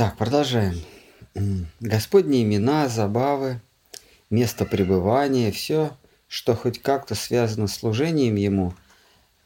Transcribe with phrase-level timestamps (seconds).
[0.00, 0.82] Так, продолжаем.
[1.78, 3.60] Господни имена, забавы,
[4.30, 5.94] место пребывания, все,
[6.26, 8.72] что хоть как-то связано с служением Ему,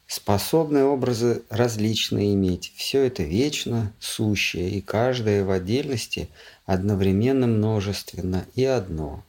[0.07, 2.71] способны образы различные иметь.
[2.77, 6.29] Все это вечно сущее, и каждое в отдельности
[6.65, 9.25] одновременно множественно и одно.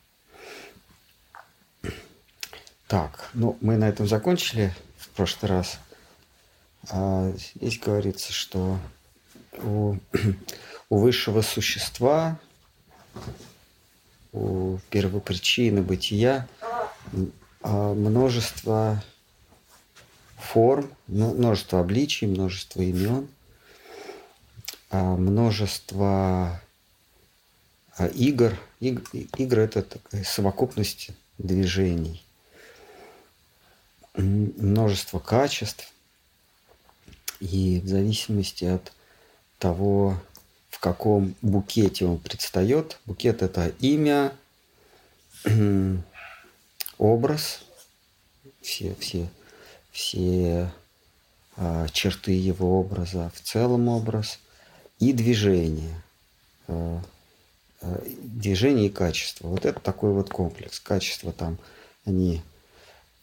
[2.86, 5.80] Так, ну мы на этом закончили в прошлый раз.
[6.88, 8.78] А здесь говорится, что
[9.58, 9.96] у,
[10.88, 12.38] у высшего существа,
[14.32, 16.46] у первопричины бытия
[17.62, 19.02] а, множество
[20.36, 23.28] форм, множество обличий, множество имен,
[24.90, 26.60] а, множество
[27.96, 28.56] а, игр.
[28.80, 32.24] Игры– это такая совокупность движений,
[34.14, 35.92] множество качеств.
[37.40, 38.92] И в зависимости от
[39.58, 40.18] того,
[40.76, 42.98] в каком букете он предстает.
[43.06, 44.34] Букет– это имя,
[46.98, 47.64] образ,
[48.60, 49.26] все, все,
[49.90, 50.70] все
[51.56, 54.38] а, черты его образа, в целом образ
[54.98, 56.02] и движение.
[56.68, 57.00] А,
[57.80, 59.48] а, движение и качество.
[59.48, 60.78] Вот это такой вот комплекс.
[60.78, 61.56] Качество там,
[62.04, 62.42] они,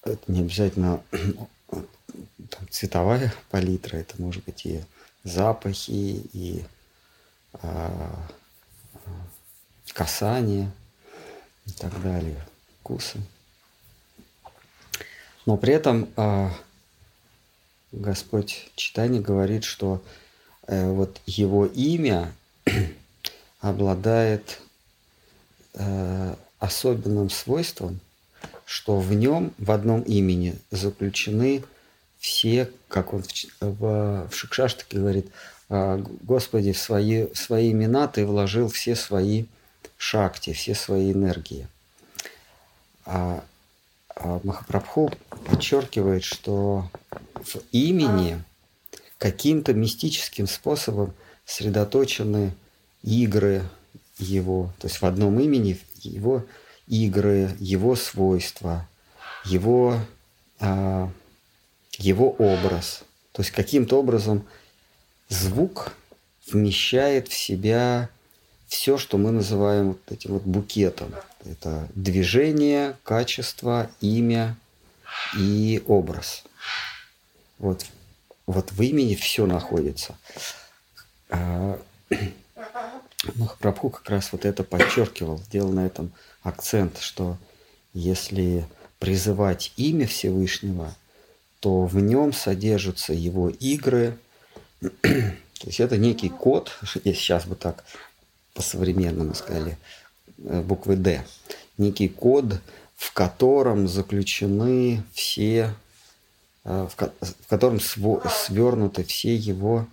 [0.04, 1.04] это не обязательно
[1.70, 4.82] там, цветовая палитра, это может быть и
[5.24, 6.66] запахи, и
[7.62, 8.28] а,
[9.94, 10.72] касание
[11.66, 12.38] и так далее,
[12.80, 13.20] вкусы.
[15.46, 16.52] Но при этом а,
[17.94, 20.02] Господь читание говорит, что
[20.66, 22.34] э, вот его имя
[23.60, 24.60] обладает
[25.76, 28.00] э, особенным свойством,
[28.66, 31.64] что в нем, в одном имени заключены
[32.18, 33.30] все, как он в,
[33.60, 35.34] в, в Шикшаштаке говорит, «А,
[36.22, 39.46] Господи, в свои, в свои имена Ты вложил все свои
[39.98, 41.68] шакти, все свои энергии.
[43.06, 43.44] А,
[44.16, 45.12] а Махапрабху
[45.46, 46.90] подчеркивает, что
[47.36, 48.44] в имени
[49.18, 51.14] каким-то мистическим способом
[51.46, 52.54] сосредоточены
[53.02, 53.64] игры
[54.18, 56.46] его, то есть в одном имени его
[56.88, 58.88] игры, его свойства,
[59.46, 59.98] его
[60.60, 61.10] а,
[61.98, 63.04] его образ.
[63.32, 64.46] То есть каким-то образом
[65.34, 65.94] звук
[66.48, 68.10] вмещает в себя
[68.68, 71.14] все, что мы называем вот этим вот букетом.
[71.46, 74.56] Это движение, качество, имя
[75.38, 76.44] и образ.
[77.60, 77.86] Вот,
[78.48, 80.16] вот в имени все находится.
[83.36, 86.12] Махапрабху как раз вот это подчеркивал, сделал на этом
[86.42, 87.38] акцент, что
[87.94, 88.66] если
[89.00, 90.96] призывать имя Всевышнего–
[91.64, 94.18] то в нем содержатся его игры.
[95.02, 96.72] То есть это некий код,
[97.04, 97.84] если сейчас бы так
[98.54, 99.78] по-современному сказали,
[100.38, 101.26] э, буквы «Д».
[101.78, 102.60] Некий код,
[102.96, 105.74] в котором заключены все,
[106.66, 109.88] э, в котором свернуты все его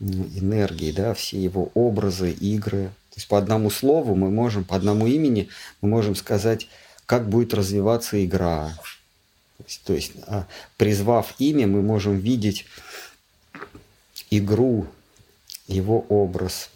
[0.00, 2.90] энергии, да, все его образы, игры.
[3.10, 5.48] То есть по одному слову мы можем, по одному имени
[5.80, 6.68] мы можем сказать,
[7.06, 8.72] как будет развиваться игра,
[9.84, 10.46] то есть, а,
[10.76, 12.66] призвав имя, мы можем видеть
[14.38, 14.86] игру,
[15.66, 16.70] его образ,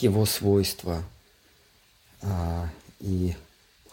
[0.00, 1.02] его свойства.
[2.22, 2.68] А,
[3.00, 3.34] и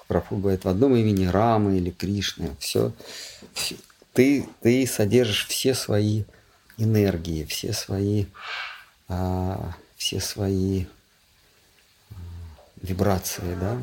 [0.08, 2.92] Прабху говорит, в одном имени Рамы или Кришны, все,
[3.54, 3.76] все
[4.14, 6.24] ты, ты содержишь все свои
[6.78, 8.26] энергии, все свои,
[9.08, 10.86] а, все свои
[12.82, 13.78] вибрации, да.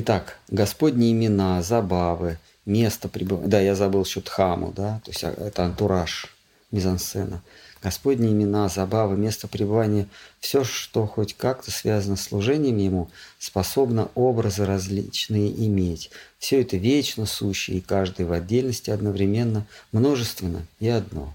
[0.00, 3.48] Итак, Господни имена, забавы, место пребывания.
[3.48, 6.32] Да, я забыл еще Тхаму, да, то есть а, это антураж,
[6.70, 7.42] мизансцена.
[7.82, 10.06] Господни имена, забавы, место пребывания,
[10.38, 13.10] все, что хоть как-то связано с служением Ему,
[13.40, 16.12] способно образы различные иметь.
[16.38, 21.34] Все это вечно сущее, и каждый в отдельности одновременно множественно и одно.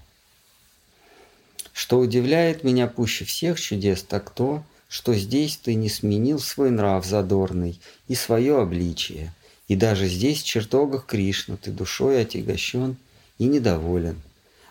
[1.74, 4.62] Что удивляет меня пуще всех чудес, так то,
[4.94, 9.34] что здесь ты не сменил свой нрав задорный и свое обличие,
[9.66, 12.96] и даже здесь, в чертогах Кришна, ты душой отягощен
[13.38, 14.22] и недоволен.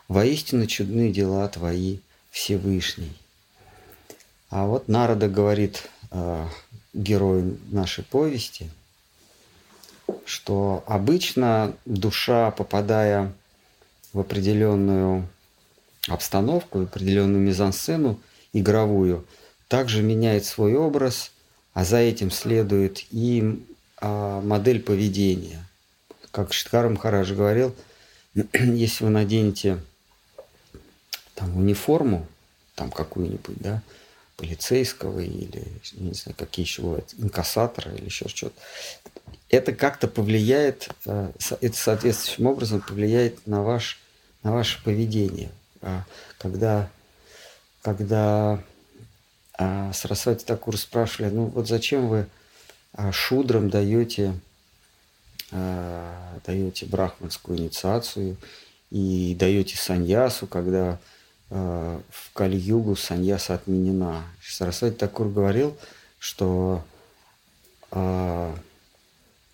[0.07, 1.97] Воистину чудные дела твои,
[2.31, 3.11] Всевышний.
[4.49, 6.47] А вот Народа говорит э,
[6.93, 8.69] герою нашей повести,
[10.23, 13.33] что обычно душа, попадая
[14.13, 15.27] в определенную
[16.07, 18.21] обстановку, в определенную мизансцену
[18.53, 19.25] игровую–
[19.73, 21.31] также меняет свой образ,
[21.73, 23.65] а за этим следует и
[23.97, 25.65] а, модель поведения.
[26.29, 27.73] Как Штхар Махарадж говорил,
[28.53, 29.79] если вы наденете
[31.33, 32.27] там униформу,
[32.75, 33.81] там какую-нибудь, да,
[34.37, 38.61] полицейского или, не знаю, какие еще бывают, инкассатора или еще что-то,
[39.49, 41.31] это как-то повлияет, э,
[41.61, 43.99] это соответствующим образом повлияет на, ваш,
[44.43, 45.49] на ваше поведение.
[45.81, 46.05] А
[46.37, 46.91] когда,
[47.81, 48.63] когда
[49.57, 52.27] а, Сарасвати Такур спрашивали, ну вот зачем вы
[52.93, 54.33] а, шудрам даете,
[55.51, 58.37] даете брахманскую инициацию
[58.89, 60.97] и даете саньясу, когда
[61.49, 64.23] в Кали-югу саньяса отменена.
[64.41, 65.77] Сарасвати Такур говорил,
[66.17, 66.83] что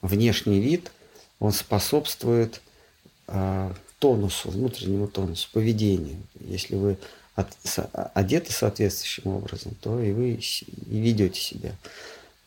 [0.01, 0.92] внешний вид,
[1.40, 2.62] он способствует
[4.00, 6.24] тонусу, внутреннему тонусу, поведению.
[6.40, 6.98] Если вы
[7.39, 11.75] от, со, одеты соответствующим образом, то и вы и ведете себя.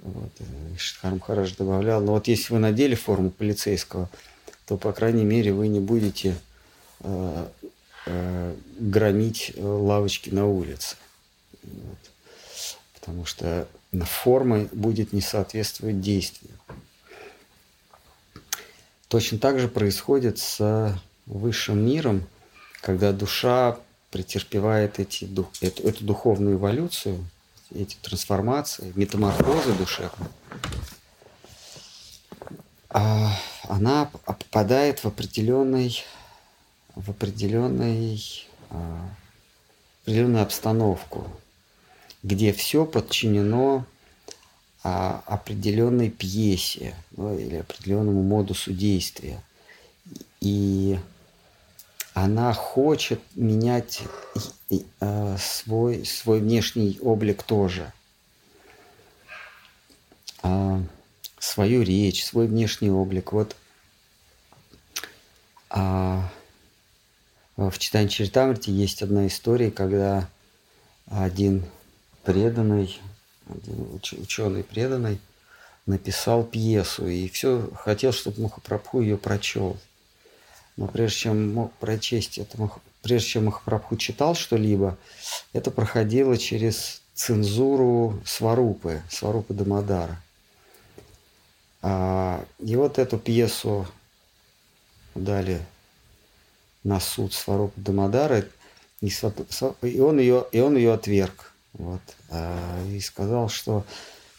[0.01, 0.31] Вот.
[0.39, 0.45] Э,
[0.77, 4.11] Шидхар Махарадж добавлял, но вот если вы надели форму полицейского,
[4.67, 6.37] то, по крайней мере, вы не будете
[7.01, 7.47] э,
[8.07, 10.97] э, громить лавочки на улице.
[11.63, 11.99] Вот.
[12.95, 13.67] Потому что
[14.05, 16.53] форма будет не соответствовать действию.
[19.09, 22.27] Точно так же происходит с высшим миром,
[22.81, 23.79] когда душа
[24.13, 25.25] претерпевает эти,
[25.63, 27.25] эту, эту духовную эволюцию,
[27.75, 30.31] эти трансформации, метаморфозы душевные,
[32.91, 33.35] а
[33.69, 36.05] она попадает в определенный,
[36.95, 39.09] в определенный, а,
[40.03, 41.27] определенную обстановку,
[42.23, 43.87] где все подчинено
[44.85, 49.41] а, определенной пьесе ну, или определенному модусу действия.
[50.41, 50.99] И
[52.15, 54.03] она хочет менять
[55.01, 57.93] а, свой, свой внешний облик тоже.
[60.43, 60.83] А,
[61.39, 63.33] свою речь, свой внешний облик.
[63.33, 63.57] Вот
[65.71, 66.29] а,
[67.57, 70.29] в читании Чаритамрити есть одна история, когда
[71.07, 71.65] один
[72.23, 73.01] преданный
[74.13, 75.21] ученый преданный,
[75.87, 79.77] написал пьесу и все хотел, чтобы Махапрабху ее прочел.
[80.77, 82.71] Но прежде чем мог прочесть это,
[83.03, 84.97] прежде чем Махапрабху читал что-либо,
[85.53, 90.21] это проходило через цензуру Сварупы, Сварупы Дамадара.
[91.83, 93.87] А, и вот эту пьесу
[95.15, 95.61] дали
[96.85, 98.45] на суд Сварупы Дамадара,
[99.01, 101.53] и он ее, и он ее отверг.
[101.75, 102.01] Вот.
[102.31, 103.85] А, и сказал, что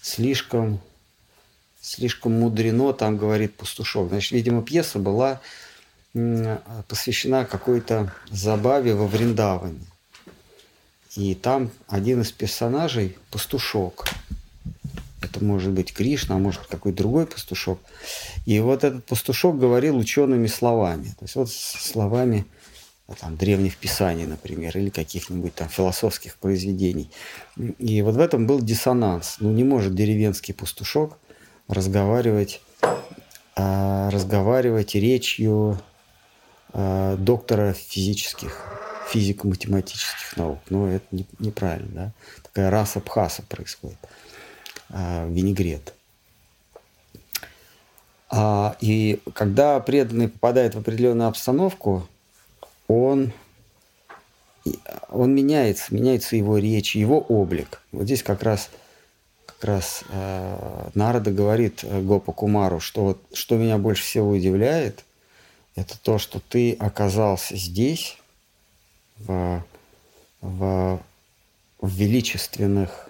[0.01, 0.79] слишком,
[1.81, 4.09] слишком мудрено, там говорит пастушок.
[4.09, 5.41] Значит, видимо, пьеса была
[6.87, 9.85] посвящена какой-то забаве во Вриндаване.
[11.15, 14.05] И там один из персонажей– пастушок.
[15.21, 17.79] Это может быть Кришна, а может какой-то другой пастушок.
[18.45, 21.05] И вот этот пастушок говорил учеными словами.
[21.19, 22.45] То есть вот словами–
[23.19, 27.09] там, древних писаний, например, или каких-нибудь там философских произведений.
[27.77, 29.37] И вот в этом был диссонанс.
[29.39, 31.17] Ну, не может деревенский пастушок
[31.67, 32.61] разговаривать,
[33.55, 35.79] а, разговаривать речью
[36.73, 38.79] доктора физических,
[39.09, 40.59] физико-математических наук.
[40.69, 42.11] Ну, это не, неправильно, да?
[42.43, 43.97] Такая раса пхаса происходит.
[44.89, 45.93] А, винегрет.
[48.29, 52.07] А, и когда преданный попадает в определенную обстановку,
[52.87, 53.31] он,
[55.09, 57.81] он меняется, меняется его речь, его облик.
[57.91, 58.69] Вот здесь как раз,
[59.45, 65.05] как раз э, Нарада говорит э, Гопа Кумару, что, вот, что меня больше всего удивляет,
[65.75, 68.17] это то, что ты оказался здесь,
[69.19, 69.63] в,
[70.41, 70.99] в,
[71.81, 73.09] в величественных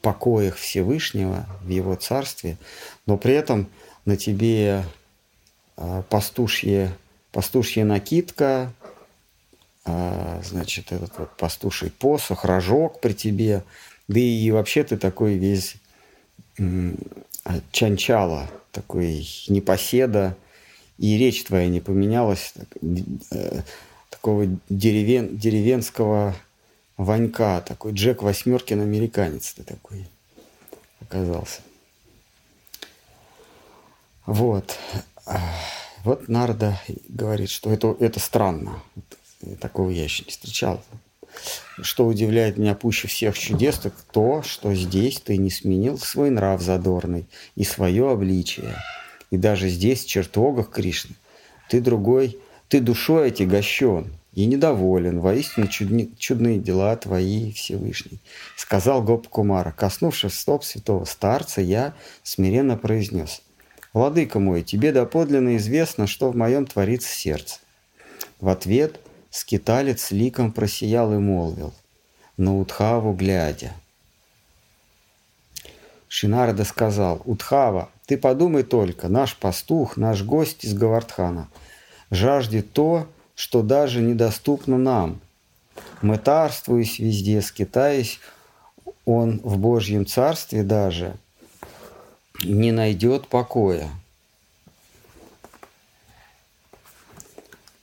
[0.00, 2.56] покоях Всевышнего, в Его Царстве,
[3.06, 3.68] но при этом
[4.04, 4.84] на тебе
[5.76, 6.96] э, пастушье
[7.32, 8.72] пастушья накидка,
[9.84, 13.64] а, значит, этот вот пастуший посох, рожок при тебе,
[14.06, 15.76] да и вообще ты такой весь
[16.58, 20.36] а, чанчала, такой непоседа,
[21.02, 22.68] и речь твоя не поменялась, так,
[23.32, 23.62] э,
[24.08, 26.32] такого деревен, деревенского
[26.96, 30.06] Ванька, такой Джек Восьмеркин американец ты такой
[31.00, 31.60] оказался.
[34.26, 34.78] Вот.
[36.04, 38.80] Вот Нарда говорит, что это, это странно.
[39.60, 40.84] Такого я еще не встречал.
[41.80, 46.60] Что удивляет меня пуще всех чудес, так то, что здесь ты не сменил свой нрав
[46.60, 48.76] задорный и свое обличие.
[49.32, 51.16] И даже здесь, в чертогах Кришны,
[51.68, 55.18] ты другой, ты душой отягощен и недоволен.
[55.18, 58.20] Воистину чудни, чудные дела твои, Всевышний.
[58.56, 63.42] Сказал Гоп Кумара, коснувшись стоп святого старца, я смиренно произнес–
[63.92, 67.60] Владыка мой, тебе доподлинно известно, что в моем творится сердце.
[68.40, 68.98] В ответ
[69.30, 71.74] скиталец ликом просиял и молвил,
[72.38, 73.74] на Утхаву глядя.
[76.14, 81.48] Шинарда сказал, «Утхава, ты подумай только, наш пастух, наш гость из Гавардхана
[82.10, 85.20] жаждет то, что даже недоступно нам.
[86.02, 88.20] Мы тарствуясь везде, скитаясь,
[89.06, 91.16] он в Божьем Царстве даже
[92.44, 93.88] не найдет покоя».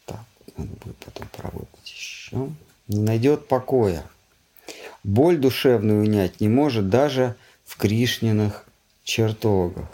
[0.05, 0.19] Так,
[0.55, 2.50] надо будет потом поработать еще.
[2.89, 4.03] Не найдет покоя.
[5.03, 7.36] Боль душевную унять не может даже
[7.79, 8.65] Кришниных
[9.05, 9.88] чертогах.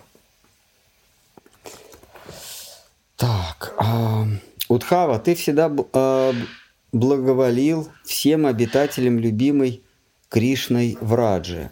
[3.15, 4.25] Так, э,
[4.68, 6.34] Удхава, ты всегда э,
[6.92, 9.84] благоволил всем обитателям любимой
[10.30, 11.70] Кришной Враджи.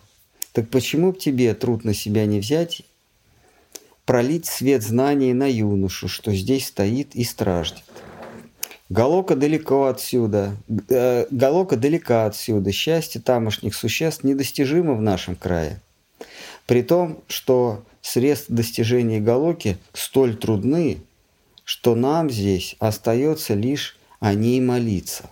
[0.51, 2.83] Так почему б тебе труд на себя не взять,
[4.05, 7.83] пролить свет знаний на юношу, что здесь стоит и страждет?
[8.89, 10.55] Галока далеко отсюда,
[10.89, 15.81] э, Галока далека отсюда, счастье тамошних существ недостижимо в нашем крае.
[16.65, 21.01] При том, что средства достижения Галоки столь трудны,
[21.63, 25.29] что нам здесь остается лишь о ней молиться.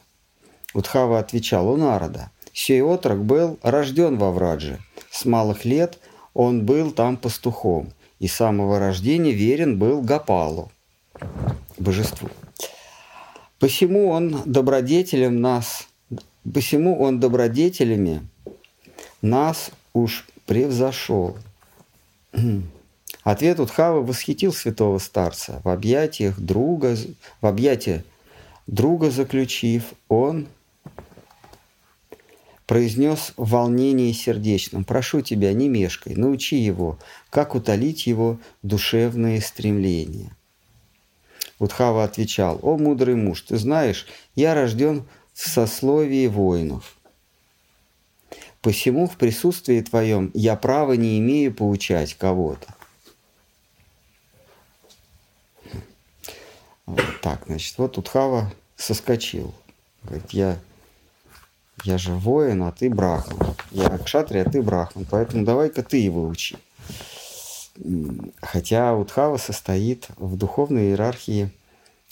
[0.73, 2.31] Удхава отвечал у народа.
[2.53, 4.79] Сей отрок был рожден во Врадже.
[5.09, 5.99] С малых лет
[6.33, 10.71] он был там пастухом, и с самого рождения верен был Гапалу,
[11.77, 12.29] божеству.
[13.59, 15.87] Посему он добродетелем нас,
[16.53, 18.27] посему он добродетелями
[19.21, 21.37] нас уж превзошел.
[23.23, 25.61] Ответ Утхавы восхитил святого старца.
[25.63, 26.97] В объятиях друга,
[27.39, 28.03] в объятия
[28.67, 30.47] друга заключив, он
[32.67, 33.55] произнес в
[34.11, 40.35] сердечном, «Прошу тебя, не мешкай, научи его, как утолить его душевные стремления».
[41.59, 44.05] Удхава отвечал, «О, мудрый муж, ты знаешь,
[44.35, 46.97] я рожден в сословии воинов.
[48.61, 52.73] Посему в присутствии твоем я права не имею поучать кого-то».
[57.21, 59.53] Так, значит, вот Удхава соскочил.
[60.03, 60.59] Говорит, я,
[61.83, 63.55] я же воин, а ты брахман.
[63.71, 66.57] Я кшатри, а ты брахман, поэтому давай-ка ты его учи.
[68.41, 71.51] Хотя Удхава состоит в духовной иерархии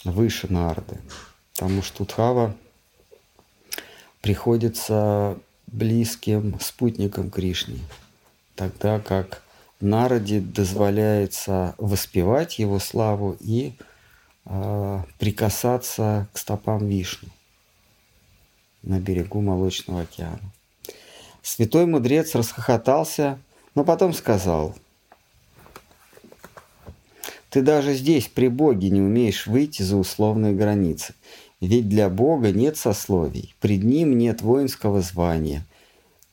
[0.04, 1.00] выше Нарды.
[1.54, 2.56] Потому что Удхава
[4.22, 5.38] приходится
[5.72, 7.80] близким спутником Кришны.
[8.56, 9.44] Тогда как
[9.80, 13.74] Нараде дозволяется воспевать его славу и
[14.46, 17.30] э, прикасаться к стопам Вишны
[18.84, 20.52] на берегу Молочного океана.
[21.42, 23.40] Святой мудрец расхохотался,
[23.76, 24.76] но потом сказал–
[27.50, 31.16] ты даже здесь, при Боге, не умеешь выйти за условные границы.
[31.62, 35.66] Ведь для Бога нет сословий, пред Ним нет воинского звания,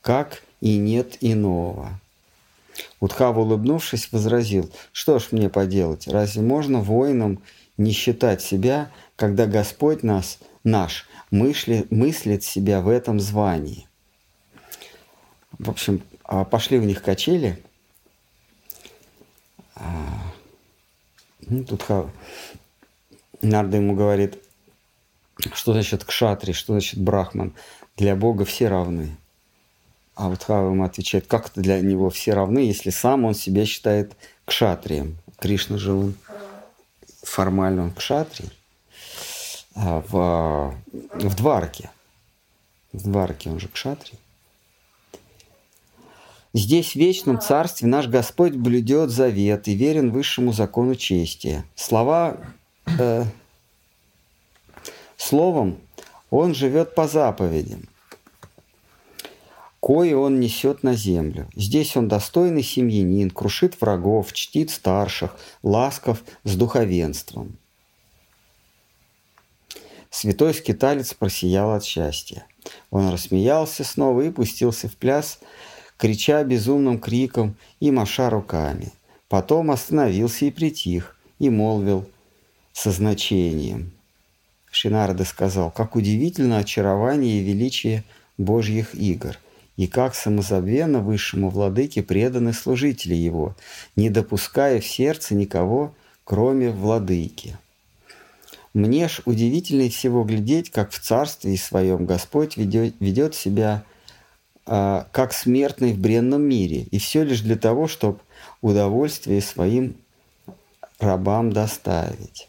[0.01, 1.99] как и нет иного.
[2.99, 7.41] Удхав, улыбнувшись, возразил, что ж мне поделать, разве можно воином
[7.77, 13.87] не считать себя, когда Господь нас, наш, мысли, мыслит себя в этом звании?
[15.59, 17.61] В общем, а пошли в них качели,
[19.75, 20.33] а,
[21.41, 21.85] ну, тут.
[23.41, 24.39] Нарда ему говорит,
[25.53, 27.53] что значит кшатри, что значит брахман.
[27.95, 29.17] Для Бога все равны.
[30.15, 33.65] А вот Хава ему отвечает, как это для него все равны, если сам он себя
[33.65, 34.13] считает
[34.45, 35.17] кшатрием.
[35.39, 36.15] Кришна же он
[37.23, 38.49] формально он кшатрий.
[39.75, 41.91] А в, в Дварке.
[42.93, 44.17] В Дварке он же кшатрий.
[46.53, 51.63] Здесь, в вечном царстве, наш Господь блюдет завет и верен высшему закону чести.
[51.75, 52.37] Слова,
[52.87, 53.25] э,
[55.17, 55.79] словом,
[56.29, 57.87] он живет по заповедям,
[59.81, 61.49] кое он несет на землю.
[61.55, 67.57] Здесь он достойный семьянин, крушит врагов, чтит старших, ласков с духовенством.
[70.09, 72.45] Святой скиталец просиял от счастья.
[72.91, 75.39] Он рассмеялся снова и пустился в пляс–
[75.97, 78.93] крича безумным криком и маша руками.
[79.27, 82.07] Потом остановился и притих, и молвил
[82.71, 83.91] со значением.
[84.71, 88.03] Шинарда сказал, как удивительно очарование и величие
[88.37, 89.37] Божьих игр,
[89.75, 93.55] и как самозабвенно высшему владыке преданы служители его,
[93.95, 95.93] не допуская в сердце никого,
[96.23, 97.57] кроме владыки.
[98.73, 103.83] Мне ж удивительнее всего глядеть, как в царстве своем Господь ведет, ведет себя
[104.65, 108.19] а, как смертный в бренном мире, и все лишь для того, чтобы
[108.61, 109.95] удовольствие своим
[110.99, 112.46] рабам доставить.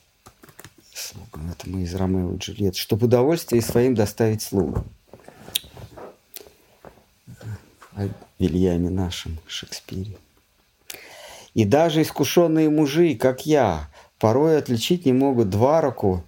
[1.35, 2.79] Это мы из Ромео и Джульетты.
[2.79, 4.87] Чтоб удовольствие своим доставить слугам.
[7.95, 10.17] О Вильяме нашем Шекспире.
[11.55, 13.89] И даже искушенные мужи, как я,
[14.19, 16.25] порой отличить не могут два руку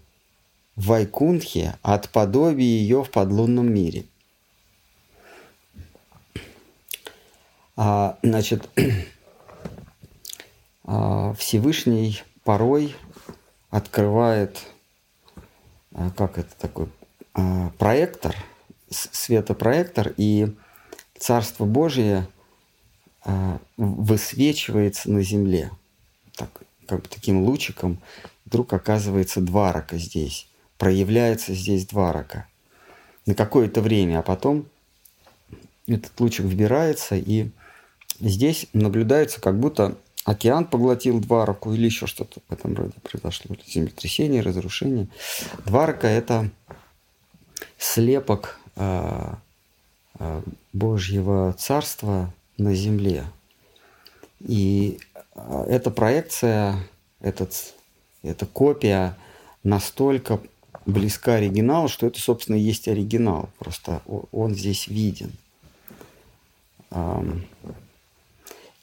[0.77, 4.05] в Вайкунтхе от подобия ее в подлунном мире.
[7.77, 8.69] А, значит,
[10.85, 12.95] а, Всевышний порой
[13.71, 14.61] открывает,
[15.93, 16.89] а, как это такой,
[17.35, 18.35] а, проектор,
[18.91, 20.55] светопроектор, и
[21.19, 22.27] Царство Божие
[23.25, 25.71] а, высвечивается на земле.
[26.35, 28.01] Так, как бы таким лучиком
[28.47, 30.49] вдруг оказывается два рака здесь.
[30.79, 32.47] Проявляется здесь два рака.
[33.27, 34.67] На какое-то время, а потом
[35.87, 37.51] этот лучик вбирается, и
[38.19, 43.57] здесь наблюдается, как будто океан поглотил Двараку или еще что-то в этом роде произошло.
[43.67, 45.09] Землетрясение, разрушение.
[45.65, 46.51] Дварака– это
[47.79, 49.35] слепок э,
[50.19, 53.25] э, Божьего Царства на земле.
[54.41, 54.99] И
[55.35, 56.77] э, эта проекция,
[57.21, 57.75] этот,
[58.23, 59.17] эта копия
[59.63, 60.41] настолько
[60.87, 63.51] близка оригиналу, что это, собственно, и есть оригинал.
[63.59, 65.33] Просто он здесь виден.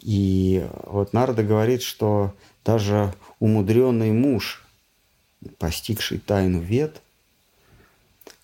[0.08, 2.34] И вот Нарда говорит, что
[2.64, 4.66] даже умудренный муж,
[5.58, 7.02] постигший тайну вет,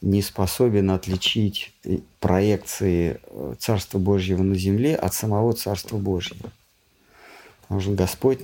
[0.02, 1.74] не способен отличить
[2.20, 6.52] проекции э, Царства Божьего на земле от самого Царства Божьего.
[7.62, 8.40] Потому что Господь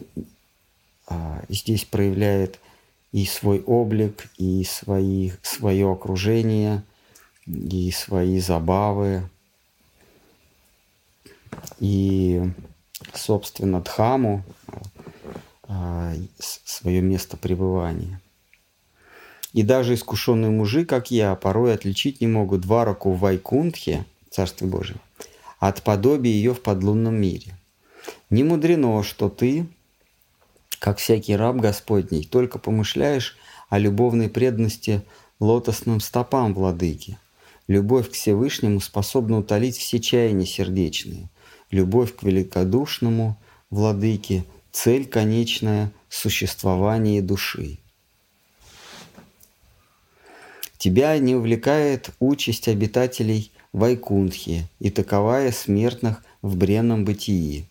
[1.06, 2.58] а, здесь проявляет
[3.12, 6.84] и свой облик, и свои, свое окружение,
[7.46, 9.30] и свои забавы,
[11.82, 12.50] и
[13.14, 14.44] собственно, Дхаму,
[15.64, 18.22] а, свое место пребывания.
[19.54, 25.00] И даже искушенные мужи, как я, порой отличить не могут Двараку в Вайкунтхе, Царстве Божьем,
[25.60, 27.58] от подобия ее в подлунном мире.
[28.30, 29.68] Не мудрено, что ты,
[30.78, 33.38] как всякий раб Господний, только помышляешь
[33.70, 35.02] о любовной преданности
[35.40, 37.18] лотосным стопам владыки.
[37.68, 41.30] Любовь к Всевышнему способна утолить все чаяния сердечные–
[41.72, 43.38] любовь к великодушному
[43.70, 47.78] владыке, цель конечная– существование души.
[50.78, 57.66] Тебя не увлекает участь обитателей Вайкунтхи и таковая смертных в бренном бытии.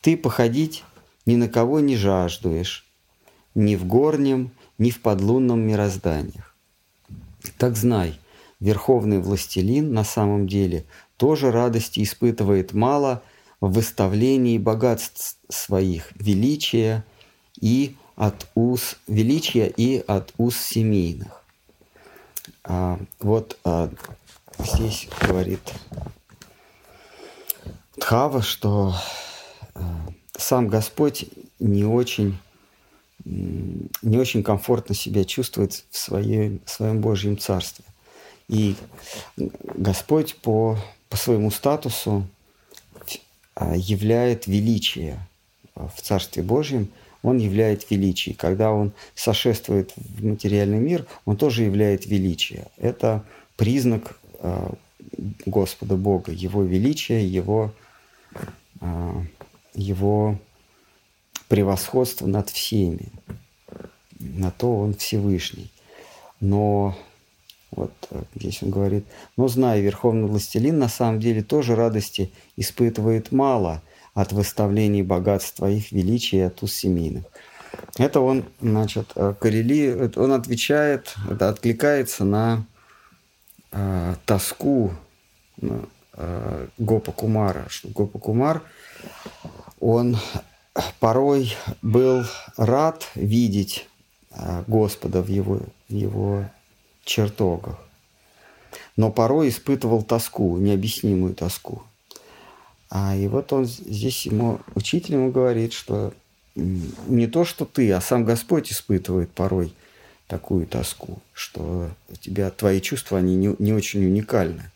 [0.00, 0.82] Ты походить
[1.26, 2.86] ни на кого не жаждуешь,
[3.54, 6.56] ни в горнем, ни в подлунном мирозданиях.
[7.58, 8.18] Так знай,
[8.58, 10.84] верховный властелин на самом деле
[11.20, 13.22] тоже радости испытывает мало
[13.60, 17.04] в выставлении богатств своих, величия
[17.60, 21.44] и от уз, величия и от уз семейных.
[22.64, 23.90] А, вот а,
[24.60, 25.60] здесь говорит
[27.98, 28.94] Тхава, что
[29.74, 29.82] а,
[30.38, 31.26] сам Господь
[31.58, 32.38] не очень
[33.26, 37.84] не очень комфортно себя чувствует в своем, в своем Божьем Царстве.
[38.48, 38.74] И
[39.36, 40.78] Господь по
[41.10, 42.26] по своему статусу
[43.54, 45.18] а, являет величие
[45.74, 46.88] в Царстве Божьем,
[47.22, 48.34] он являет величие.
[48.34, 52.68] Когда он сошествует в материальный мир, он тоже являет величие.
[52.78, 53.24] Это
[53.56, 54.72] признак а,
[55.44, 57.72] Господа Бога, Его величия, Его,
[58.80, 59.22] а,
[59.74, 60.38] его
[61.48, 63.08] превосходство над всеми.
[64.18, 65.70] На то Он Всевышний.
[66.40, 66.96] Но
[67.70, 69.06] вот э, здесь он говорит,
[69.36, 73.82] но зная, верховный властелин на самом деле тоже радости испытывает мало
[74.14, 77.24] от выставлений богатств твоих, величия от уз семейных.
[77.96, 82.64] Это он, значит, э, коррели, он отвечает, это откликается на
[83.72, 84.92] э, тоску
[85.62, 88.62] э, Гопа Кумара, что Гопа Кумар,
[89.78, 90.16] он
[90.98, 92.24] порой был
[92.56, 93.88] рад видеть
[94.32, 96.44] э, Господа в его, в его
[97.10, 97.78] чертогах.
[98.96, 101.82] Но порой испытывал тоску, необъяснимую тоску.
[102.88, 106.12] А и вот он здесь ему, учитель ему говорит, что
[106.54, 109.72] не то, что ты, а сам Господь испытывает порой
[110.26, 114.70] такую тоску, что у тебя твои чувства, они не, не очень уникальны.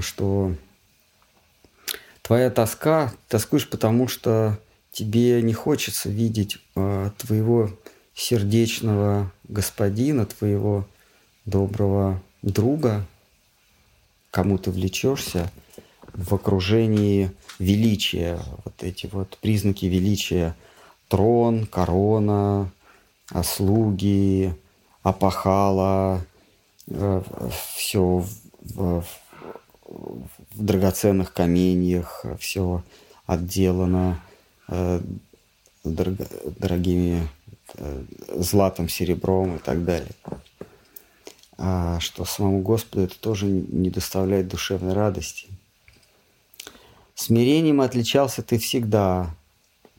[0.00, 0.54] Что
[2.22, 4.58] твоя тоска, тоскуешь потому, что
[4.92, 7.70] тебе не хочется видеть э, твоего
[8.14, 10.86] сердечного господина, твоего
[11.44, 13.04] доброго друга,
[14.30, 15.50] кому ты влечешься,
[16.12, 20.54] в окружении величия, вот эти вот признаки величия,
[21.08, 22.70] трон, корона,
[23.42, 24.54] слуги,
[25.02, 26.20] опахало,
[26.88, 27.22] э,
[27.74, 28.28] все в,
[28.60, 29.04] в,
[29.86, 32.82] в драгоценных каменьях, все
[33.26, 34.20] отделано
[34.68, 35.00] э,
[35.84, 36.26] дорого,
[36.58, 37.28] дорогими
[37.74, 38.04] э,
[38.36, 40.12] златом, серебром и так далее.
[41.58, 45.48] А что самому Господу это тоже не доставляет душевной радости.
[47.14, 49.34] Смирением отличался ты всегда,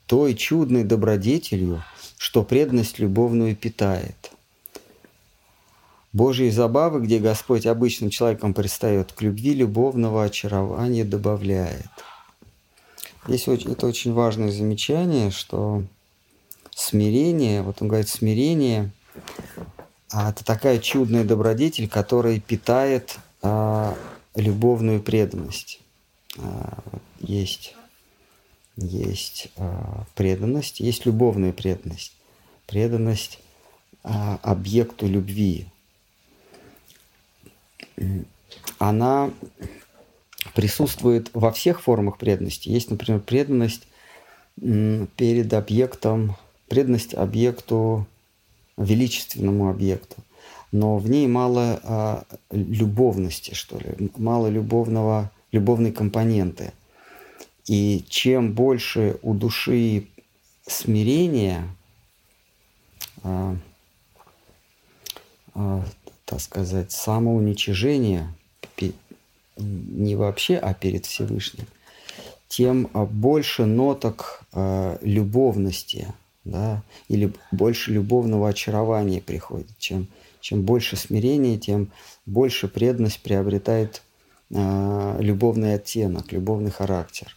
[0.07, 1.83] той чудной добродетелью,
[2.17, 4.31] что преданность любовную питает.
[6.11, 11.89] Божьи забавы, где Господь обычным человеком предстает, к любви любовного очарования добавляет.
[13.27, 15.83] Здесь это очень важное замечание, что
[16.71, 18.91] смирение, вот он говорит, смирение
[20.13, 23.95] это такая чудная добродетель, которая питает а,
[24.35, 25.81] любовную преданность.
[26.37, 26.77] А,
[27.19, 27.75] есть
[28.75, 32.13] есть а, преданность, есть любовная преданность.
[32.65, 33.39] Преданность
[34.03, 35.67] а, объекту любви.
[38.79, 39.31] Она
[40.55, 42.69] присутствует во всех формах преданности.
[42.69, 43.87] Есть, например, преданность
[44.55, 46.35] перед объектом,
[46.67, 48.07] преданность объекту,
[48.77, 50.15] величественному объекту.
[50.71, 56.73] Но в ней мало а, любовности, что ли, мало любовного, любовной компоненты–
[57.65, 60.07] и чем больше у души
[60.67, 61.67] смирения,
[63.23, 63.55] а,
[65.53, 65.85] а,
[66.25, 68.35] так сказать, самоуничижения,
[69.55, 71.67] не вообще, а перед Всевышним,
[72.47, 76.13] тем больше ноток а, любовности,
[76.45, 79.77] да, или больше любовного очарования приходит.
[79.77, 80.07] Чем,
[80.41, 81.91] чем больше смирения, тем
[82.25, 84.01] больше преданность приобретает
[84.53, 87.35] а, любовный оттенок, любовный характер.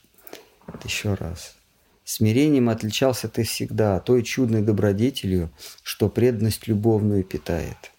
[0.85, 1.57] Еще раз.
[2.05, 5.51] Смирением отличался ты всегда, той чудной добродетелью,
[5.83, 7.92] что преданность любовную питает.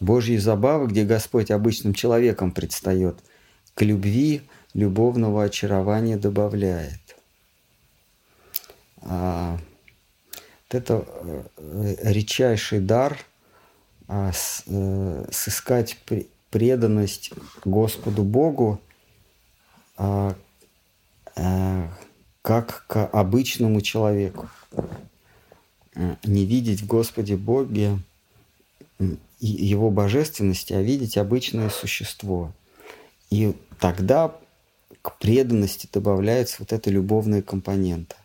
[0.00, 3.18] Божьи забавы, где Господь обычным человеком предстает,
[3.74, 4.42] к любви
[4.74, 7.00] любовного очарования добавляет.
[9.02, 9.58] А,
[10.74, 11.04] это
[11.56, 13.18] э, редчайший дар
[14.08, 15.98] а, с, а, сыскать
[16.50, 17.32] преданность
[17.64, 18.80] Господу Богу,
[19.96, 20.34] а,
[21.36, 21.88] Э,
[22.42, 24.48] как к обычному человеку.
[25.94, 27.98] Э, не видеть в Господе Боге
[29.40, 32.52] его божественности, а видеть обычное существо.
[33.30, 34.34] И тогда
[35.02, 38.16] к преданности добавляется вот эта любовная компонента.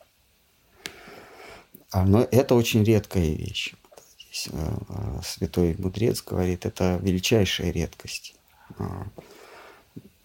[1.91, 3.73] А, но это очень редкая вещь.
[4.17, 8.35] Здесь э, святой мудрец говорит, это величайшая редкость
[8.77, 9.07] а,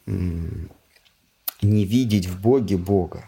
[0.06, 0.68] не
[1.62, 3.26] видеть в Боге Бога.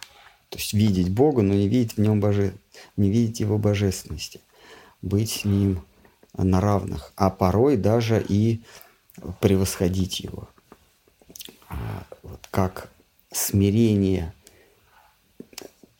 [0.51, 2.55] То есть видеть Бога, но не видеть в нем боже...
[2.97, 4.41] не видеть его божественности.
[5.03, 5.83] Быть с ним
[6.37, 8.63] на равных, а порой даже и
[9.41, 10.49] превосходить его.
[11.69, 12.91] А вот как
[13.33, 14.35] смирение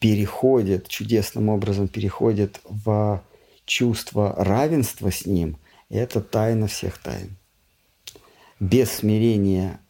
[0.07, 3.21] переходит, чудесным образом переходит в
[3.65, 5.57] чувство равенства с ним,
[5.89, 7.37] это тайна всех тайн.
[8.61, 9.81] Без смирения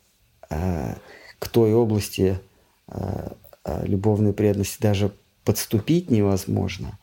[0.48, 0.94] э,
[1.38, 2.40] к той области
[2.88, 3.28] э,
[3.64, 5.12] э, любовной преданности даже
[5.44, 6.98] подступить невозможно.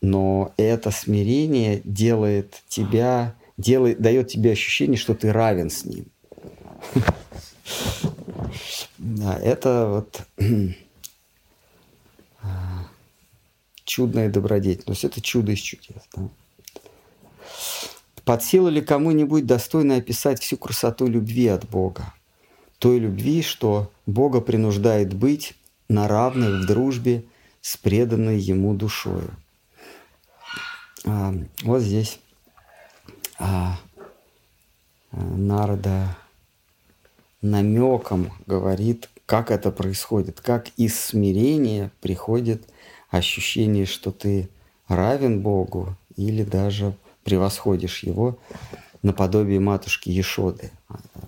[0.00, 6.04] Но это смирение делает тебя, делает, дает тебе ощущение, что ты равен с ним.
[8.98, 10.22] Да, это вот
[13.92, 15.04] чудная добродетельность.
[15.04, 16.02] Это чудо из чудес.
[16.14, 16.28] Да?
[18.24, 22.12] Под силу ли кому-нибудь достойно описать всю красоту любви от Бога?
[22.82, 25.54] той любви, что Бога принуждает быть
[25.88, 27.24] на равных в дружбе
[27.60, 29.30] с преданной Ему душою.
[31.04, 32.18] А, вот здесь
[33.38, 33.78] а,
[35.12, 36.16] Нарда
[37.40, 42.64] намеком говорит, как это происходит, как из смирения приходит
[43.18, 44.48] ощущение, что ты
[44.88, 46.94] равен Богу или даже
[47.24, 48.38] превосходишь Его
[49.02, 50.70] наподобие матушки Ешоды–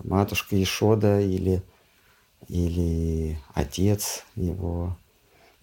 [0.05, 1.61] матушка Ешода или,
[2.47, 4.97] или отец его,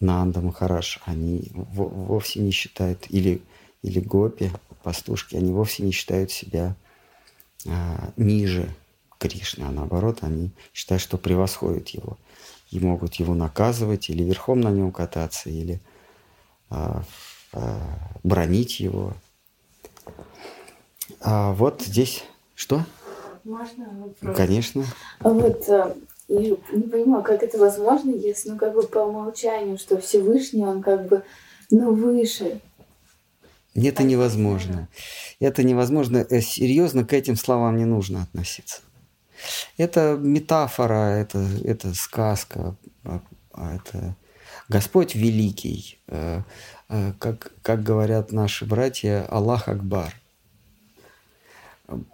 [0.00, 3.40] Нанда Махараш, они вовсе не считают, или,
[3.82, 4.50] или гопи,
[4.82, 6.74] пастушки, они вовсе не считают себя
[7.66, 8.68] а, ниже
[9.18, 12.18] Кришны, а наоборот, они считают, что превосходят его.
[12.72, 15.91] И могут его наказывать, или верхом на нем кататься, или а, а,
[18.22, 19.14] бронить его.
[21.20, 22.84] А вот здесь что?
[23.44, 24.36] Можно вопрос?
[24.36, 24.84] Конечно.
[25.20, 25.94] А вот э,
[26.28, 26.38] я
[26.72, 31.08] не понимаю, как это возможно, если, ну, как бы по умолчанию, что Всевышний, он как
[31.08, 31.24] бы,
[31.70, 32.60] ну, выше.
[33.74, 34.88] Это невозможно.
[35.40, 36.24] Это невозможно.
[36.40, 38.82] Серьезно к этим словам не нужно относиться.
[39.76, 43.20] Это метафора, это, это сказка, а,
[43.52, 44.14] а это
[44.72, 46.40] Господь великий, э,
[46.88, 50.18] э, как, как говорят наши братья, Аллах Акбар.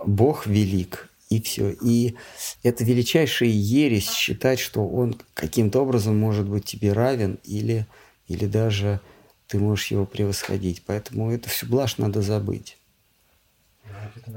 [0.05, 1.71] Бог велик, и все.
[1.81, 2.16] И
[2.64, 7.87] это величайшая ересь считать, что Он каким-то образом может быть тебе равен или,
[8.27, 9.01] или даже
[9.47, 10.83] ты можешь его превосходить.
[10.85, 12.77] Поэтому это все блажь надо забыть.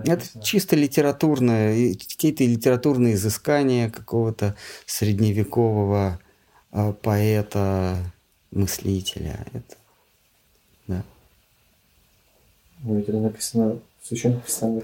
[0.06, 4.56] Это чисто литературное, какие-то литературные изыскания какого-то
[4.86, 6.20] средневекового
[6.72, 7.98] поэта,
[8.52, 9.46] мыслителя.
[9.54, 9.78] Это,
[10.88, 11.04] да.
[12.84, 14.84] Ну, это написано в Священном Писании.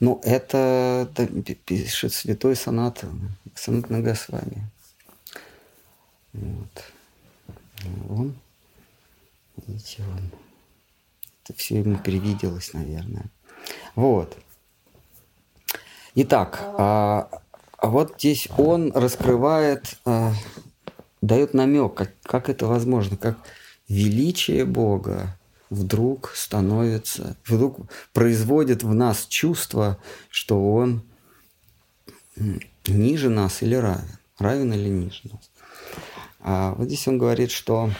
[0.00, 3.04] Ну, это, это пишет святой сонат,
[3.54, 4.70] сонат на Госвами.
[6.32, 6.84] Вот.
[8.08, 8.34] Он,
[9.66, 10.30] видите, он.
[11.44, 13.26] Это все ему привиделось, наверное.
[13.94, 14.36] Вот.
[16.14, 17.28] Итак, а,
[17.76, 20.32] а вот здесь он раскрывает, а,
[21.26, 23.38] дает намек, как, как это возможно, как
[23.88, 25.38] величие Бога
[25.70, 29.98] вдруг становится, вдруг производит в нас чувство,
[30.30, 31.02] что Он
[32.86, 35.50] ниже нас или равен, равен или ниже нас.
[36.40, 37.90] А вот здесь он говорит, что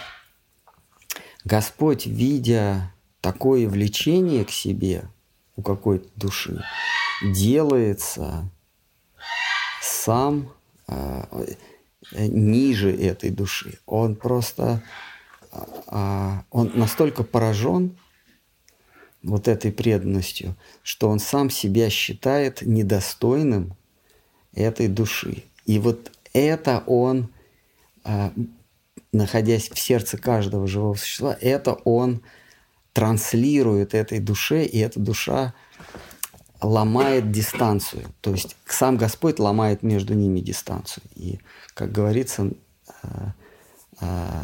[1.44, 5.08] Господь, видя такое влечение к себе,
[5.56, 6.62] у какой-то души
[7.22, 8.50] делается
[9.80, 10.52] сам
[10.88, 11.46] э,
[12.12, 13.78] ниже этой души.
[13.86, 14.82] Он просто,
[15.52, 17.96] э, он настолько поражен
[19.22, 23.74] вот этой преданностью, что он сам себя считает недостойным
[24.54, 25.44] этой души.
[25.66, 27.30] И вот это он,
[28.04, 28.30] э,
[29.12, 32.22] находясь в сердце каждого живого существа, это он
[32.92, 35.54] транслирует этой душе, и эта душа
[36.64, 38.07] ломает дистанцию.
[38.20, 41.05] То есть сам Господь ломает между ними дистанцию.
[41.14, 41.40] И,
[41.74, 42.50] как говорится,
[43.03, 43.09] э,
[44.00, 44.42] э,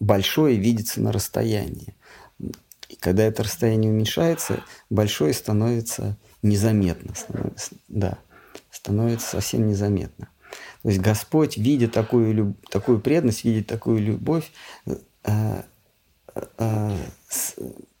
[0.00, 1.94] большое видится на расстоянии.
[2.88, 7.14] И когда это расстояние уменьшается, большое становится незаметно.
[7.14, 8.18] Становится, да,
[8.70, 10.28] становится совсем незаметно.
[10.82, 14.50] То есть Господь, видя такую, такую преданность, видя такую любовь,
[15.24, 15.62] э,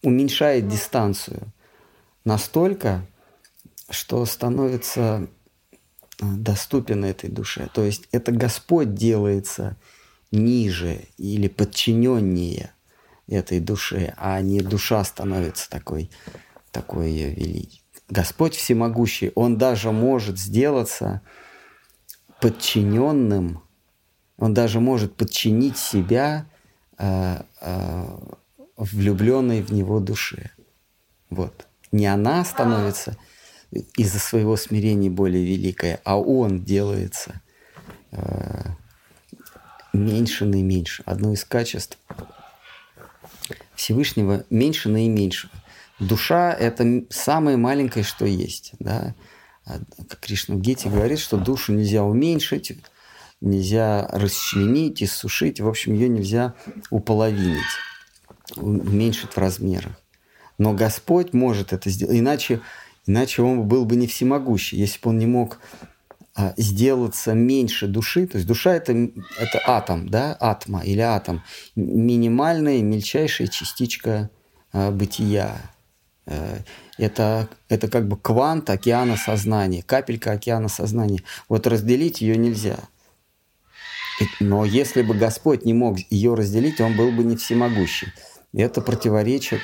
[0.02, 1.52] уменьшает дистанцию
[2.24, 3.06] настолько,
[3.90, 5.28] что становится
[6.20, 7.68] э, доступен этой душе.
[7.74, 9.76] То есть это Господь делается
[10.30, 12.72] ниже или подчиненнее
[13.28, 16.10] этой душе, а не душа становится такой,
[16.70, 17.82] такой великий.
[18.08, 21.22] Господь всемогущий, Он даже может сделаться
[22.40, 23.62] подчиненным,
[24.36, 26.46] Он даже может подчинить себя
[26.98, 28.18] э, э,
[28.76, 30.50] влюбленной в него душе.
[31.30, 31.66] Вот.
[31.92, 33.16] Не она становится
[33.70, 37.40] из-за своего смирения более великая, а он делается
[38.10, 38.64] э,
[39.92, 41.02] меньше наименьше.
[41.06, 41.98] Одно из качеств
[43.74, 45.52] Всевышнего меньше наименьшего.
[45.98, 48.72] Душа– это самое маленькое, что есть.
[48.78, 49.14] Да?
[49.64, 49.78] А,
[50.20, 52.72] Кришна в Гите говорит, что душу нельзя уменьшить,
[53.40, 55.60] нельзя расчленить, иссушить.
[55.60, 56.54] В общем, ее нельзя
[56.90, 57.60] уполовинить,
[58.56, 60.01] уменьшить в размерах.
[60.62, 62.16] Но Господь может это сделать.
[62.16, 62.60] Иначе,
[63.04, 64.76] иначе он был бы не всемогущий.
[64.76, 65.58] Если бы он не мог
[66.36, 71.42] а, сделаться меньше души, то есть душа это, это атом, да, атма или атом,
[71.74, 74.30] минимальная, мельчайшая частичка
[74.72, 75.56] а, бытия.
[76.26, 76.60] Э,
[76.96, 81.24] это, это как бы квант океана сознания, капелька океана сознания.
[81.48, 82.78] Вот разделить ее нельзя.
[84.38, 88.12] Но если бы Господь не мог ее разделить, он был бы не всемогущий.
[88.52, 89.62] Это противоречит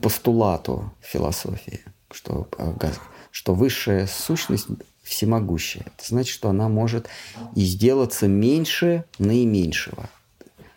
[0.00, 2.92] постулату философии, что, э,
[3.30, 4.66] что высшая сущность
[5.02, 5.82] всемогущая.
[5.82, 7.08] Это значит, что она может
[7.56, 10.08] и сделаться меньше наименьшего.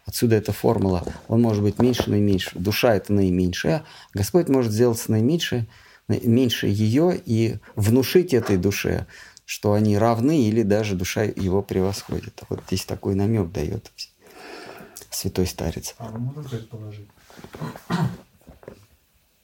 [0.06, 1.06] Отсюда эта формула.
[1.28, 2.62] Он может быть меньше наименьшего.
[2.62, 3.84] Душа– это наименьшая.
[4.14, 5.68] Господь может сделаться наименьше,
[6.08, 9.08] меньше ее и внушить этой душе,
[9.46, 12.42] что они равны или даже душа его превосходит.
[12.50, 13.92] Вот здесь такой намек дает
[15.10, 15.96] святой старец.
[16.00, 17.08] А мы можем предположить?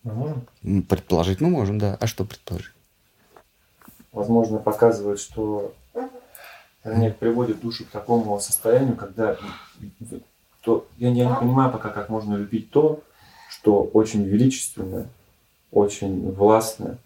[0.09, 0.83] Мы можем?
[0.83, 1.97] Предположить мы можем, да.
[1.99, 2.73] А что предположить?
[4.11, 5.73] Возможно, показывает, что
[6.83, 9.37] они приводит душу к такому состоянию, когда
[10.63, 13.01] то, я, я не понимаю пока, как можно любить то,
[13.49, 15.07] что очень величественное,
[15.71, 16.97] очень властное,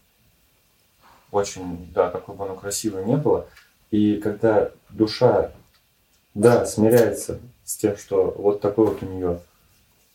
[1.31, 3.47] очень, да, какое бы оно красивое не было.
[3.91, 5.51] И когда душа,
[6.33, 9.39] да, смиряется с тем, что вот такой вот у нее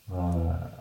[0.09, 0.78] а,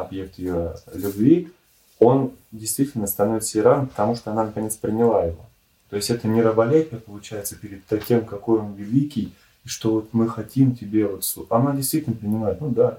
[0.00, 1.52] объект ее любви,
[1.98, 5.44] он действительно становится Иран, потому что она наконец приняла его.
[5.90, 9.34] То есть это не раболепие получается перед тем, какой он великий,
[9.64, 11.24] и что вот мы хотим тебе вот...
[11.50, 12.98] Она действительно принимает, ну да.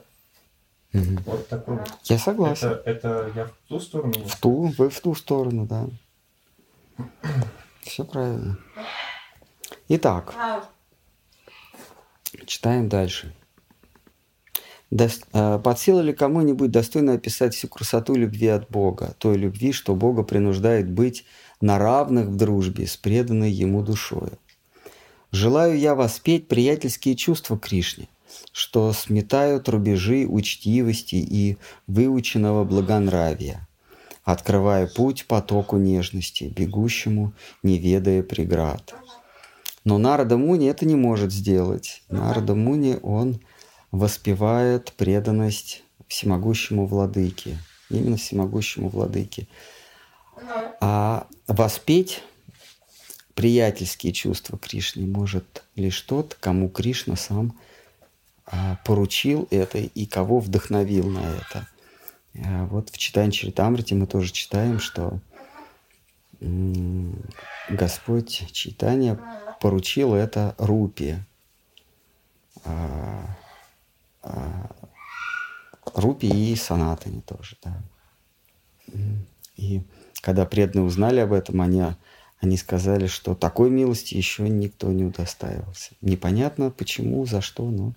[0.91, 1.19] Мгм.
[1.25, 1.91] Вот такой вот.
[2.05, 2.67] Я согласен.
[2.67, 4.13] Это, это я в ту сторону?
[4.25, 5.88] В ту, вы в ту сторону, да.
[7.81, 8.57] Все правильно.
[9.88, 10.33] Итак,
[12.45, 13.33] читаем дальше.
[14.91, 19.95] Э, Под силу ли кому-нибудь достойно описать всю красоту любви от Бога, той любви, что
[19.95, 21.25] Бога принуждает быть
[21.62, 24.38] на равных в дружбе с преданной Ему душою?
[25.32, 28.08] Желаю я воспеть приятельские чувства Кришне,
[28.52, 33.67] что сметают рубежи учтивости и выученного благонравия,
[34.23, 38.95] открывая путь потоку нежности, бегущему, не ведая преград.
[39.84, 42.02] Но Нарада Муни это не может сделать.
[42.10, 43.39] Нарада Муни, он
[43.91, 47.58] воспевает преданность всемогущему владыке,
[47.89, 49.47] именно всемогущему владыке.
[50.80, 52.23] А воспеть
[53.36, 57.58] приятельские чувства Кришне может лишь тот, кому Кришна сам
[58.45, 61.67] а, поручил это и кого вдохновил на это.
[62.45, 65.19] А, Вот в читании Чаритамрити мы тоже читаем, что
[67.69, 69.19] Господь Читания
[69.60, 71.25] поручил это Рупе.
[74.21, 74.69] А,
[75.93, 77.82] Рупе и Санатане тоже, да.
[79.55, 79.84] И
[80.21, 81.84] когда преданные узнали об этом, они,
[82.39, 85.91] они сказали, что такой милости еще никто не удостаивался.
[86.01, 87.93] Непонятно почему, за что, но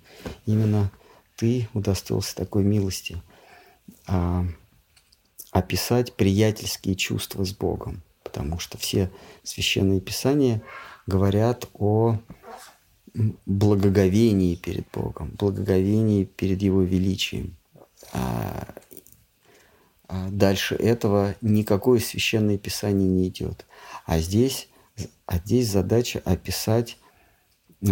[0.47, 0.91] именно
[1.37, 3.23] ты удостоился такой милости
[4.07, 4.45] а,
[5.51, 9.11] описать приятельские чувства с Богом, потому что все
[9.43, 10.63] священные писания
[11.07, 12.19] говорят о
[13.46, 17.57] благоговении перед Богом, благоговении перед Его величием.
[18.12, 18.75] А,
[20.09, 23.66] а дальше этого никакое священное писание не идет.
[24.07, 24.68] А здесь,
[25.27, 26.98] а здесь задача описать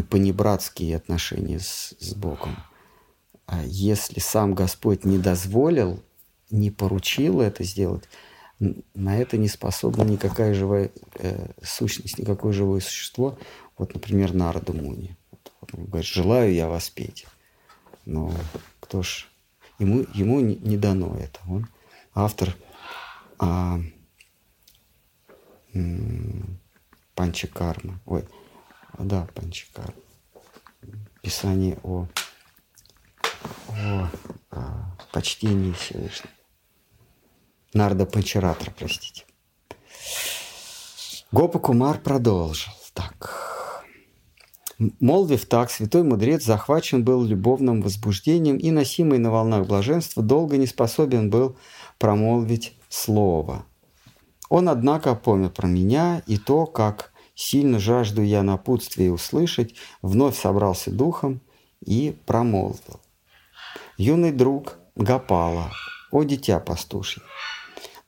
[0.08, 2.56] понебратские отношения с, с Богом.
[3.46, 6.02] А если сам Господь не дозволил,
[6.50, 8.04] не поручил это сделать,
[8.94, 13.38] на это не способна никакая живая э, сущность, никакое живое существо.
[13.80, 15.16] Вот, например, Нарада Муни.
[15.30, 17.26] Вот, он говорит, желаю я вас петь.
[18.04, 18.30] Но
[18.78, 19.26] кто ж...
[19.78, 21.40] Ему, ему не, не дано это.
[21.48, 21.66] Он
[22.14, 22.54] автор
[23.38, 23.80] а,
[27.14, 27.98] Панчакарма.
[28.04, 28.28] Ой,
[28.98, 29.94] да, Панчакарма.
[31.22, 32.06] Писание о,
[33.68, 34.10] о
[34.50, 36.34] а, почтении Всевышнего.
[37.72, 39.24] Нарда Панчаратра, простите.
[41.32, 42.74] Гопа Кумар продолжил.
[42.92, 43.49] Так.
[44.98, 50.66] Молвив так, святой мудрец захвачен был любовным возбуждением и, носимый на волнах блаженства, долго не
[50.66, 51.54] способен был
[51.98, 53.66] промолвить слово.
[54.48, 60.90] Он, однако, помнил про меня и то, как сильно жажду я напутствия услышать, вновь собрался
[60.90, 61.42] духом
[61.84, 63.00] и промолвил.
[63.98, 65.72] Юный друг Гапала,
[66.10, 67.22] о дитя пастушье,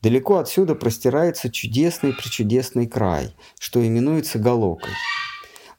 [0.01, 4.93] далеко отсюда простирается чудесный-пречудесный край, что именуется Галокой.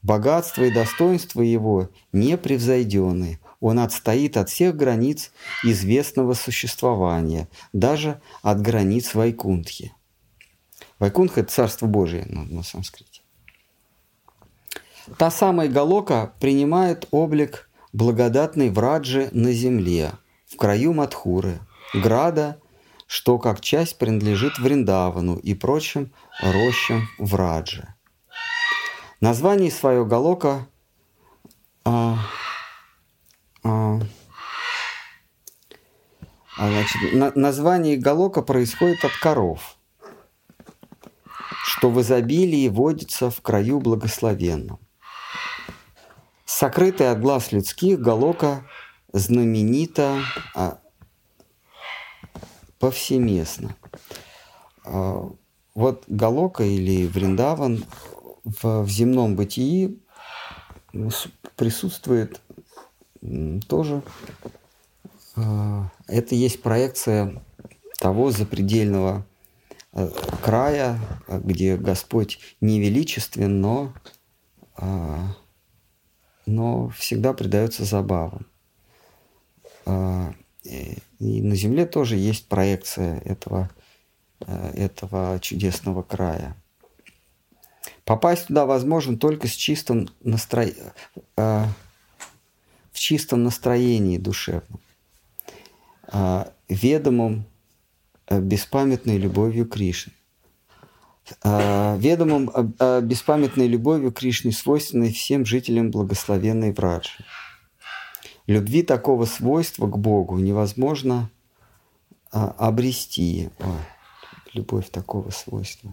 [0.03, 3.39] Богатство и достоинство его непревзойденны.
[3.61, 5.31] Он отстоит от всех границ
[5.63, 9.93] известного существования, даже от границ Вайкунтхи.
[10.99, 13.21] Вайкунтха– это Царство Божие на, на санскрите.
[15.17, 20.11] Та самая Галока принимает облик благодатной Враджи на земле,
[20.45, 21.59] в краю Мадхуры,
[21.93, 22.59] града,
[23.07, 26.11] что как часть принадлежит Вриндавану и прочим
[26.41, 27.93] рощам Враджи.
[29.23, 30.67] Название свое Галока
[31.85, 32.17] а,
[33.63, 34.01] а,
[36.57, 39.77] а, значит, на- название Галока происходит от коров,
[41.63, 44.77] что в изобилии водится в краю благословенном.
[46.43, 48.65] Сокрытая от глаз людских, Галока
[49.13, 50.19] знаменита
[50.53, 50.79] а,
[52.77, 53.73] повсеместно.
[54.83, 55.31] А,
[55.75, 57.85] вот Галока или Вриндаван
[58.43, 59.99] в, в земном бытии
[61.55, 62.41] присутствует
[63.67, 64.01] тоже.
[65.35, 67.41] а, Это есть проекция
[67.99, 69.25] того запредельного
[69.93, 70.09] э,
[70.43, 73.93] края, э, где Господь не величествен, но,
[74.75, 75.35] а,
[76.45, 78.45] но всегда предается забавам.
[79.85, 80.33] А,
[80.63, 83.69] И и на Земле тоже есть проекция этого,
[84.41, 86.61] э, этого чудесного края.
[88.05, 90.65] Попасть туда возможно только с чистым настро...
[90.65, 91.65] э,
[92.91, 94.79] в чистом настроении душевном.
[96.07, 97.45] А, ведомым
[98.27, 100.13] э, беспамятной любовью Кришны.
[101.43, 107.23] Э, ведомым э, э, беспамятной любовью Кришны, свойственной всем жителям благословенной Враджи.
[108.45, 111.29] Любви такого свойства к Богу невозможно
[112.31, 113.49] а, обрести.
[113.59, 113.71] О,
[114.53, 115.91] любовь такого свойства.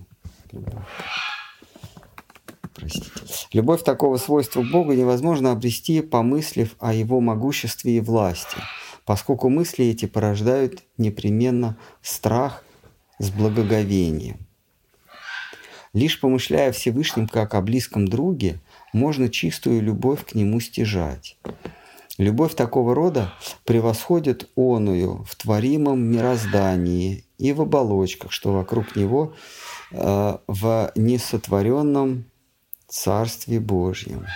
[0.50, 0.74] Любовь.
[2.80, 3.10] Простите.
[3.52, 8.56] Любовь такого свойства к Богу невозможно обрести, помыслив о Его могуществе и власти,
[9.04, 12.64] поскольку мысли эти порождают непременно страх
[13.18, 14.38] с благоговением.
[15.92, 18.60] Лишь помышляя о Всевышнем как о близком друге,
[18.92, 21.36] можно чистую любовь к Нему стяжать.
[22.16, 23.32] Любовь такого рода
[23.64, 29.34] превосходит оную в творимом мироздании и в оболочках, что вокруг него
[29.90, 32.29] э, в несотворенном
[32.90, 34.26] Царстве Божьем.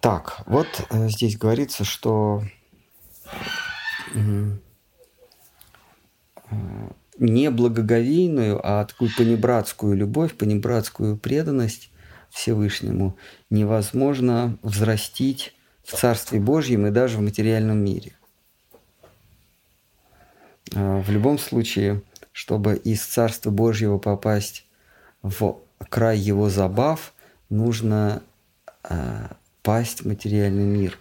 [0.00, 2.44] Так, вот э, здесь говорится, что
[4.14, 4.50] э,
[7.18, 11.90] не благоговейную, а такую понебратскую любовь, понебратскую преданность
[12.30, 13.16] Всевышнему
[13.50, 18.12] невозможно взрастить в Царстве Божьем и даже в материальном мире.
[20.74, 24.66] А, в любом случае, чтобы из Царства Божьего попасть
[25.22, 27.14] в край его забав,
[27.48, 28.22] нужно
[28.82, 29.28] э,
[29.62, 30.98] пасть в материальный мир.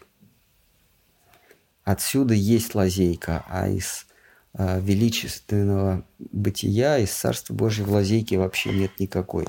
[1.84, 4.06] Отсюда есть лазейка, а из
[4.54, 9.46] э, величественного бытия, из Царства Божьего лазейки вообще нет никакой.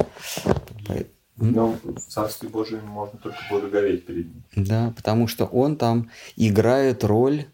[1.37, 4.45] Но в Царстве Божьем можно только благоговеть перед ним.
[4.55, 7.47] Да, потому что он там играет роль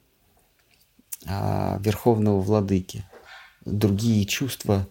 [1.26, 3.04] а, верховного владыки.
[3.64, 4.86] Другие чувства,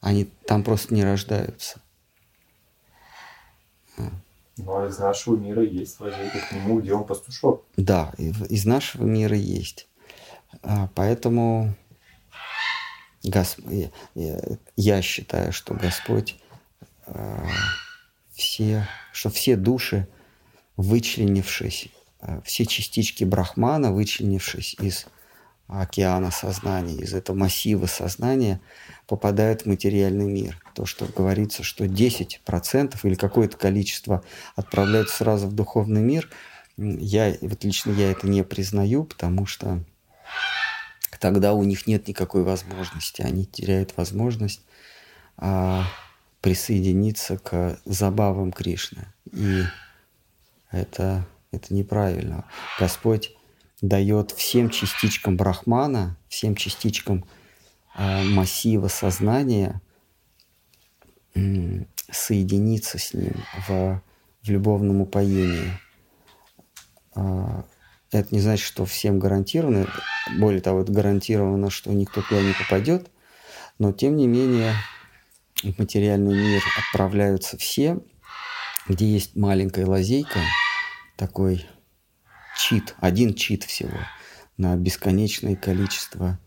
[0.00, 1.80] они там просто не рождаются.
[4.58, 7.64] А из нашего мира есть лазейка к нему, где он пастушок.
[7.76, 9.88] Да, из нашего мира есть.
[10.62, 11.74] А, поэтому
[13.24, 13.60] Госп...
[14.76, 16.36] я считаю, что Господь
[17.06, 17.44] а,
[18.32, 20.06] все, что все души,
[20.76, 21.88] вычленившись,
[22.20, 25.06] а, все частички Брахмана, вычленившись из
[25.66, 28.60] океана сознания, из этого массива сознания,
[29.06, 30.60] попадают в материальный мир.
[30.74, 34.22] То, что говорится, что 10% или какое-то количество
[34.56, 36.28] отправляются сразу в духовный мир,
[36.76, 39.80] я, вот лично я это не признаю, потому что
[41.20, 43.22] тогда у них нет никакой возможности.
[43.22, 44.62] Они теряют возможность
[45.36, 45.86] а,
[46.40, 49.06] присоединиться к забавам Кришны.
[49.32, 49.62] И
[50.70, 52.44] это, это неправильно.
[52.78, 53.34] Господь
[53.88, 57.26] дает всем частичкам Брахмана, всем частичкам
[57.96, 59.82] э, массива сознания
[61.34, 63.34] э, соединиться с ним
[63.68, 64.02] в,
[64.42, 65.70] в любовном упоении.
[67.14, 67.62] Э,
[68.10, 69.86] это не значит, что всем гарантировано,
[70.38, 73.10] более того, это гарантировано, что никто туда не попадет,
[73.78, 74.72] но тем не менее
[75.62, 77.98] в материальный мир отправляются все,
[78.88, 80.38] где есть маленькая лазейка,
[81.16, 81.66] такой
[82.56, 83.98] чит, один чит всего
[84.56, 86.38] на бесконечное количество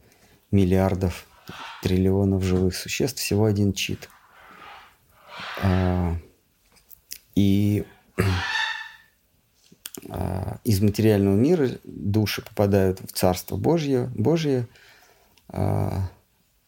[0.51, 1.26] миллиардов,
[1.82, 4.10] триллионов живых существ, всего один чит.
[5.62, 6.16] А,
[7.36, 7.86] и
[10.10, 14.68] а, из материального мира души попадают в Царство Божье, Божье,
[15.49, 16.10] а,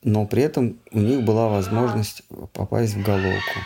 [0.03, 2.23] но при этом у них была возможность
[2.53, 3.59] попасть в головку.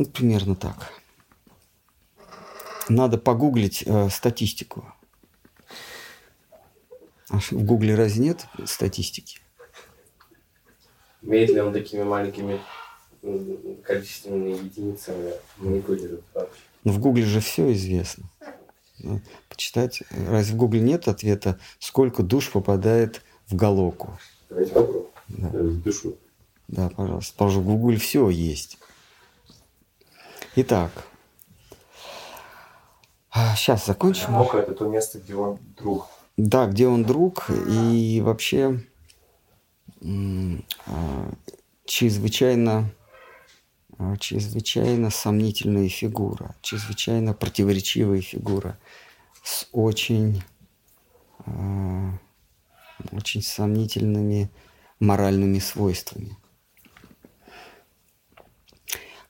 [0.00, 0.94] Ну, примерно так.
[2.88, 4.90] Надо погуглить э, статистику.
[7.28, 9.40] А в Гугле разве нет статистики?
[11.20, 12.62] Имеет ли он такими маленькими
[13.84, 16.62] количественными единицами манипулирует вообще?
[16.84, 18.24] Ну, в Гугле же все известно.
[19.00, 19.20] Ну,
[19.50, 20.02] почитать.
[20.30, 24.18] Разве в Гугле нет ответа, сколько душ попадает в головку?
[24.48, 25.08] Давайте попробуем.
[25.28, 25.50] Да.
[25.52, 26.16] Душу.
[26.68, 27.34] Да, пожалуйста.
[27.34, 28.78] Потому что в Гугле все есть.
[30.56, 30.90] Итак,
[33.54, 34.32] сейчас а, закончим.
[34.32, 36.08] Мока– это то место, где он друг.
[36.36, 38.80] Да, где он друг, и вообще
[40.02, 41.30] а,
[41.84, 42.90] чрезвычайно,
[43.96, 48.76] а, чрезвычайно сомнительная фигура, чрезвычайно противоречивая фигура
[49.44, 50.42] с очень,
[53.12, 54.50] очень сомнительными
[54.98, 56.36] моральными свойствами.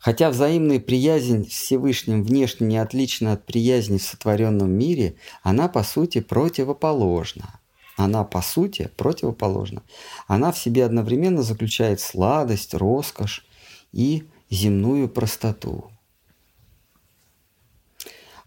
[0.01, 6.21] Хотя взаимная приязнь Всевышним внешне не отлична от приязни в сотворенном мире, она по сути
[6.21, 7.61] противоположна.
[7.99, 9.83] Она по сути противоположна.
[10.27, 13.45] Она в себе одновременно заключает сладость, роскошь
[13.93, 15.91] и земную простоту.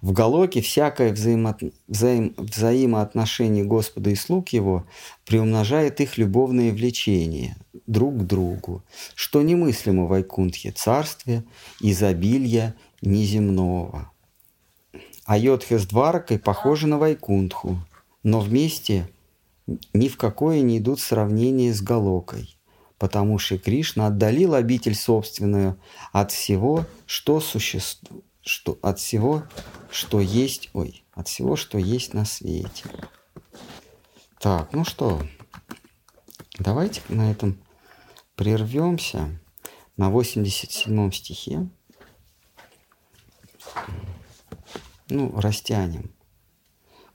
[0.02, 1.56] В Галоке всякое взаимо...
[1.88, 2.34] взаим...
[2.36, 4.88] взаимоотношение Господа и слуг Его
[5.24, 7.56] приумножает их любовные влечения
[7.88, 8.84] друг к другу,
[9.16, 11.44] что немыслимо в Айкунтхе царстве,
[11.80, 14.12] изобилия неземного.
[15.26, 17.80] А Йодхе с Дваракой похожи на Вайкунтху,
[18.24, 19.10] но вместе
[19.94, 22.58] ни в какое не идут сравнения с Галокой,
[22.98, 25.78] потому что Кришна отдалил обитель собственную
[26.12, 29.44] от всего, что существует что от всего,
[29.90, 32.84] что есть, ой, от всего, что есть на свете.
[34.40, 35.22] Так, ну что,
[36.60, 37.58] давайте на этом
[38.36, 39.40] прервемся
[39.98, 41.68] на 87 стихе.
[45.10, 46.14] Ну, растянем.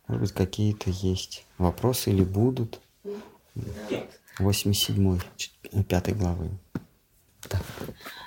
[0.07, 2.81] Может быть, какие-то есть вопросы или будут.
[4.39, 5.21] 87
[5.89, 6.51] 5 главы.
[7.51, 7.61] Да.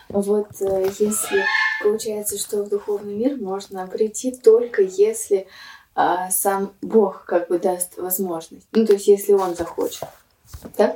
[0.10, 1.46] Вот э, если
[1.82, 5.48] Получается, что в духовный мир можно прийти только если
[5.96, 8.68] а, сам Бог как бы даст возможность.
[8.72, 10.08] Ну, то есть, если Он захочет.
[10.78, 10.96] Да?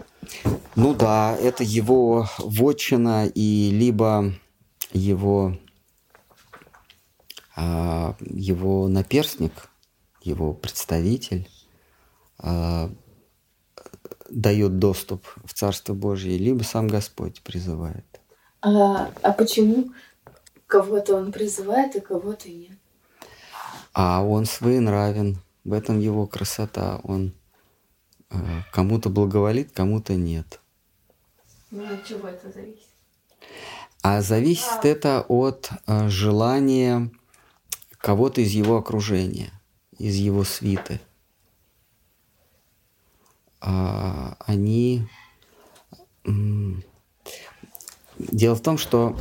[0.75, 4.33] Ну да, это его вотчина и либо
[4.91, 5.57] его,
[7.55, 9.69] а, его наперстник,
[10.21, 11.49] его представитель
[12.39, 12.89] а,
[14.29, 18.05] дает доступ в Царство Божье, либо сам Господь призывает.
[18.61, 19.91] А, а почему
[20.67, 22.77] Кого-то он призывает, а кого-то нет.
[23.93, 25.37] А он своенравен.
[25.63, 26.99] В этом его красота.
[27.03, 27.33] Он
[28.71, 30.59] кому-то благоволит, кому-то нет.
[31.71, 32.87] Ну, от чего это зависит?
[34.01, 34.87] А зависит а.
[34.87, 37.11] это от э, желания
[37.97, 39.51] кого-то из его окружения,
[39.97, 40.99] из его свиты.
[43.59, 45.07] А, они...
[48.17, 49.17] Дело в том, что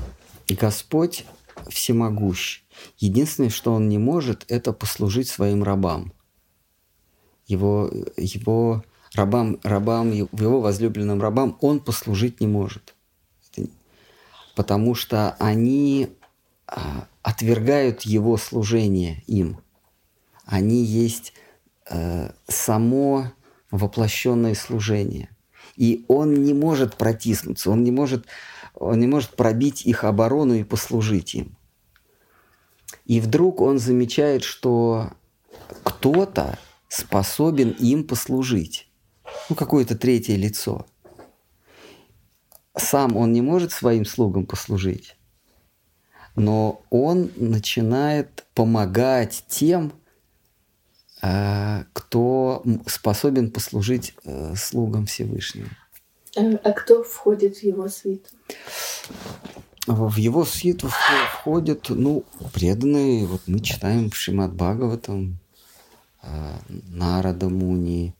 [0.48, 1.24] Господь
[1.68, 2.62] всемогущ.
[2.98, 6.12] Единственное, что он не может, это послужить своим рабам.
[7.46, 8.84] Его, его
[9.14, 12.94] рабам, рабам, его возлюбленным рабам он послужить не может.
[14.54, 16.10] Потому что они
[16.66, 19.58] а, отвергают его служение им.
[20.44, 21.32] Они есть
[21.90, 23.32] э, само
[23.70, 25.30] воплощенное служение.
[25.76, 28.26] И он не может протиснуться, он не может
[28.74, 31.56] он не может пробить их оборону и послужить им.
[33.06, 35.12] И вдруг он замечает, что
[35.82, 36.58] кто-то
[36.88, 38.88] способен им послужить.
[39.49, 40.87] Ну, какое-то третье лицо.
[42.76, 45.16] Сам он не может своим слугам послужить,
[46.35, 49.93] но он начинает помогать тем,
[51.22, 55.68] э, кто способен послужить э, слугам Всевышнего.
[56.37, 58.30] А, а кто входит в его свиту?
[59.87, 65.39] В его свиту входят, ну, преданные, вот мы читаем в Шимат Бхагаватам,
[66.89, 68.14] Нарада Муни,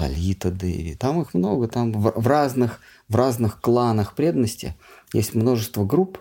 [0.00, 0.94] Лалита Деви.
[0.94, 4.74] Там их много, там в, разных, в разных кланах преданности
[5.12, 6.18] есть множество групп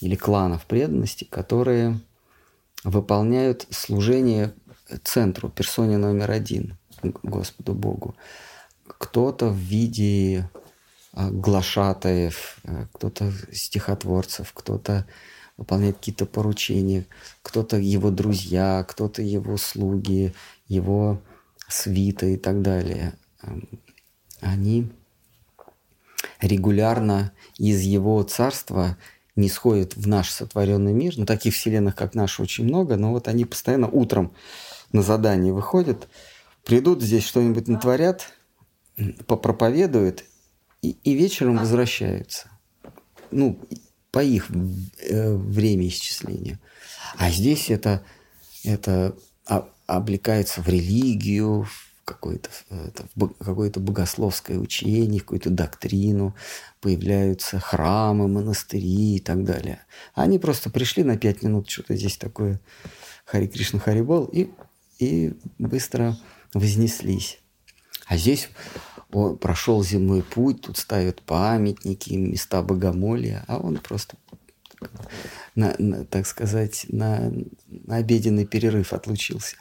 [0.00, 2.00] или кланов преданности, которые
[2.84, 4.54] выполняют служение
[5.04, 8.14] центру, персоне номер один, Господу Богу.
[8.86, 10.48] Кто-то в виде
[11.12, 15.06] а, глашатаев, а, кто-то стихотворцев, кто-то
[15.56, 17.04] выполняет какие-то поручения,
[17.42, 20.32] кто-то его друзья, кто-то его слуги,
[20.68, 21.20] его
[21.70, 23.14] свита и так далее.
[24.40, 24.90] Они
[26.40, 28.96] регулярно из его царства
[29.36, 31.14] не сходят в наш сотворенный мир.
[31.16, 34.32] Ну, таких вселенных, как наша, очень много, но вот они постоянно утром
[34.92, 36.08] на задание выходят,
[36.64, 38.32] придут здесь что-нибудь натворят,
[39.26, 40.24] попроповедуют
[40.82, 42.50] и, и вечером возвращаются.
[43.30, 43.58] Ну,
[44.10, 46.58] по их э, время исчисления.
[47.16, 48.04] А здесь это,
[48.64, 49.16] это
[49.96, 52.50] облекается в религию, в какое-то,
[53.38, 56.34] какое-то богословское учение, какую-то доктрину,
[56.80, 59.84] появляются храмы, монастыри и так далее.
[60.14, 62.60] Они просто пришли на пять минут, что-то здесь такое
[63.24, 64.50] Хари Кришна Харибол, и,
[64.98, 66.16] и быстро
[66.52, 67.38] вознеслись.
[68.06, 68.48] А здесь
[69.12, 74.16] он прошел земной путь, тут ставят памятники, места богомолия, а он просто,
[75.54, 77.32] на, на, так сказать, на,
[77.68, 79.56] на обеденный перерыв отлучился.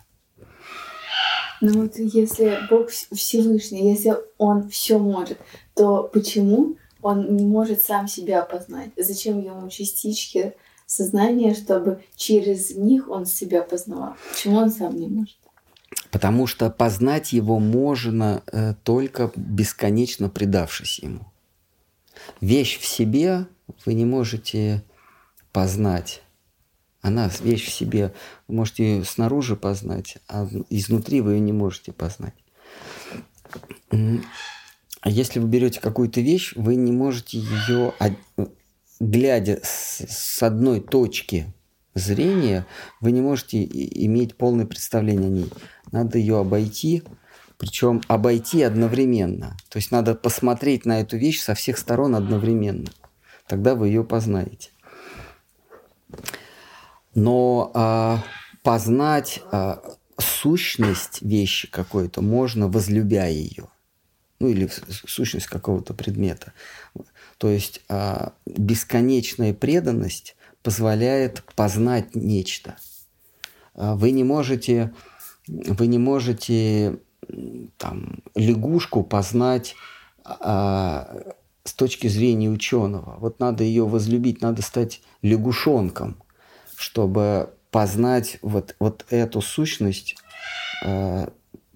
[1.61, 5.37] Ну вот если Бог Всевышний, если Он все может,
[5.75, 8.91] то почему Он не может сам себя познать?
[8.95, 10.53] Зачем ему частички
[10.85, 14.15] сознания, чтобы через них Он себя познавал?
[14.31, 15.37] Почему Он сам не может?
[16.11, 21.25] Потому что познать его можно э, только бесконечно предавшись ему.
[22.41, 23.47] Вещь в себе
[23.85, 24.83] вы не можете
[25.51, 26.21] познать
[27.01, 28.13] Она вещь в себе.
[28.47, 32.33] Вы можете ее снаружи познать, а изнутри вы ее не можете познать.
[33.91, 37.93] А если вы берете какую-то вещь, вы не можете ее,
[38.99, 41.53] глядя с одной точки
[41.95, 42.65] зрения,
[42.99, 45.51] вы не можете иметь полное представление о ней.
[45.91, 47.03] Надо ее обойти,
[47.57, 49.57] причем обойти одновременно.
[49.69, 52.89] То есть надо посмотреть на эту вещь со всех сторон одновременно.
[53.47, 54.69] Тогда вы ее познаете.
[57.15, 58.23] Но а,
[58.63, 59.81] познать а,
[60.17, 63.67] сущность вещи какой-то можно, возлюбя ее.
[64.39, 66.53] Ну или сущность какого-то предмета.
[67.37, 72.75] То есть а, бесконечная преданность позволяет познать нечто.
[73.73, 74.93] А, вы не можете,
[75.47, 76.99] вы не можете
[77.77, 79.75] там, лягушку познать
[80.23, 81.33] а,
[81.63, 83.17] с точки зрения ученого.
[83.19, 86.21] Вот надо ее возлюбить, надо стать лягушонком,
[86.79, 90.15] чтобы познать вот, вот эту сущность
[90.85, 91.27] э,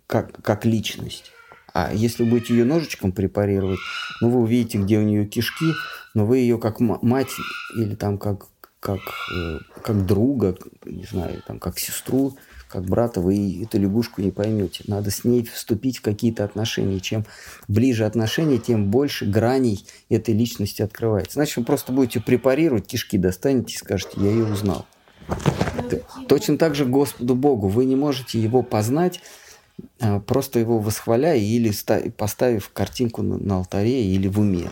[0.08, 1.32] как, как личность.
[1.74, 3.80] А если будете ее ножичком препарировать,
[4.22, 5.74] ну, вы увидите, где у нее кишки,
[6.14, 7.32] но вы ее как мать
[7.76, 8.46] или там как,
[8.80, 9.02] как,
[9.36, 12.38] э, как друга, не знаю, там, как сестру,
[12.74, 14.84] как брата, вы эту лягушку не поймете.
[14.88, 17.00] Надо с ней вступить в какие-то отношения.
[17.00, 17.24] Чем
[17.68, 21.36] ближе отношения, тем больше граней этой личности открывается.
[21.36, 24.88] Значит, вы просто будете препарировать, кишки достанете и скажете, я ее узнал.
[26.28, 27.68] Точно так же Господу Богу.
[27.68, 29.22] Вы не можете его познать,
[30.00, 31.72] а, просто его восхваляя или
[32.10, 34.72] поставив картинку на алтаре или в уме.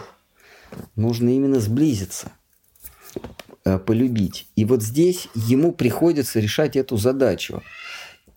[0.96, 2.32] Нужно именно сблизиться,
[3.64, 4.48] полюбить.
[4.56, 7.62] И вот здесь ему приходится решать эту задачу.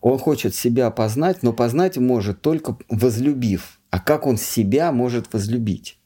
[0.01, 3.79] Он хочет себя познать, но познать может только возлюбив.
[3.89, 5.97] А как он себя может возлюбить?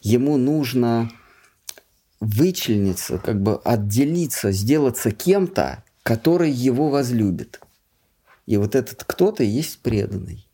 [0.00, 1.10] Ему нужно
[2.20, 7.60] вычлениться, как бы отделиться, сделаться кем-то, который его возлюбит.
[8.46, 10.46] И вот этот кто-то есть преданный.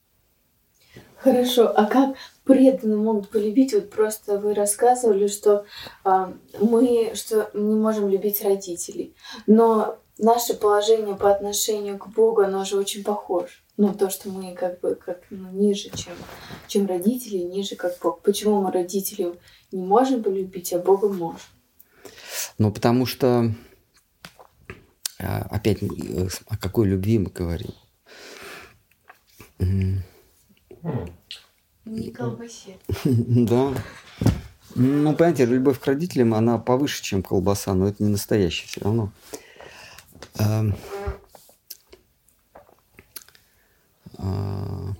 [1.19, 2.17] Хорошо, а как
[2.49, 3.75] преданные могут полюбить?
[3.75, 5.67] Вот просто вы рассказывали, что
[6.05, 9.15] э, мы что не можем любить родителей,
[9.47, 13.53] но наше положение по отношению к Богу, оно же очень похоже.
[13.77, 16.15] Ну, то, что мы как бы как ну, ниже, чем,
[16.67, 18.23] чем родители, ниже как Бог.
[18.23, 19.35] Почему мы родителей
[19.71, 21.41] не можем полюбить, а Бога можем?
[22.57, 23.53] Ну, потому что,
[25.21, 27.75] а, опять, э, о какой любви мы говорим?
[31.89, 32.79] Не колбасе.
[33.05, 33.75] Да.
[34.75, 39.11] Ну, понимаете, любовь к родителям, она повыше, чем колбаса, но это не настоящая все равно.
[40.39, 40.77] Эм,
[44.19, 44.95] а,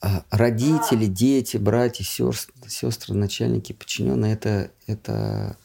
[0.00, 5.56] а, родители, дети, братья, сестры, начальники, подчиненные это, это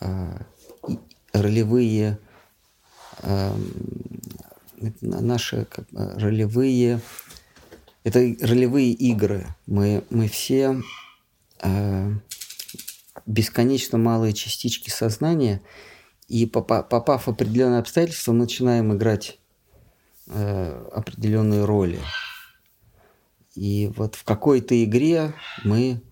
[0.00, 0.38] э,
[1.32, 2.18] ролевые
[3.22, 3.54] э,
[4.80, 7.00] это наши как, ролевые
[8.08, 9.46] это ролевые игры.
[9.66, 10.82] Мы, мы все
[11.62, 12.12] э,
[13.26, 15.60] бесконечно малые частички сознания,
[16.26, 19.38] и попав в определенные обстоятельства, мы начинаем играть
[20.26, 22.00] э, определенные роли.
[23.54, 25.34] И вот в какой-то игре
[25.64, 26.02] мы,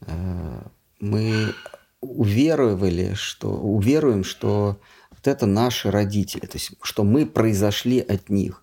[0.00, 0.62] э,
[1.00, 1.54] мы
[2.00, 8.61] уверовали, что, уверуем, что вот это наши родители, то есть что мы произошли от них.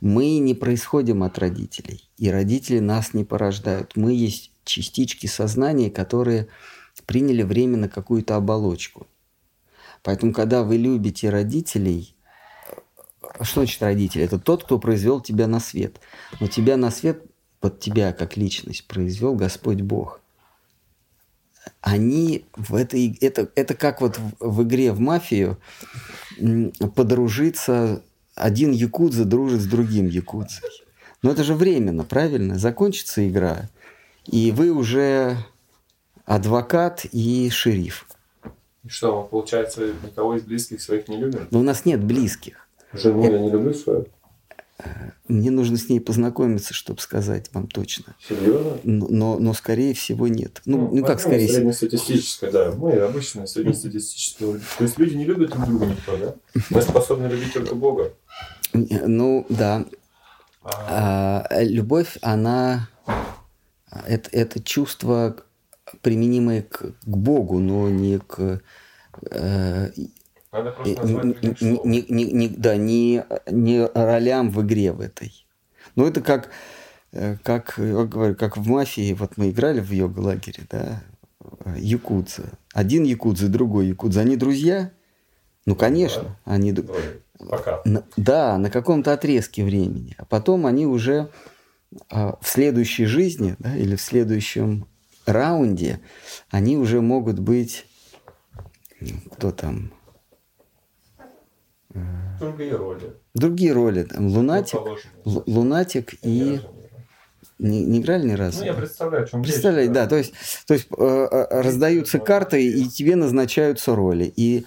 [0.00, 3.96] Мы не происходим от родителей, и родители нас не порождают.
[3.96, 6.48] Мы есть частички сознания, которые
[7.06, 9.06] приняли временно какую-то оболочку.
[10.02, 12.14] Поэтому, когда вы любите родителей,
[13.40, 14.22] что значит родитель?
[14.22, 16.00] Это тот, кто произвел тебя на свет.
[16.40, 17.22] Но тебя на свет,
[17.60, 20.20] под тебя как личность, произвел Господь Бог.
[21.80, 23.18] Они в этой...
[23.20, 25.58] Это, это как вот в игре в мафию
[26.94, 28.02] подружиться...
[28.36, 30.70] Один якудза дружит с другим якудзой.
[31.22, 32.58] Но это же временно, правильно?
[32.58, 33.68] Закончится игра,
[34.26, 35.38] и вы уже
[36.26, 38.06] адвокат и шериф.
[38.84, 41.48] И что, получается, никого из близких своих не любим?
[41.50, 42.68] Но у нас нет близких.
[42.92, 44.06] Жену я не люблю свою.
[45.26, 48.14] Мне нужно с ней познакомиться, чтобы сказать вам точно.
[48.28, 48.78] Серьезно?
[48.84, 50.60] Но, но скорее всего нет.
[50.66, 51.72] Ну, ну, ну как скорее всего?
[51.72, 52.72] Среднестатистическое, да.
[52.72, 54.60] Мы обычно среднестатистическое.
[54.78, 56.34] То есть люди не любят друг друга никто, да?
[56.70, 58.12] Мы способны любить только Бога.
[58.76, 59.84] Ну, да.
[60.62, 61.46] А...
[61.60, 62.88] Любовь, она...
[64.06, 65.36] Это, это чувство,
[66.02, 68.60] применимое к, к Богу, но не к
[69.30, 75.46] э, не, не, не, не, Да, не, не ролям в игре в этой.
[75.94, 76.50] Ну, это как,
[77.12, 81.02] э, как, я говорю, как в мафии, вот мы играли в йога-лагере, да,
[81.76, 82.44] якудза.
[82.74, 84.20] Один якудза, другой якудза.
[84.20, 84.90] Они друзья–
[85.66, 86.72] Ну, конечно, они...
[86.72, 86.94] д- Ну,
[87.38, 87.82] Пока.
[87.84, 90.14] на- да, на каком-то отрезке времени.
[90.18, 91.28] А потом они уже
[92.10, 94.86] а, в следующей жизни да, или в следующем
[95.26, 96.00] раунде,
[96.50, 97.86] они уже могут быть...
[99.32, 99.92] Кто там?
[102.40, 103.14] Другие роли.
[103.34, 104.02] Другие роли.
[104.04, 104.78] Там, лунатик.
[105.24, 106.60] Л- лунатик и...
[107.58, 107.86] не.
[107.86, 108.58] Не, играли ни разу?
[108.58, 109.50] Ну, я представляю, о чем речь.
[109.50, 110.34] Представляете, да, то есть,
[110.66, 114.30] то есть э, э, раздаются карты, и тебе назначаются роли.
[114.36, 114.66] И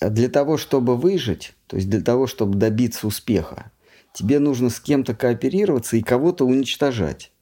[0.00, 3.70] для того, чтобы выжить, то есть для того, чтобы добиться успеха,
[4.12, 7.32] тебе нужно с кем-то кооперироваться и кого-то уничтожать.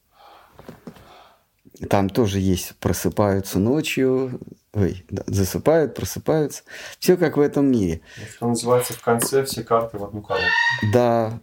[1.90, 4.40] Там тоже есть просыпаются ночью,
[4.72, 6.62] ой, засыпают, просыпаются.
[6.98, 8.00] Все как в этом мире.
[8.36, 10.50] Что называется, в конце все карты в одну коробку.
[10.92, 11.40] Да,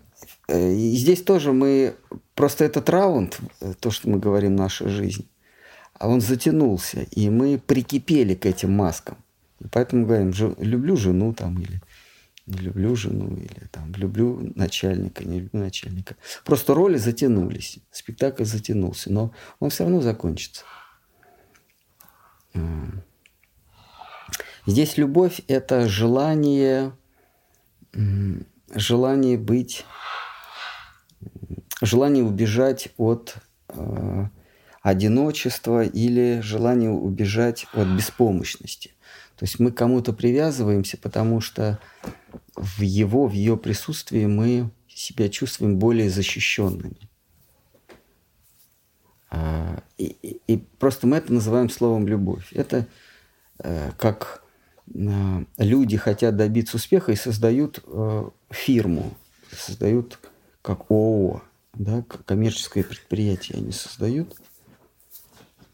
[0.48, 1.96] э, и здесь тоже мы...
[2.34, 5.28] Просто этот раунд, э, то, что мы говорим, наша жизнь,
[5.94, 9.18] а он затянулся, и мы прикипели к этим маскам.
[9.72, 11.82] Поэтому говорим, «Жи- люблю жену там, или
[12.48, 16.16] не люблю жену, или там, люблю начальника, не люблю начальника.
[16.44, 20.64] Просто роли затянулись, спектакль затянулся, но он все равно закончится.
[24.66, 26.94] Здесь любовь– это желание,
[28.76, 29.86] желание быть,
[31.82, 33.36] желание убежать от
[33.70, 34.26] э,
[34.82, 38.92] одиночества или желание убежать от беспомощности.
[39.42, 41.80] То есть мы кому-то привязываемся, потому что
[42.56, 47.10] в его, в ее присутствии мы себя чувствуем более защищенными.
[49.32, 52.54] А, И, и- и просто мы это называем словом любовь.
[52.54, 52.86] Это
[53.64, 54.44] э, как
[54.94, 59.12] э, люди хотят добиться успеха и создают э, фирму,
[59.52, 60.20] создают
[60.62, 61.42] как ООО,
[61.74, 64.40] да, коммерческое предприятие они создают.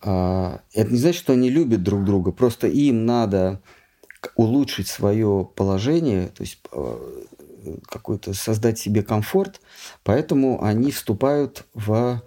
[0.01, 3.61] А, это не значит, что они любят друг друга, просто им надо
[4.35, 7.23] улучшить свое положение, то есть э,
[7.87, 9.61] какой-то создать себе комфорт,
[10.03, 12.21] поэтому они вступают в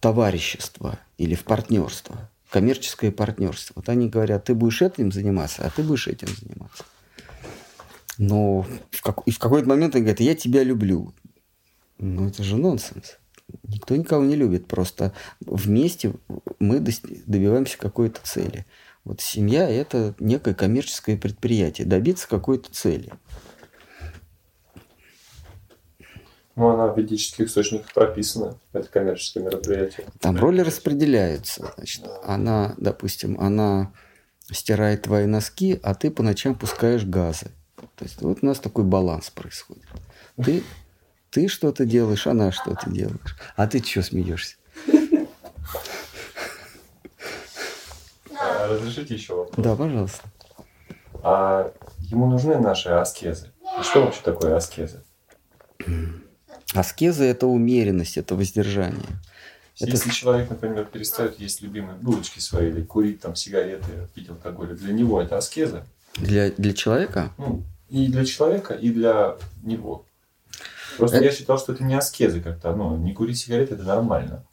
[0.00, 3.74] товарищество или в партнерство, коммерческое партнерство.
[3.76, 6.84] Вот они говорят, ты будешь этим заниматься, а ты будешь этим заниматься.
[8.18, 11.12] Но в, как- и в какой-то момент они говорят, я тебя люблю.
[11.98, 13.18] Ну, это же нонсенс.
[13.62, 14.66] Никто никого не любит.
[14.66, 16.14] Просто вместе
[16.58, 18.66] мы добиваемся какой-то цели.
[19.04, 21.86] Вот семья– это некое коммерческое предприятие.
[21.86, 23.12] Добиться какой-то цели.
[26.56, 28.58] Ну, она в ведических источниках прописана.
[28.72, 30.06] Это коммерческое мероприятие.
[30.20, 31.72] Там роли распределяются.
[31.76, 33.92] Значит, она, допустим, она
[34.50, 37.50] стирает твои носки, а ты по ночам пускаешь газы.
[37.76, 39.84] То есть вот у нас такой баланс происходит.
[40.42, 40.62] Ты,
[41.36, 43.36] ты что-то делаешь, она что-то делаешь.
[43.56, 44.56] А ты что смеешься?
[48.40, 49.62] А, разрешите еще вопрос?
[49.62, 50.22] Да, пожалуйста.
[51.22, 51.70] А
[52.00, 53.50] ему нужны наши аскезы?
[53.78, 55.02] И Что вообще такое аскеза?
[56.72, 59.04] Аскеза– это умеренность, это воздержание.
[59.78, 64.74] Это- Если человек, например, перестает есть любимые булочки свои или курить там сигареты, пить алкоголь,
[64.74, 65.84] для него это аскеза?
[66.14, 70.06] Для, для человека Ну, и для человека, и для него.
[70.98, 72.74] Просто Это- я считал, что это не аскеза как-то.
[72.74, 74.44] Ну, не курить сигареты это нормально.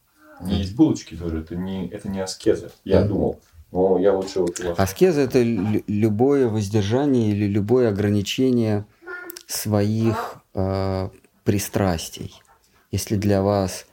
[0.41, 2.71] Не есть булочки тоже, это не, это не аскеза.
[2.83, 3.07] Я Мгм.
[3.09, 3.39] думал.
[3.71, 4.79] Но я лучше вот у вас.
[4.79, 8.85] Аскеза– это лю- любое воздержание или любое ограничение
[9.47, 11.09] своих э,
[11.43, 12.35] пристрастий.
[12.91, 13.85] Если для вас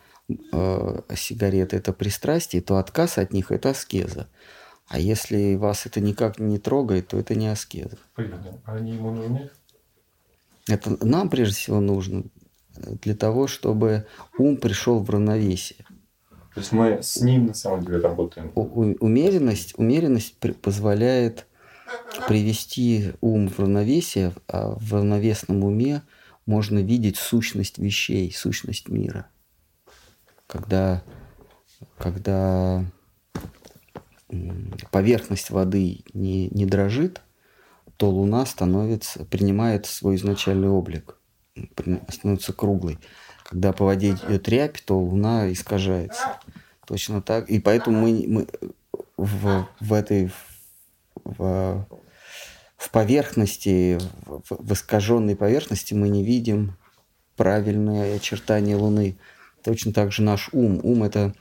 [0.52, 4.28] э, сигареты– это пристрастие, то отказ от них– это аскеза.
[4.88, 7.96] А если вас это никак не трогает, то это не аскеза.
[8.16, 8.34] Блин,
[8.64, 9.50] а они ему нужны?
[10.68, 12.24] Это нам прежде всего нужно
[13.02, 14.06] для того, чтобы
[14.38, 15.84] ум пришел в равновесие.
[16.54, 18.50] То есть мы с ним на самом деле работаем.
[18.54, 21.46] У- у- умеренность, умеренность при- позволяет
[22.28, 26.02] привести ум в равновесие, а в равновесном уме
[26.46, 29.26] можно видеть сущность вещей, сущность мира.
[30.46, 31.04] Когда,
[31.98, 32.84] когда
[34.90, 37.20] поверхность воды не, не дрожит,
[37.96, 41.19] то Луна становится, принимает свой изначальный облик,
[42.08, 42.98] становится круглой.
[43.44, 46.38] Когда по воде идет рябь, то Луна искажается.
[46.86, 47.48] Точно так.
[47.50, 48.46] И поэтому мы, мы
[49.16, 50.30] в, в этой
[51.24, 51.86] в,
[52.76, 56.76] в поверхности, в, в искаженной поверхности мы не видим
[57.36, 59.18] правильное очертание Луны.
[59.62, 60.80] Точно так же наш ум.
[60.82, 61.34] Ум– это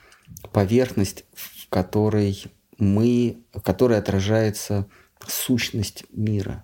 [0.51, 2.43] поверхность, в которой
[2.77, 4.87] мы, в которой отражается
[5.27, 6.63] сущность мира,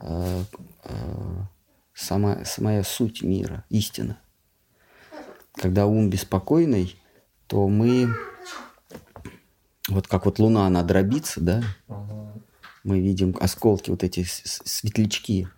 [0.00, 0.42] э,
[0.84, 1.36] э,
[2.00, 4.18] сама, самая суть мира, истина.
[5.54, 6.96] Когда ум беспокойный,
[7.46, 8.08] то мы,
[9.88, 11.62] вот как вот Луна, она дробится, да,
[12.82, 15.48] мы видим осколки, вот эти светлячки,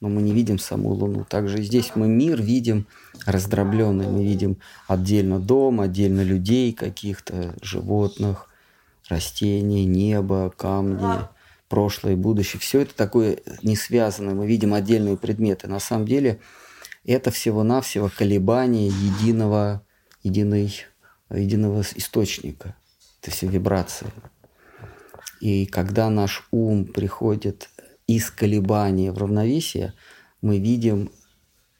[0.00, 1.24] но мы не видим саму Луну.
[1.24, 2.86] Также здесь мы мир видим
[3.24, 8.50] раздробленный, мы видим отдельно дом, отдельно людей каких-то, животных,
[9.08, 11.26] растений, небо, камни,
[11.68, 12.60] прошлое и будущее.
[12.60, 15.68] Все это такое не связанное, мы видим отдельные предметы.
[15.68, 16.40] На самом деле
[17.04, 19.82] это всего-навсего колебание единого,
[20.22, 20.84] единой,
[21.30, 22.74] единого источника.
[23.22, 24.08] Это все вибрации.
[25.40, 27.68] И когда наш ум приходит
[28.06, 29.94] из колебания в равновесие,
[30.40, 31.10] мы видим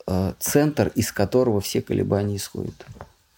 [0.06, 2.86] э, центр, из которого все колебания исходят.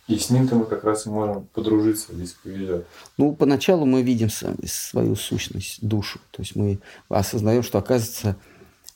[0.08, 2.86] И с ним-то мы как раз и можем подружиться, если повезет.
[3.18, 6.18] Ну, поначалу мы видим свою сущность, душу.
[6.30, 6.80] То есть мы
[7.10, 8.36] осознаем, что, оказывается,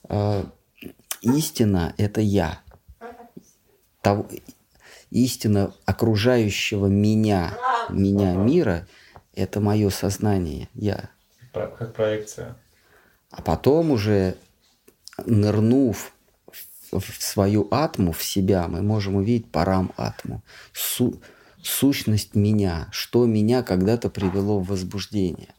[0.09, 0.45] э,
[1.21, 2.61] истина– это я.
[4.01, 4.27] Того,
[5.11, 7.59] истина окружающего меня,
[7.91, 8.89] меня мира–
[9.35, 11.11] это мое сознание, я.
[11.53, 12.57] Как проекция.
[13.31, 14.37] А потом уже,
[15.27, 16.15] нырнув
[16.93, 21.21] в свою атму, в себя, мы можем увидеть парам атму, су,
[21.63, 25.55] сущность меня, что меня когда-то привело в возбуждение.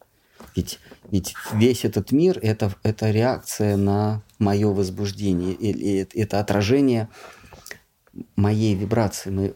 [0.55, 0.79] Ведь,
[1.09, 7.09] ведь весь этот мир это,– это реакция на мое возбуждение, и, это отражение
[8.35, 9.53] моей вибрации,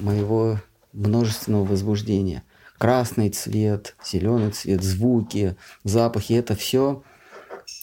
[0.00, 0.60] моего
[0.92, 2.44] множественного возбуждения.
[2.78, 7.02] Красный цвет, зеленый цвет, звуки, запахи– это все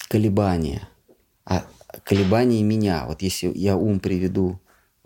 [0.07, 0.88] колебания.
[1.45, 1.65] А
[2.06, 3.06] колебания меня.
[3.06, 4.62] Вот если я ум приведу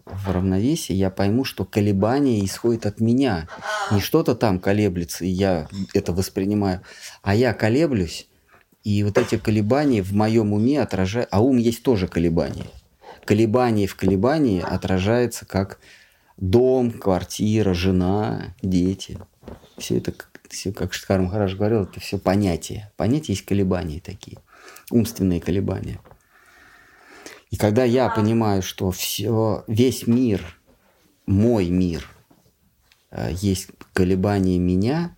[0.06, 3.48] в равновесие, я пойму, что колебания исходят от меня.
[3.92, 6.82] Не что-то там колеблется, и я это воспринимаю,
[7.24, 8.28] а я колеблюсь,
[8.84, 11.30] и вот эти колебания в моем уме отражают...
[11.32, 12.68] А ум есть тоже колебания.
[13.26, 15.80] Колебание в колебании отражается как
[16.38, 19.20] дом, квартира, жена, дети.
[19.78, 20.14] Все это,
[20.50, 22.92] все, как Шткар Махараш говорил, это все понятия.
[22.98, 24.38] Понятия есть колебания такие
[24.92, 26.00] умственные колебания.
[27.50, 30.60] И когда я понимаю, что все, весь мир,
[31.26, 32.08] мой мир,
[33.12, 35.16] э, есть колебания меня,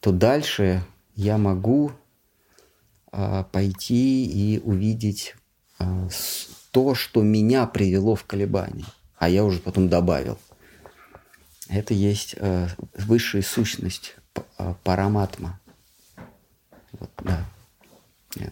[0.00, 0.84] то дальше
[1.14, 1.92] я могу
[3.12, 5.34] э, пойти и увидеть
[5.78, 6.08] э,
[6.72, 8.86] то, что меня привело в колебания,
[9.16, 10.38] а я уже потом добавил.
[11.68, 12.34] Это есть
[12.94, 14.16] высшая сущность
[14.82, 15.60] параматма.
[16.92, 17.44] Вот, да.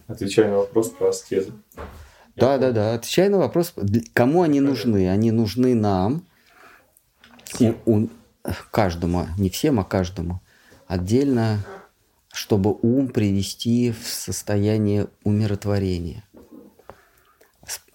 [0.07, 1.51] Отвечая на вопрос про аскезы.
[2.39, 2.93] Да, да, да.
[2.93, 3.73] Отвечая на вопрос,
[4.13, 5.09] кому они нужны?
[5.09, 6.25] Они нужны нам,
[7.59, 8.09] у, у,
[8.71, 10.41] каждому, не всем, а каждому.
[10.87, 11.63] Отдельно,
[12.31, 16.23] чтобы ум привести в состояние умиротворения.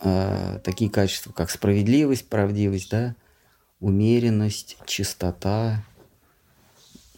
[0.00, 3.16] Э, такие качества, как справедливость, правдивость, да,
[3.80, 5.82] умеренность, чистота,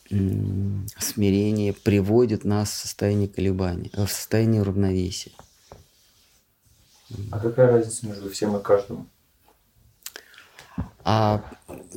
[0.09, 5.33] смирение приводит нас в состояние колебания, э, в состояние равновесия.
[7.31, 9.09] А какая разница между всем и каждым?
[11.05, 11.45] А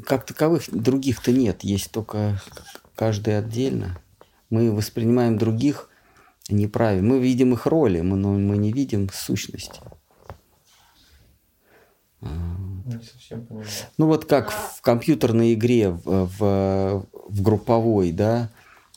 [0.06, 2.42] как таковых других-то нет, есть только
[2.96, 4.00] каждый отдельно.
[4.50, 5.90] Мы воспринимаем других
[6.48, 7.08] неправильно.
[7.08, 9.82] Мы видим их роли, но мы не видим сущности.
[12.22, 13.68] Не совсем понимаю.
[13.98, 18.50] Ну вот как в компьютерной игре, в, в, в групповой, да,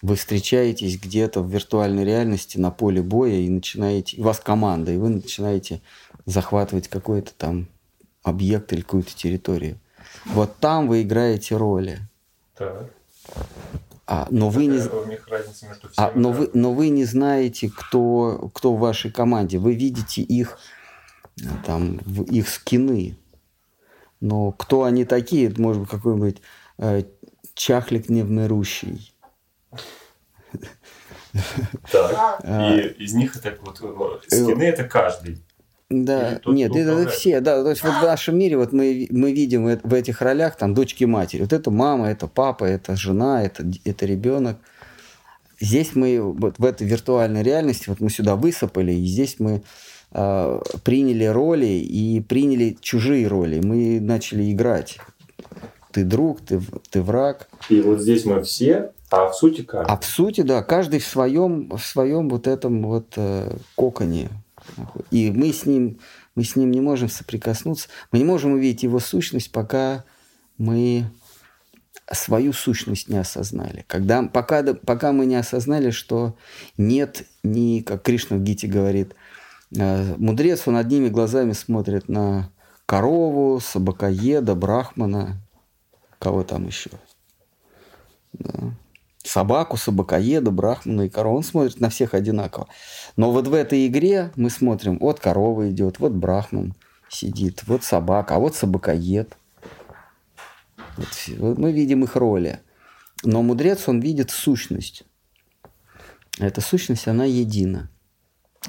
[0.02, 4.96] вы встречаетесь где-то в виртуальной реальности на поле боя и начинаете, у вас команда, и
[4.96, 5.80] вы начинаете
[6.26, 7.66] захватывать какой-то там
[8.22, 9.78] объект или какую-то территорию.
[10.26, 12.00] Вот там вы играете роли.
[12.56, 12.90] Так.
[14.06, 14.80] А, но вы не,
[15.96, 19.58] а, но, вы, но вы не знаете, кто, кто в вашей команде.
[19.58, 20.58] Вы видите их,
[21.64, 21.98] там,
[22.28, 23.16] их скины.
[24.20, 26.42] Но кто они такие, это может быть какой-нибудь
[26.78, 27.04] э,
[27.54, 29.14] чахлик невмирущий.
[31.90, 33.78] Так, а, и из них это вот
[34.26, 35.42] скины это каждый.
[35.92, 39.06] Да, тот, нет, это, это все, да, то есть вот в нашем мире вот мы,
[39.10, 43.42] мы видим в этих ролях там дочки матери, вот это мама, это папа, это жена,
[43.44, 44.56] это, это ребенок.
[45.60, 49.62] Здесь мы вот в этой виртуальной реальности, вот мы сюда высыпали, и здесь мы
[50.12, 53.60] э, приняли роли и приняли чужие роли.
[53.62, 54.98] Мы начали играть.
[55.92, 57.48] Ты друг, ты, ты враг.
[57.68, 59.86] И вот здесь мы все, а в сути как?
[59.88, 64.30] А в сути, да, каждый в своем, в своем вот этом вот э, коконе.
[65.10, 65.98] И мы с ним,
[66.34, 67.88] мы с ним не можем соприкоснуться.
[68.10, 70.04] Мы не можем увидеть его сущность, пока
[70.58, 71.04] мы
[72.10, 73.84] свою сущность не осознали.
[73.86, 76.36] Когда, пока, пока мы не осознали, что
[76.76, 79.14] нет ни, как Кришна в Гите говорит,
[79.78, 82.50] Э, мудрец, он одними глазами смотрит на
[82.86, 85.40] корову, собакоеда, брахмана,
[86.18, 86.90] кого там еще.
[88.32, 88.74] Да.
[89.22, 91.38] Собаку, собакоеда, брахмана и корову.
[91.38, 92.68] Он смотрит на всех одинаково.
[93.16, 96.74] Но вот в этой игре мы смотрим, вот корова идет, вот брахман
[97.08, 99.36] сидит, вот собака, а вот собакоед.
[100.96, 102.60] Вот, мы видим их роли.
[103.22, 105.04] Но мудрец, он видит сущность.
[106.38, 107.90] Эта сущность, она едина.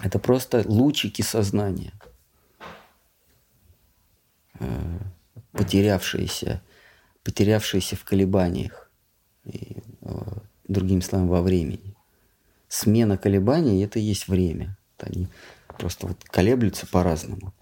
[0.02, 1.94] Это просто лучики сознания,
[4.60, 5.00] э,
[5.52, 6.64] потерявшиеся,
[7.24, 8.90] потерявшиеся в колебаниях,
[9.46, 9.78] и,
[10.68, 11.96] другими словами, во времени.
[12.68, 14.78] Смена колебаний– это и есть время.
[15.00, 15.28] Они
[15.78, 17.54] просто вот колеблются по-разному.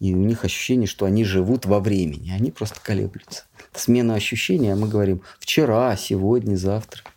[0.00, 2.30] И у них ощущение, что они живут во времени.
[2.30, 3.44] Они просто колеблются.
[3.74, 7.02] Смена ощущения, мы говорим вчера, сегодня, завтра–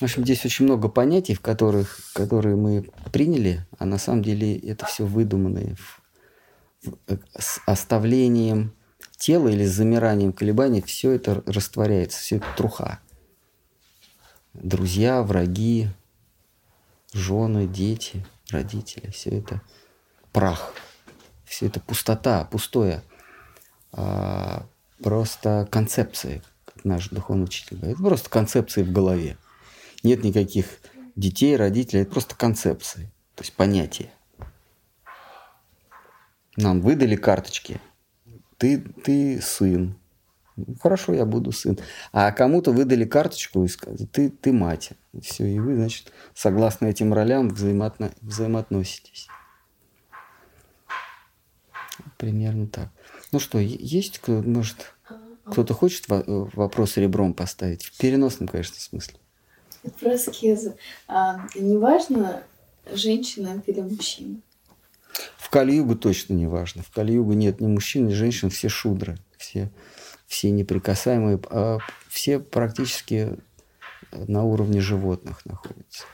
[0.00, 4.56] в общем, здесь очень много понятий, в которых, которые мы приняли, а на самом деле
[4.56, 5.76] это все выдуманные
[7.06, 8.72] э, с оставлением
[9.18, 13.00] тела или с замиранием колебаний, все это растворяется, все это труха.
[14.52, 15.88] Друзья, враги,
[17.12, 19.62] жены, дети, родители, все это
[20.32, 20.74] прах,
[21.44, 23.02] все это пустота, пустое.
[23.92, 24.66] А,
[25.02, 29.36] просто концепции, как наш духовный учитель говорит, просто концепции в голове.
[30.02, 30.66] Нет никаких
[31.14, 34.10] детей, родителей, это просто концепции, то есть понятия.
[36.56, 37.80] Нам выдали карточки.
[38.58, 39.96] Ты, ты сын.
[40.80, 41.78] Хорошо, я буду сын.
[42.12, 44.90] А кому-то выдали карточку и сказали, ты, ты мать.
[45.22, 49.28] Все, и вы, значит, согласно этим ролям взаимоотно, взаимоотноситесь.
[52.16, 52.88] Примерно так.
[53.32, 54.94] Ну что, есть кто, может,
[55.44, 57.84] кто-то хочет вопрос ребром поставить?
[57.84, 59.18] В переносном, конечно, смысле.
[59.98, 60.76] Про аскезу.
[61.08, 62.42] А, неважно,
[62.92, 64.40] женщина или мужчина?
[65.38, 66.82] В Кали-югу точно не важно.
[66.82, 69.70] В Кали-югу нет ни мужчин, ни женщин, все шудры, все,
[70.30, 71.78] все неприкасаемые, а
[72.08, 73.36] все практически
[74.12, 76.04] на уровне животных находятся.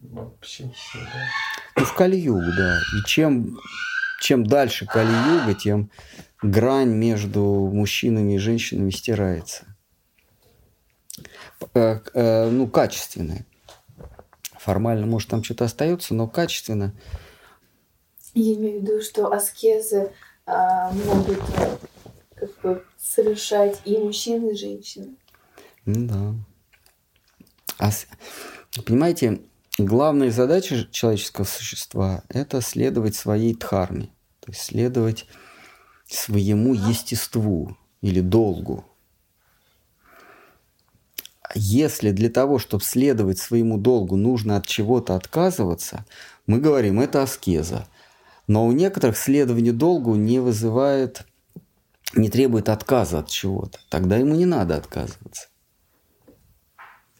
[0.00, 1.26] Вообще все, да.
[1.76, 2.78] Ну, в Кали-югу, да.
[2.96, 3.58] И чем,
[4.20, 5.90] чем дальше Кали-юга, тем
[6.40, 9.64] грань между мужчинами и женщинами стирается.
[11.74, 13.46] Э, э, ну, качественное.
[14.60, 16.94] Формально, может, там что-то остается, но качественно.
[18.32, 20.12] Я имею в виду, что аскезы
[20.46, 21.40] а, могут
[22.36, 25.16] как бы совершать и мужчины, и женщины.
[25.84, 26.34] Ну да.
[27.78, 28.06] Ас...
[28.84, 29.40] Понимаете,
[29.78, 35.26] главная задача человеческого существа– это следовать своей дхарме, то есть следовать
[36.06, 38.84] своему естеству или долгу
[41.54, 46.04] если для того, чтобы следовать своему долгу, нужно от чего-то отказываться,
[46.46, 47.86] мы говорим, это аскеза.
[48.46, 51.26] Но у некоторых следование долгу не вызывает,
[52.14, 53.78] не требует отказа от чего-то.
[53.88, 55.48] Тогда ему не надо отказываться.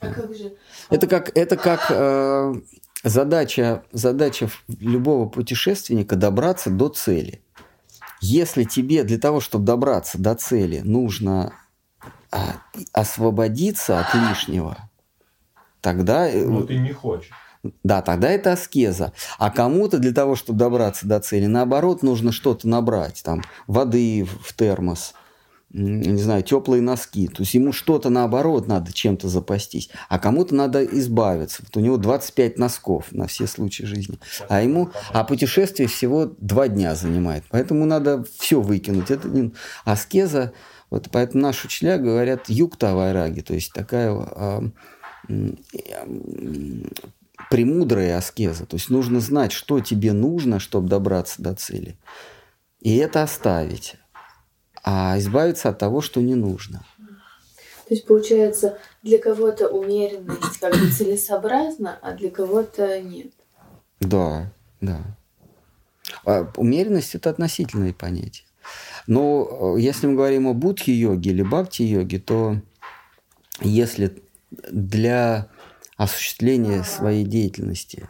[0.01, 0.55] А как же?
[0.89, 2.55] Это как, это как э,
[3.05, 7.43] задача, задача любого путешественника добраться до цели.
[8.21, 11.55] Если тебе для того, чтобы добраться до цели, нужно
[12.31, 12.57] а,
[12.93, 14.77] освободиться от лишнего,
[15.81, 16.29] тогда...
[16.29, 17.31] Э, ну, ты не хочешь.
[17.85, 19.13] Да, тогда это аскеза.
[19.39, 23.23] А кому-то для того, чтобы добраться до цели, наоборот, нужно что-то набрать.
[23.23, 25.15] Там воды в термос,
[25.71, 27.29] не знаю, теплые носки.
[27.29, 29.91] То есть ему что-то наоборот надо чем-то запастись.
[30.09, 31.63] А кому-то надо избавиться.
[31.63, 34.19] Вот у него 25 носков на все случаи жизни.
[34.49, 37.45] А ему, а путешествие всего два дня занимает.
[37.51, 39.11] Поэтому надо все выкинуть.
[39.11, 39.53] Это не
[39.85, 40.53] аскеза
[40.91, 44.63] вот поэтому наши учителя говорят юкта вайраги, то есть такая а,
[47.51, 48.65] премудрая аскеза.
[48.65, 51.97] То есть нужно знать, что тебе нужно, чтобы добраться до цели.
[52.81, 53.97] И это оставить.
[54.83, 56.85] А избавиться от того, что не нужно.
[57.89, 63.33] То есть, получается, для кого-то умеренность как бы целесообразна, а для кого-то нет.
[63.99, 65.01] Да, да.
[66.25, 68.45] А умеренность– это относительные понятия.
[69.09, 72.57] Но э, если мы говорим о будхи-йоге или бхакти-йоге, то
[73.61, 74.17] если
[74.71, 75.49] для
[76.01, 78.09] осуществления своей деятельности,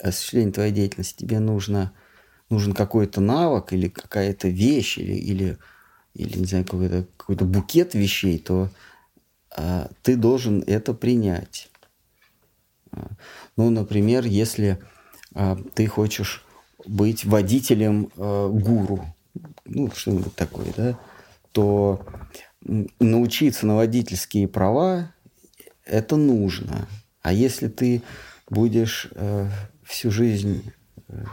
[0.00, 1.92] осуществления твоей деятельности тебе нужно,
[2.50, 5.58] нужен какой-то навык или какая-то вещь, или, или,
[6.14, 8.68] или не знаю, какой-то какой букет вещей, то
[9.56, 11.70] а, ты должен это принять.
[12.90, 13.10] А,
[13.56, 14.80] ну, например, если
[15.36, 16.44] а, ты хочешь
[16.84, 19.04] быть водителем а, гуру,
[19.66, 20.98] ну, что-нибудь такое, да,
[21.52, 22.04] то
[22.98, 25.12] научиться на водительские права
[25.92, 26.88] это нужно.
[27.20, 28.02] А если ты
[28.48, 29.48] будешь э,
[29.84, 30.72] всю жизнь
[31.08, 31.24] э,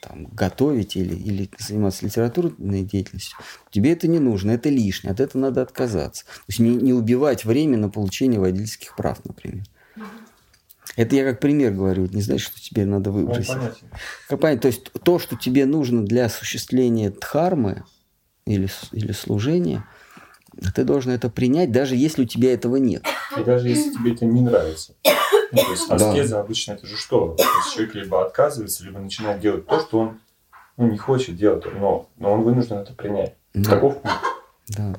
[0.00, 3.36] там, готовить или, или заниматься литературной деятельностью,
[3.70, 6.24] тебе это не нужно, это лишнее, от этого надо отказаться.
[6.24, 9.64] То есть не, не убивать время на получение водительских прав, например.
[10.96, 13.56] Это я как пример говорю, не значит, что тебе надо выбросить.
[14.28, 14.62] Как понятно.
[14.62, 17.82] То есть то, что тебе нужно для осуществления дхармы
[18.46, 19.84] или, или служения,
[20.74, 23.04] ты должен это принять, даже если у тебя этого нет.
[23.38, 24.94] И даже если тебе это не нравится.
[25.52, 26.40] Ну, то есть аскеза да.
[26.40, 27.34] обычно это же что?
[27.36, 30.20] То есть человек либо отказывается, либо начинает делать то, что он
[30.76, 33.34] ну, не хочет делать, но, но он вынужден это принять.
[33.54, 33.70] Да.
[33.70, 34.10] Таков путь.
[34.68, 34.94] Да.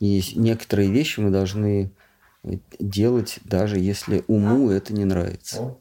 [0.00, 1.92] И некоторые вещи мы должны
[2.78, 5.76] делать, даже если уму это не нравится.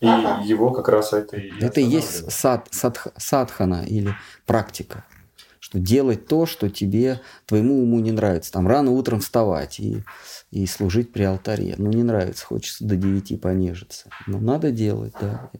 [0.00, 4.14] И его как раз это и Это и есть сад, сад, садхана или
[4.46, 5.04] практика.
[5.72, 8.52] Что делать то, что тебе, твоему уму не нравится.
[8.52, 10.04] Там рано утром вставать и,
[10.50, 11.76] и служить при алтаре.
[11.78, 14.10] Ну, не нравится, хочется до девяти понежиться.
[14.26, 15.50] Но надо делать, да.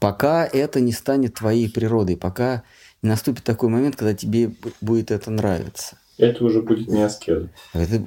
[0.00, 2.64] Пока это не станет твоей природой, пока
[3.00, 4.50] не наступит такой момент, когда тебе
[4.80, 5.98] будет это нравиться.
[6.18, 7.50] Это уже будет не аскеза.
[7.74, 8.04] Это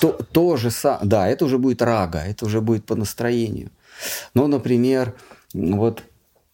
[0.00, 1.08] то, то же самое.
[1.08, 3.72] Да, это уже будет рага, это уже будет по настроению.
[4.32, 5.16] Но, например,
[5.52, 6.04] вот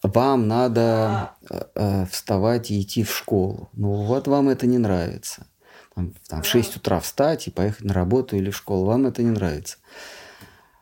[0.03, 3.69] вам надо э, э вставать и идти в школу.
[3.73, 5.47] Ну вот вам это не нравится.
[5.95, 8.87] Там, там в 6 утра встать и поехать на работу или в школу.
[8.87, 9.77] Вам это не нравится.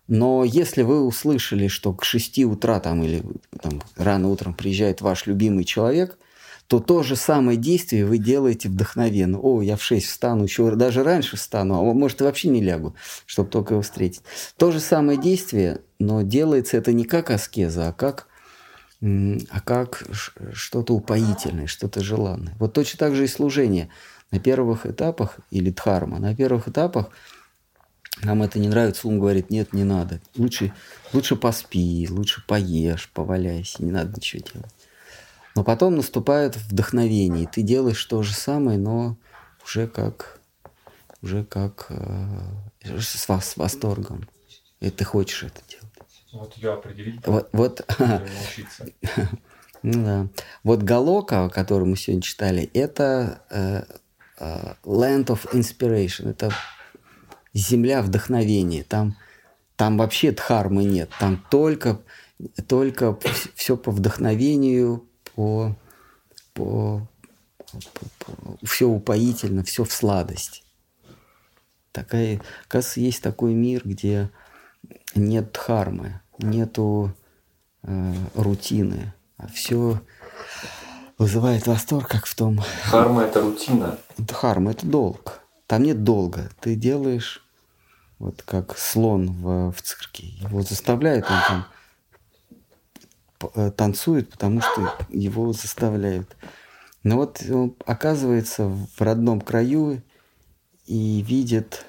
[0.06, 3.22] Но если вы услышали, что к 6 утра там, или
[3.60, 6.18] там, рано утром приезжает ваш любимый человек–
[6.70, 9.40] то то же самое действие вы делаете вдохновенно.
[9.40, 12.94] О, я в 6 встану, еще даже раньше встану, а может и вообще не лягу,
[13.26, 14.22] чтобы только его встретить.
[14.56, 18.28] То же самое действие, но делается это не как аскеза, а как,
[19.02, 20.04] а как
[20.52, 22.54] что-то упоительное, что-то желанное.
[22.58, 23.88] Вот точно так же и служение.
[24.30, 27.10] На первых этапах, или дхарма, на первых этапах
[28.22, 30.20] нам это не нравится, ум говорит, нет, не надо.
[30.36, 30.72] Лучше,
[31.12, 34.74] лучше поспи, лучше поешь, поваляйся, не надо ничего делать.
[35.56, 39.16] Но потом наступает вдохновение, и ты делаешь то же самое, но
[39.64, 40.40] уже как,
[41.22, 44.28] уже как э, с, с восторгом.
[44.80, 45.89] И ты хочешь это делать.
[46.32, 47.26] Вот ее определить.
[47.26, 47.84] Вот, вот
[49.82, 50.28] ну да.
[50.62, 53.82] Вот Галока, который мы сегодня читали, это э,
[54.38, 56.30] э, Land of Inspiration.
[56.30, 56.52] Это
[57.52, 58.84] земля вдохновения.
[58.84, 59.16] Там,
[59.76, 61.10] там вообще дхармы нет.
[61.18, 62.00] Там только,
[62.68, 63.18] только
[63.54, 65.04] все по вдохновению,
[65.34, 65.76] по,
[66.54, 67.08] по,
[67.72, 70.64] по, по все упоительно, все в сладость.
[71.92, 74.30] Такая, кажется, есть такой мир, где
[75.14, 77.12] нет дхармы, нету
[77.82, 80.00] э, рутины, а все
[81.18, 82.60] вызывает восторг, как в том.
[82.86, 83.98] Дхарма это рутина.
[84.18, 85.40] Дхарма это долг.
[85.66, 86.50] Там нет долга.
[86.60, 87.44] Ты делаешь
[88.18, 90.26] вот как слон в, в цирке.
[90.26, 91.66] Его заставляют, он там
[93.54, 96.36] Э, танцует, потому что его заставляют.
[97.02, 100.02] Но вот он оказывается в родном краю
[100.86, 101.86] и видит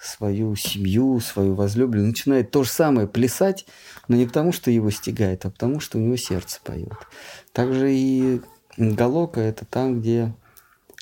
[0.00, 3.66] свою семью, свою возлюбленную, начинает то же самое плясать,
[4.08, 6.96] но не потому, что его стигает, а потому, что у него сердце поет.
[7.52, 8.40] Также и
[8.76, 10.34] Галока– это там, где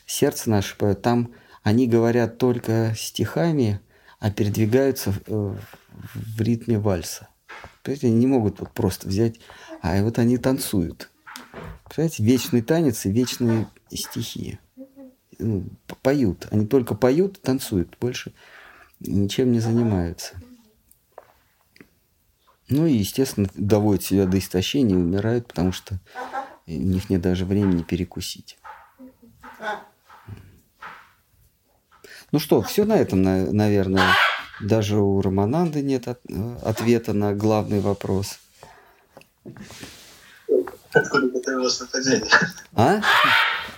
[0.06, 1.02] сердце наше поет.
[1.02, 1.30] Там
[1.62, 3.80] они говорят только стихами,
[4.18, 5.56] а передвигаются в, э,
[6.14, 7.28] в ритме вальса.
[7.86, 9.36] Есть они не могут вот просто взять
[9.80, 11.10] а вот они танцуют.
[11.84, 14.58] Представляете, вечный танец и вечные стихи.
[15.38, 15.64] Ну,
[16.02, 16.48] поют.
[16.50, 18.32] Они только поют, танцуют, больше
[19.00, 20.34] ничем не занимаются.
[22.68, 25.98] Ну и, естественно, доводят себя до истощения и умирают, потому что
[26.66, 28.58] у них нет даже времени перекусить.
[32.30, 34.12] Ну что, все на этом, наверное.
[34.60, 36.08] Даже у Романанды нет
[36.62, 38.40] ответа на главный вопрос–
[40.92, 42.30] Откуда готовилось нападение?
[42.74, 43.00] А?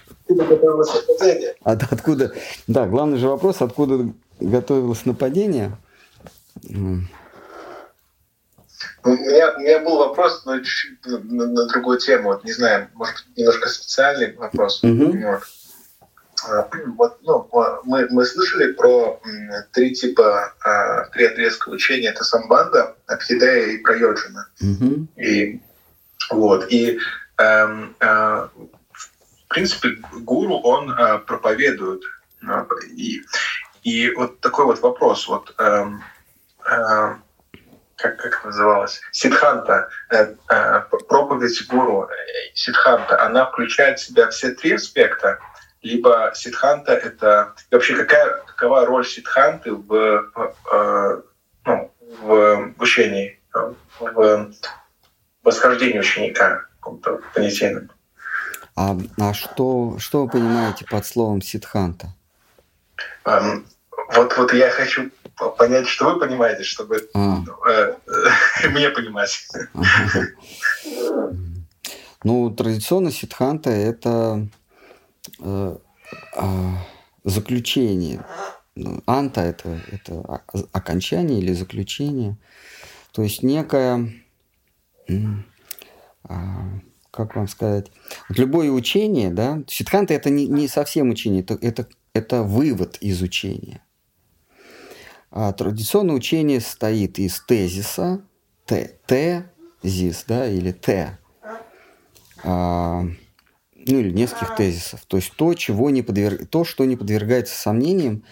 [0.09, 1.55] Откуда готовилось нападение?
[1.65, 2.33] Откуда?
[2.67, 5.77] Да, главный же вопрос, откуда готовилось нападение?
[6.63, 7.03] Ну,
[9.05, 12.31] у, меня, у меня был вопрос, но чуть-чуть на, на другую тему.
[12.31, 14.83] Вот, не знаю, может, немножко специальный вопрос.
[14.83, 15.17] Угу.
[16.97, 17.49] Вот, ну,
[17.85, 19.21] мы, мы слышали про
[19.73, 22.09] три типа, а, три отрезка учения.
[22.09, 24.49] Это самбанда, абхидея и прайоджина.
[24.61, 25.07] Угу.
[25.17, 25.61] И,
[26.31, 26.99] вот, и
[27.39, 28.49] эм, э,
[28.93, 32.03] в принципе гуру, он э, проповедует.
[32.43, 32.65] Э,
[32.95, 33.23] и,
[33.83, 35.29] и вот такой вот вопрос.
[35.29, 35.87] Вот, э,
[36.67, 37.15] э,
[37.97, 42.15] как, как называлось, Сидханта, э, э, проповедь гуру э,
[42.55, 45.39] Сидханта, она включает в себя все три аспекта–
[45.83, 47.55] либо сидханта— это...
[47.71, 51.23] И вообще, какая, какова роль сидханты в, э,
[51.65, 51.91] ну,
[52.21, 53.41] в учении,
[53.99, 54.53] в
[55.43, 56.67] восхождении ученика?
[56.81, 57.91] каком-то понятийном.
[58.75, 62.09] А, а что, что вы понимаете под словом сидханта?
[63.25, 63.67] Эм,
[64.15, 65.11] вот, вот я хочу
[65.59, 67.43] понять, что вы понимаете, чтобы а.
[68.71, 69.47] мне понимать.
[69.75, 70.27] Ага.
[72.23, 74.47] Ну, традиционно сидханта– это
[75.39, 75.77] э,
[76.37, 76.71] э,
[77.25, 78.25] заключение.
[78.75, 82.37] Ну, анта– это, это окончание или заключение.
[83.13, 84.23] То есть некое,
[85.09, 85.15] э,
[87.11, 87.91] как вам сказать,
[88.29, 93.23] вот любое учение, да, сидханта– это не, не совсем учение, это, это, это вывод из
[93.23, 93.83] учения.
[95.31, 98.23] А традиционное учение состоит из тезиса,
[98.67, 101.19] т, тезис, да, или т,
[102.43, 103.03] а,
[103.75, 105.05] ну или нескольких тезисов.
[105.07, 106.49] То есть то, чего не подверг...
[106.49, 108.25] то, что не подвергается сомнениям,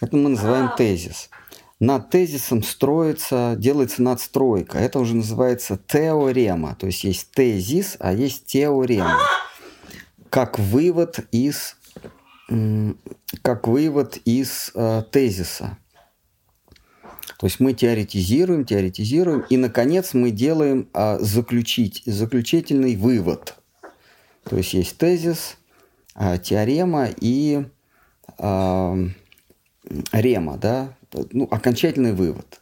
[0.00, 1.30] это мы называем тезис.
[1.78, 4.78] Над тезисом строится, делается надстройка.
[4.78, 6.74] Это уже называется теорема.
[6.74, 9.18] То есть есть тезис, а есть теорема.
[10.28, 11.76] Как вывод из,
[13.42, 15.78] как вывод из э, тезиса.
[17.40, 23.54] То есть мы теоретизируем, теоретизируем, и, наконец, мы делаем а, заключить, заключительный вывод.
[24.44, 25.56] То есть есть тезис,
[26.14, 27.64] а, теорема и
[28.36, 28.94] а,
[30.12, 30.94] рема, да,
[31.32, 32.60] ну, окончательный вывод.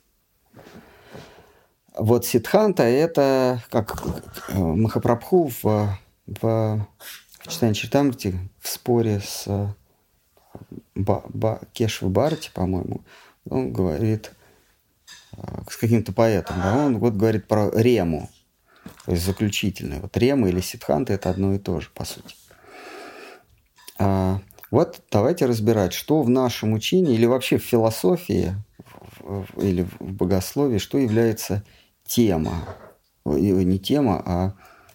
[1.97, 4.05] Вот Сидханта– это, как
[4.55, 6.86] Махапрабху в, в,
[7.40, 9.74] в читании Читамрити в споре с
[10.95, 13.03] Ба, Ба, Кешва Барти, по-моему,
[13.49, 14.33] он говорит,
[15.71, 18.29] с каким-то поэтом, да, он вот говорит про рему,
[19.05, 20.01] то есть заключительное.
[20.01, 22.35] Вот рема или ситханта– это одно и то же, по сути.
[23.99, 24.41] А,
[24.71, 28.55] вот давайте разбирать, что в нашем учении или вообще в философии
[29.57, 31.65] или в богословии, что является
[32.05, 32.77] тема,
[33.25, 34.55] не тема, а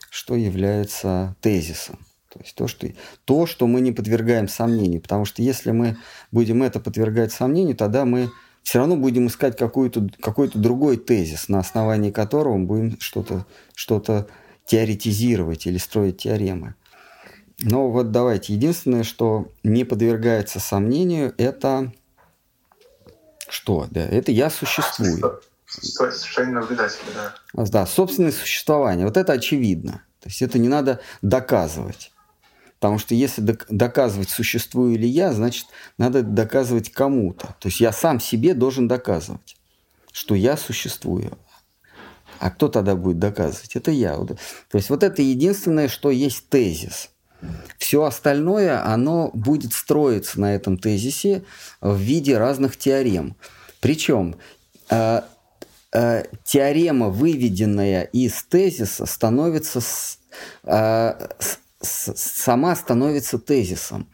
[0.09, 1.99] что является тезисом.
[2.33, 2.87] То есть то что,
[3.25, 5.01] то, что мы не подвергаем сомнению.
[5.01, 5.97] Потому что если мы
[6.31, 8.31] будем это подвергать сомнению, тогда мы
[8.63, 13.45] все равно будем искать какой-то какой другой тезис, на основании которого мы будем что-то
[13.75, 14.27] что
[14.65, 16.73] теоретизировать или строить теоремы.
[17.59, 21.93] Но вот давайте, единственное, что не подвергается сомнению, это
[23.47, 23.87] что?
[23.91, 25.39] Да, это я существую.
[25.67, 27.35] Совершенно наблюдатель, да.
[27.53, 29.05] Да, собственное существование.
[29.05, 30.01] Вот это очевидно.
[30.19, 32.12] То есть это не надо доказывать.
[32.83, 37.55] Потому что если доказывать, существую ли я, значит, надо доказывать кому-то.
[37.61, 39.55] То есть я сам себе должен доказывать,
[40.11, 41.31] что я существую.
[42.39, 43.77] А кто тогда будет доказывать?
[43.77, 44.17] Это я.
[44.17, 44.35] То
[44.73, 47.11] есть вот это единственное, что есть тезис.
[47.77, 51.45] Все остальное, оно будет строиться на этом тезисе
[51.79, 53.37] в виде разных теорем.
[53.79, 54.35] Причем
[54.89, 55.21] э,
[55.93, 60.19] э, теорема, выведенная из тезиса, становится с,
[60.65, 61.29] э,
[61.83, 64.07] сама становится тезисом.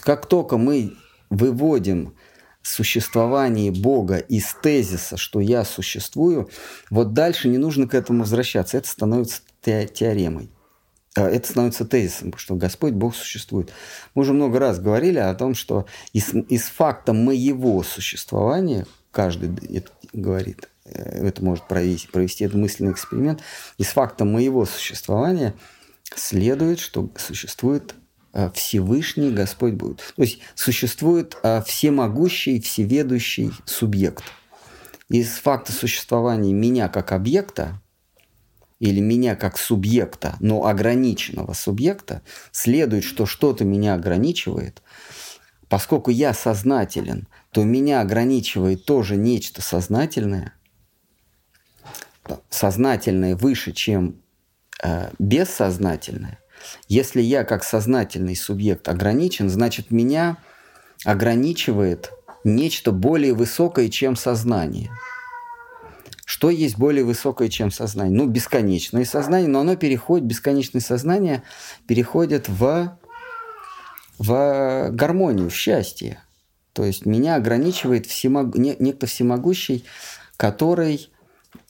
[0.00, 0.96] Как только мы
[1.28, 2.14] выводим
[2.62, 6.50] существование Бога из тезиса, что я существую,
[6.90, 8.76] вот дальше не нужно к этому возвращаться.
[8.76, 10.50] Это становится теоремой.
[11.16, 13.72] А, это становится тезисом, что Господь Бог существует.
[14.14, 19.90] Мы уже много раз говорили о том, что из, из факта моего существования, каждый это
[20.12, 23.40] говорит, э, это может провести, провести этот мысленный эксперимент,
[23.78, 25.54] из факта моего существования–
[26.14, 27.94] следует, что существует
[28.32, 29.96] э, Всевышний Господь Бог.
[30.16, 34.24] То есть существует э, всемогущий, всеведущий субъект.
[35.08, 37.80] Из факта существования меня как объекта
[38.80, 44.82] или меня как субъекта, но ограниченного субъекта, следует, что что-то меня ограничивает.
[45.68, 50.54] Поскольку я сознателен, то меня ограничивает тоже нечто сознательное,
[52.48, 54.16] сознательное выше, чем
[55.18, 56.38] бессознательное.
[56.88, 60.36] Если я как сознательный субъект ограничен, значит меня
[61.04, 62.12] ограничивает
[62.44, 64.90] нечто более высокое, чем сознание.
[66.24, 68.16] Что есть более высокое, чем сознание?
[68.16, 71.42] Ну, бесконечное сознание, но оно переходит, бесконечное сознание
[71.88, 72.96] переходит в,
[74.18, 76.22] в гармонию, в счастье.
[76.72, 78.54] То есть меня ограничивает всемог...
[78.56, 79.84] некто всемогущий,
[80.36, 81.10] который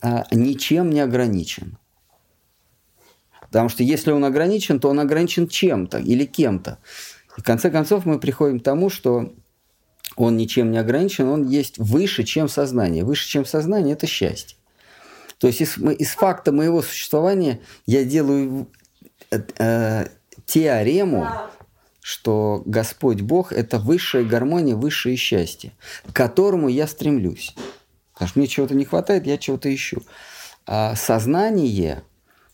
[0.03, 1.79] а, ничем не ограничен.
[3.51, 6.79] Потому что если он ограничен, то он ограничен чем-то или кем-то.
[7.37, 9.33] И в конце концов мы приходим к тому, что
[10.17, 13.05] он ничем не ограничен, он есть выше, чем сознание.
[13.05, 14.57] Выше, чем сознание– это счастье.
[15.39, 18.69] То есть из, из факта моего существования я делаю
[19.31, 20.07] э, э,
[20.47, 21.27] теорему,
[22.01, 25.73] что Господь Бог– это высшая гармония, высшее счастье,
[26.07, 27.55] к которому я стремлюсь.
[28.13, 30.03] Потому что мне чего-то не хватает, я чего-то ищу.
[30.67, 32.03] А сознание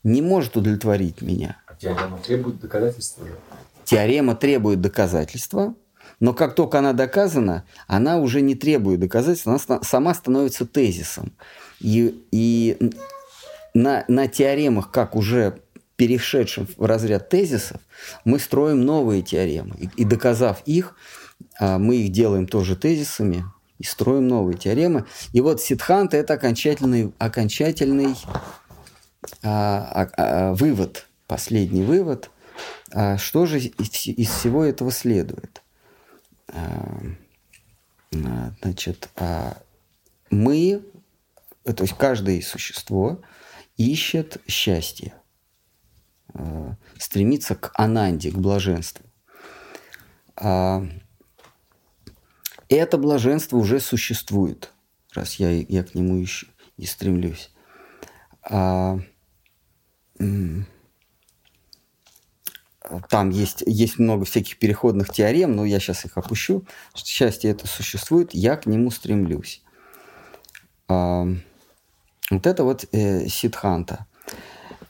[0.07, 1.57] не может удовлетворить меня.
[1.66, 3.27] А теорема требует доказательства.
[3.85, 5.74] Теорема требует доказательства,
[6.20, 11.33] но как только она доказана, она уже не требует доказательств, она сама становится тезисом.
[11.81, 12.93] И, и
[13.74, 15.59] на, на теоремах, как уже
[15.97, 17.81] перешедшим в разряд тезисов,
[18.24, 19.74] мы строим новые теоремы.
[19.77, 20.95] И, и доказав их,
[21.59, 23.45] а, мы их делаем тоже тезисами
[23.78, 25.05] и строим новые теоремы.
[25.33, 28.15] И вот Сидханта– это окончательный, окончательный
[29.43, 32.31] а, а, а, вывод, последний вывод.
[32.93, 35.63] А, что же из, всего этого следует?
[36.49, 37.01] А,
[38.13, 39.57] а значит, а,
[40.31, 40.83] мы,
[41.65, 43.21] то есть каждое существо
[43.77, 45.15] ищет счастье,
[46.35, 49.05] а, стремится к ананде, к блаженству.
[50.37, 50.87] А,
[52.69, 54.73] это блаженство уже существует,
[55.13, 57.51] раз я, я к нему ищу и стремлюсь.
[58.48, 58.98] А,
[63.09, 66.64] там есть, есть много всяких переходных теорем, но я сейчас их опущу.
[66.94, 69.62] Счастье это существует, я к нему стремлюсь.
[70.89, 71.27] А,
[72.31, 74.06] вот это вот э, ситханта.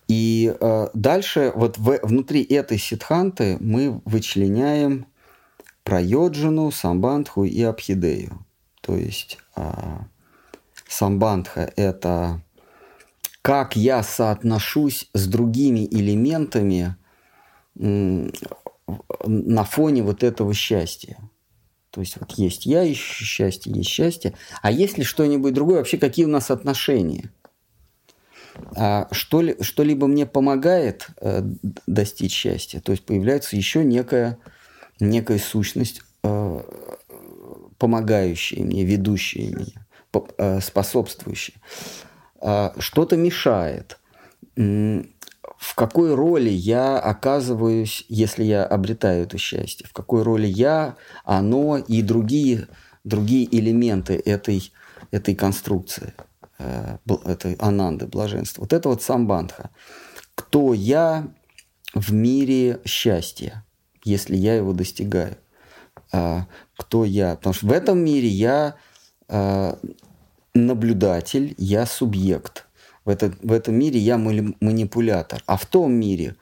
[0.09, 5.07] И э, дальше вот в, внутри этой ситханты мы вычленяем
[5.83, 8.45] Прайоджину, Самбандху и Абхидею.
[8.81, 10.07] То есть а,
[10.89, 12.43] Самбандха– это
[13.47, 16.97] как я соотношусь с другими элементами
[17.77, 21.17] на фоне вот этого счастья.
[21.91, 24.35] То есть вот есть я ищу счастье, есть счастье.
[24.63, 25.77] А есть ли что-нибудь другое?
[25.77, 27.31] Вообще какие у нас отношения?
[28.75, 31.43] А что, ли, что-либо мне помогает э,
[31.87, 32.81] достичь счастья?
[32.81, 34.39] То есть появляется еще некая
[34.99, 36.63] некая сущность, э,
[37.79, 39.87] помогающая мне, ведущая меня,
[40.37, 41.55] э, способствующая.
[42.41, 43.99] А, что-то мешает.
[44.57, 49.87] В какой роли я оказываюсь, если я обретаю это счастье?
[49.89, 52.69] В какой роли я, оно и другие,
[53.05, 54.73] другие элементы этой,
[55.11, 56.13] этой конструкции,
[56.59, 58.63] э, этой ананды, блаженства?
[58.63, 59.71] Вот это вот самбандха.
[60.35, 61.29] Кто я
[61.95, 63.65] в мире счастья?
[64.07, 65.37] если я его достигаю.
[66.13, 66.47] А,
[66.79, 67.35] кто я?
[67.35, 68.77] Потому что в этом мире я
[69.29, 69.79] а,
[70.57, 72.67] наблюдатель, я субъект.
[73.05, 75.43] В, это, в этом мире я манипулятор.
[75.47, 76.37] А в том мире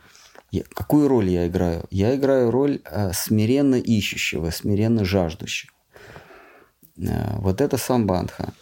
[0.50, 1.84] я, какую роль я играю?
[1.90, 5.72] Я играю роль а, смиренно ищущего, смиренно жаждущего.
[6.98, 8.52] А, вот это самбандха.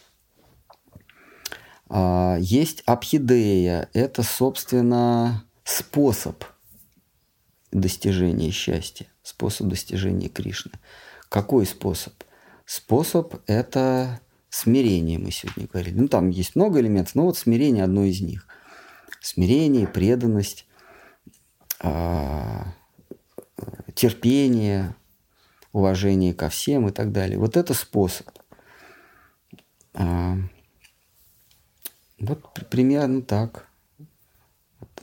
[1.88, 3.88] А, есть абхидея.
[3.92, 6.44] Это, собственно, способ–
[7.72, 10.72] достижения счастья, способ достижения Кришны.
[11.28, 12.12] Какой способ?
[12.64, 14.20] Способ– это
[14.52, 15.98] смирение, мы сегодня говорили.
[15.98, 18.46] Ну, там есть много элементов, но вот смирение– одно из них.
[19.20, 20.66] Смирение, преданность,
[21.80, 22.74] а,
[23.94, 24.94] терпение,
[25.72, 27.38] уважение ко всем и так далее.
[27.38, 28.28] Вот это способ.
[29.94, 30.36] А,
[32.20, 33.68] вот примерно так.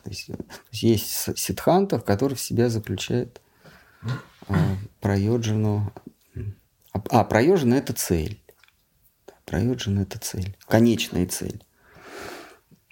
[0.06, 0.30] Есть,
[0.72, 3.42] есть в который в себя заключает
[4.48, 5.92] а, проёджину.
[6.94, 8.40] А, а проёджина– это цель.
[9.50, 10.58] Проёджина– это цель.
[10.68, 11.64] Конечная цель.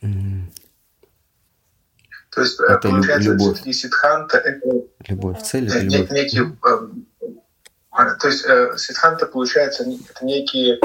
[0.02, 3.74] То есть, это получается, любовь.
[3.74, 4.70] ситханта– это
[5.08, 5.42] любовь.
[5.44, 6.12] Цель– это любовь.
[6.12, 10.80] Некий, э, то есть, э, ситханта, получается, это некий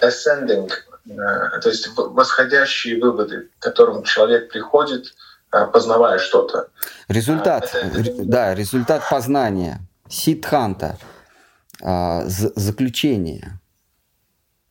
[0.00, 0.70] ascending,
[1.06, 5.14] э, то есть восходящие выводы, к которым человек приходит–
[5.50, 6.68] познавая что-то.
[7.08, 8.24] Результат, а, это...
[8.24, 9.80] да, результат познания.
[10.08, 10.98] Сидханта,
[11.82, 13.60] а, заключение.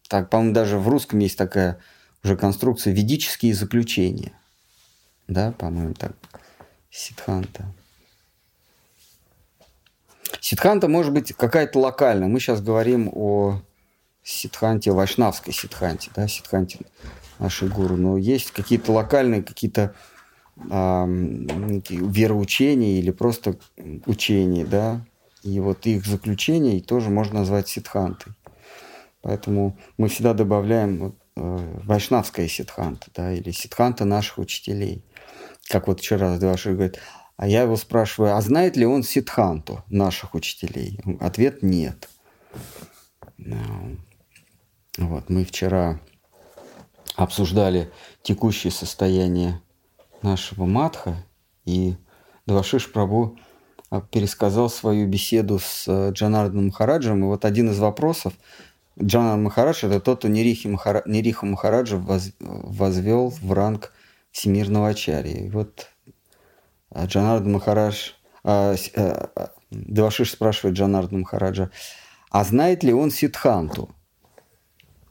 [0.08, 1.80] Так, по-моему, даже в русском есть такая
[2.24, 4.32] уже конструкция ведические заключения.
[5.28, 6.14] Да, по-моему, так.
[6.90, 7.66] Сидханта.
[10.40, 12.28] Сидханта может быть какая-то локальная.
[12.28, 13.62] Мы сейчас говорим о
[14.24, 16.80] сидханте, вайшнавской сидханте, да, сидханте
[17.40, 17.98] нашей гуру.
[17.98, 19.94] Но есть какие-то локальные, какие-то
[21.90, 23.58] вероучений или просто
[24.06, 25.06] учений, да,
[25.44, 28.34] и вот их заключений тоже можно назвать ситхантой.
[29.28, 35.04] Поэтому мы всегда добавляем вот, э, вайшнавская ситханта, да, или ситханта наших учителей.
[35.70, 36.98] Как вот вчера Двашир говорит,
[37.36, 41.02] а я его спрашиваю, а знает ли он ситханту наших учителей?
[41.20, 42.08] Ответ нет.
[44.98, 46.00] Вот, мы вчера
[47.16, 47.92] обсуждали
[48.22, 49.62] текущее состояние
[50.22, 51.18] нашего Матха,
[51.66, 51.98] и
[52.46, 53.38] Двашиш Прабу
[53.90, 57.24] а, пересказал свою беседу с э, Джанарданом Махараджем.
[57.24, 58.34] И вот один из вопросов,
[59.02, 61.04] Джанард Махарадж– это тот, кто Нерихи, Махара...
[61.06, 62.32] Нериху Махараджа воз...
[62.40, 63.94] возвел в ранг
[64.32, 65.50] всемирного ачарья.
[65.52, 65.90] Вот
[66.90, 68.12] А Джанард Махарадж,
[68.44, 71.70] а, а, а, Девашиш спрашивает Джанард Махараджа,
[72.32, 73.90] а знает ли он Сидханту?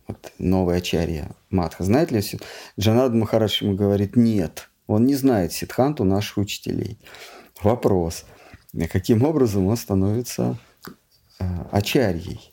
[0.08, 1.84] Вот новая ачарья Матха.
[1.84, 2.42] Знает ли Сид...
[2.78, 6.98] Джанард Махарадж ему говорит, нет, он не знает Сидханту наших учителей.
[7.62, 8.24] Вопрос,
[8.90, 10.56] каким образом он становится
[11.38, 12.52] э, ачарьей?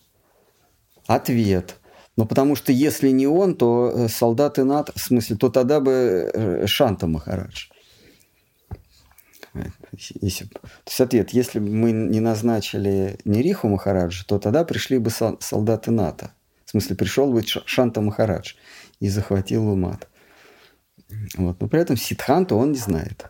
[1.08, 1.80] Ответ.
[2.16, 5.92] Ну, потому что если не он, то э, солдаты НАТО, в смысле, то тогда бы
[6.34, 7.70] э, Шанта Махарадж.
[10.22, 15.12] Если, то есть ответ, если бы мы не назначили Нериху Махараджа, то тогда пришли бы
[15.12, 16.34] сол- солдаты НАТО.
[16.66, 18.54] В смысле, пришел бы Шанта Махарадж
[19.00, 20.00] и захватил бы.
[21.36, 21.62] Вот.
[21.62, 23.30] Но при этом Сидханту он не знает.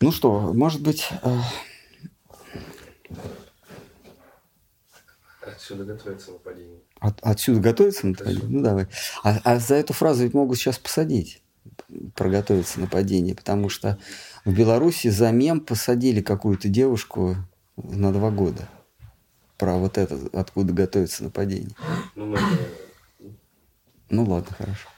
[0.00, 1.38] Ну что, может быть, э,
[5.54, 6.78] Отсюда готовится нападение.
[7.00, 8.44] От- отсюда готовится нападение?
[8.48, 8.86] Ну давай.
[9.22, 11.42] А, а за эту фразу ведь могут сейчас посадить.
[12.14, 13.34] Про готовится нападение.
[13.34, 13.98] Потому что
[14.44, 17.36] в Беларуси за мем посадили какую-то девушку
[17.76, 18.68] на два года.
[19.58, 21.74] Про вот это, откуда готовится нападение.
[22.14, 22.38] Ну, мы
[24.10, 24.88] Ну ладно, хорошо.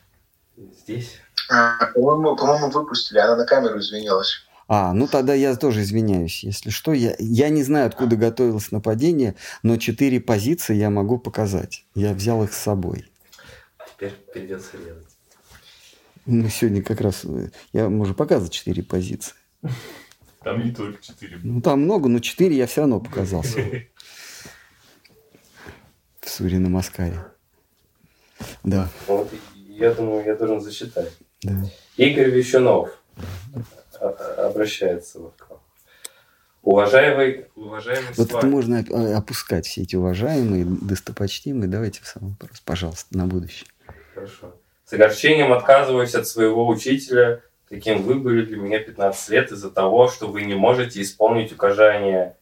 [0.83, 1.17] здесь.
[1.51, 4.46] А, По-моему, по-моему, выпустили, она на камеру извинилась.
[4.69, 6.93] А, ну тогда я тоже извиняюсь, если что.
[6.93, 11.85] Я, я не знаю, откуда готовилось нападение, но четыре позиции я могу показать.
[11.95, 13.05] Я взял их с собой.
[13.95, 15.07] Теперь придется резать.
[16.27, 17.25] Мы сегодня как раз...
[17.73, 19.35] Я могу показывать четыре позиции.
[20.43, 21.39] Там не только четыре.
[21.43, 23.43] Ну, там много, но четыре я все равно показал.
[26.21, 27.25] В Суре на Маскаре.
[28.65, 29.33] Да, Вот,
[29.69, 31.13] я думаю, я должен засчитать.
[31.43, 31.65] да.
[31.97, 33.23] Игорь Вещунов а-
[33.55, 33.63] а-
[34.01, 35.61] обращается вот к вам.
[36.63, 41.69] Уважаемый, уважаемый Вот это можно э, опускать, все эти уважаемые, достопочтимые.
[41.69, 43.69] Давайте в самый вопрос, пожалуйста, на будущее.
[44.15, 44.53] Хорошо.
[44.85, 50.09] С огорчением отказываюсь от своего учителя, каким вы были для меня 15 лет, из-за того,
[50.09, 52.37] что вы не можете исполнить указание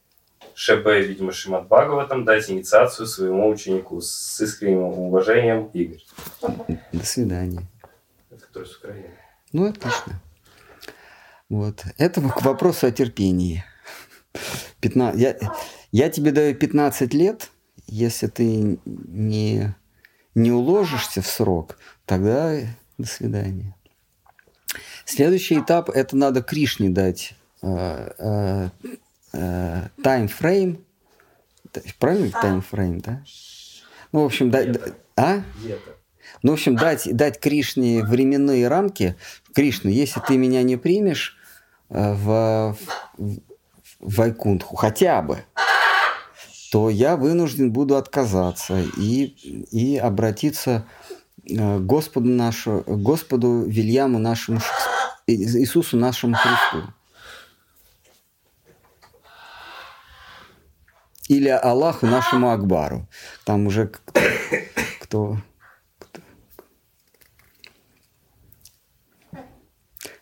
[0.55, 4.01] ШБ, видимо, Шимат Бхагаватам, дать инициацию своему ученику.
[4.01, 6.03] С искренним уважением, Игорь.
[6.93, 7.61] До свидания.
[8.31, 9.11] Это который с Украины.
[9.51, 10.21] Ну, отлично.
[11.49, 11.83] Вот.
[11.97, 13.63] Это к вопросу о терпении.
[14.81, 15.37] Пятна- Я,
[15.91, 17.49] я тебе даю 15 лет,
[17.87, 19.73] если ты не,
[20.33, 22.57] не уложишься в срок, тогда
[22.97, 23.75] до свидания.
[25.05, 28.69] Следующий этап– это надо Кришне дать э,
[30.03, 30.83] таймфрейм.
[31.99, 33.21] Правильно таймфрейм, да?
[34.11, 34.79] Ну, в общем, да, да-
[35.15, 35.43] а?
[36.41, 39.15] Ну, в общем, дать, дать Кришне временные рамки.
[39.55, 41.37] Кришна, если ты меня не примешь
[41.89, 42.75] э, в,
[43.17, 43.37] в,
[44.01, 45.45] в Вайкунтху хотя бы,
[46.73, 49.23] то я вынужден буду отказаться и,
[49.71, 50.85] и обратиться
[51.49, 54.59] э, к Господу, нашу, Господу Вильяму нашему,
[55.25, 56.89] Иисусу нашему Христу.
[61.29, 63.07] Или Аллаху нашему Акбару.
[63.45, 64.19] Там уже кто,
[64.99, 65.37] кто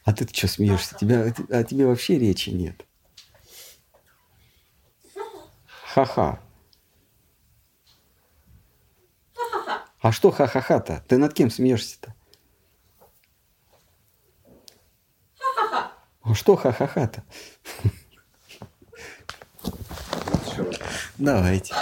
[0.03, 0.95] А ты что смеешься?
[0.95, 2.85] Тебя, о тебе вообще речи нет.
[5.93, 6.41] Ха-ха.
[10.01, 11.03] А что ха-ха-ха-то?
[11.07, 12.13] Ты над кем смеешься-то?
[16.23, 17.23] А что ха-ха-ха-то?
[21.17, 21.73] Давайте.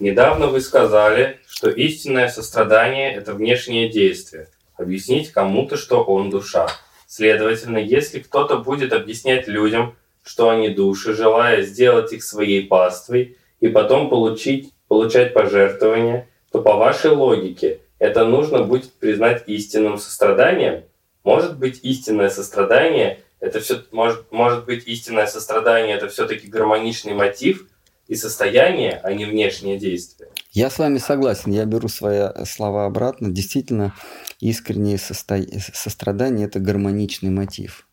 [0.00, 4.48] Недавно вы сказали, что истинное сострадание– это внешнее действие.
[4.78, 6.68] Объяснить кому-то, что он душа.
[7.06, 13.68] Следовательно, если кто-то будет объяснять людям, что они души, желая сделать их своей паствой и
[13.68, 20.84] потом получить, получать пожертвования, то по вашей логике это нужно будет признать истинным состраданием?
[21.24, 27.66] Может быть, истинное сострадание– это все, может, может быть, истинное сострадание– это все-таки гармоничный мотив
[28.06, 30.30] и состояние, а не внешнее действие?
[30.50, 33.30] Я с вами согласен, я беру свои слова обратно.
[33.30, 33.94] Действительно,
[34.40, 35.42] искреннее состо...
[35.74, 37.86] сострадание– это гармоничный мотив.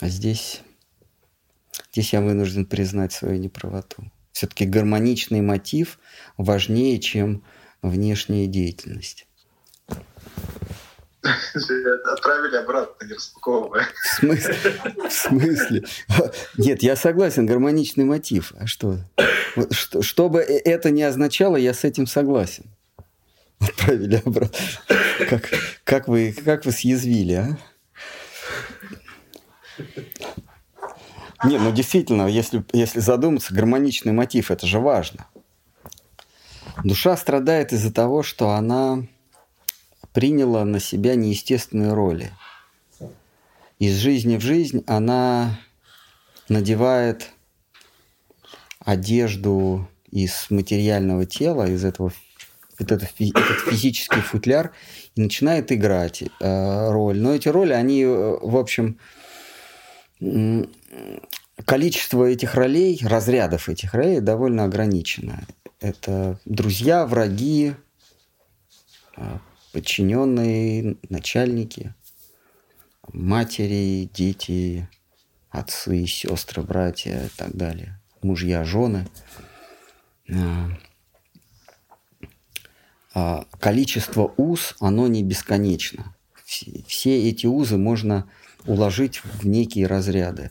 [0.00, 0.62] А здесь,
[1.92, 4.10] здесь я вынужден признать свою неправоту.
[4.30, 5.98] Все-таки гармоничный мотив
[6.36, 7.42] важнее, чем
[7.82, 9.26] внешняя деятельность.
[12.12, 13.86] Отправили обратно, не распаковывая.
[14.04, 14.54] В смысле?
[15.08, 15.84] В смысле?
[16.56, 18.52] Нет, я согласен, гармоничный мотив.
[18.58, 18.98] А что?
[19.70, 20.02] Что?
[20.02, 22.64] Что бы это ни означало, я с этим согласен.
[23.60, 24.58] Отправили обратно.
[25.28, 25.50] Как,
[25.84, 27.58] как, вы, как вы съязвили, а?
[31.44, 35.26] Не, ну действительно, если, если задуматься, гармоничный мотив, это же важно.
[36.84, 39.04] Душа страдает из-за того, что она
[40.18, 42.32] приняла на себя неестественные роли.
[43.78, 45.60] Из жизни в жизнь она
[46.48, 47.30] надевает
[48.80, 52.12] одежду из материального тела, из этого
[52.80, 53.14] этот, этот
[53.70, 54.72] физический футляр
[55.14, 57.20] и начинает играть э, роль.
[57.20, 58.98] Но эти роли, они, э, в общем,
[61.64, 65.46] количество этих ролей, разрядов этих ролей довольно ограничено.
[65.78, 67.76] Это друзья, враги,
[69.16, 69.38] э,
[69.78, 71.94] подчиненные, начальники,
[73.12, 74.88] матери, дети,
[75.50, 79.06] отцы, сестры, братья и так далее, мужья, жены.
[80.34, 80.70] А,
[83.14, 86.12] а, количество уз, оно не бесконечно.
[86.44, 88.28] Все эти узы можно
[88.66, 90.50] уложить в некие разряды.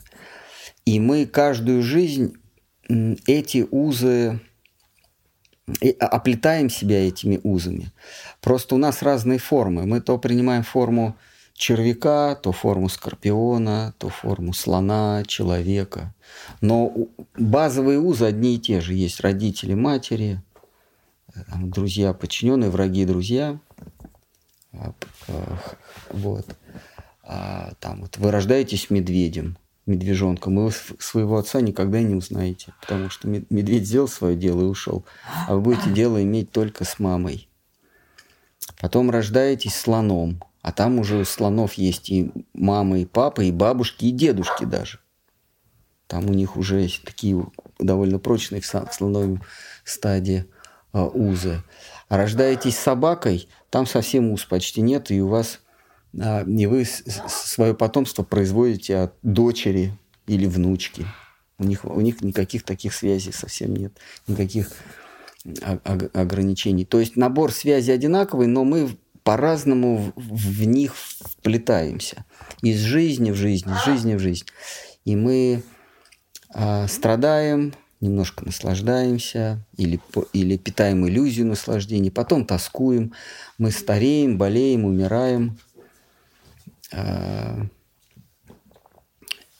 [0.86, 2.38] И мы каждую жизнь
[3.26, 4.40] эти узы
[6.00, 7.92] оплетаем себя этими узами.
[8.40, 9.86] Просто у нас разные формы.
[9.86, 11.16] Мы то принимаем форму
[11.54, 16.14] червяка, то форму скорпиона, то форму слона, человека.
[16.60, 18.94] Но базовые узы одни и те же.
[18.94, 20.40] Есть родители, матери,
[21.56, 23.58] друзья, подчиненные, враги, друзья.
[24.72, 24.92] А,
[26.10, 26.46] вот.
[27.24, 33.10] А, там вот вы рождаетесь медведем, медвежонком, и вы своего отца никогда не узнаете, потому
[33.10, 35.04] что медведь сделал свое дело и ушел,
[35.46, 37.47] а вы будете дело иметь только с мамой.
[38.80, 44.06] Потом рождаетесь слоном, а там уже у слонов есть и мама, и папа, и бабушки,
[44.06, 45.00] и дедушки даже.
[46.06, 47.46] Там у них уже есть такие
[47.78, 49.40] довольно прочные в слоновой
[49.84, 50.46] стадии
[50.92, 51.62] а, узы.
[52.08, 55.60] А рождаетесь собакой, там совсем уз почти нет, и у вас
[56.18, 59.92] а, не вы свое потомство производите от дочери
[60.26, 61.06] или внучки.
[61.58, 63.92] У них, у них никаких таких связей совсем нет,
[64.26, 64.70] никаких
[65.62, 66.84] ограничений.
[66.84, 68.90] То есть набор связей одинаковый, но мы
[69.22, 72.24] по-разному в, них вплетаемся.
[72.62, 74.46] Из жизни в жизнь, из жизни в жизнь.
[75.04, 75.62] И мы
[76.54, 80.00] э, страдаем, немножко наслаждаемся или,
[80.32, 83.12] или питаем иллюзию наслаждения, потом тоскуем,
[83.58, 85.58] мы стареем, болеем, умираем.
[86.92, 87.66] Э,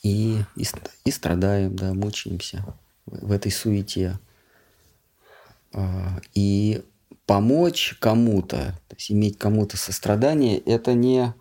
[0.02, 0.64] и, и,
[1.04, 2.64] и страдаем, да, мучаемся
[3.04, 4.18] в, в этой суете.
[5.78, 6.82] Э, и
[7.26, 11.34] помочь кому-то, то есть иметь кому-то сострадание, это не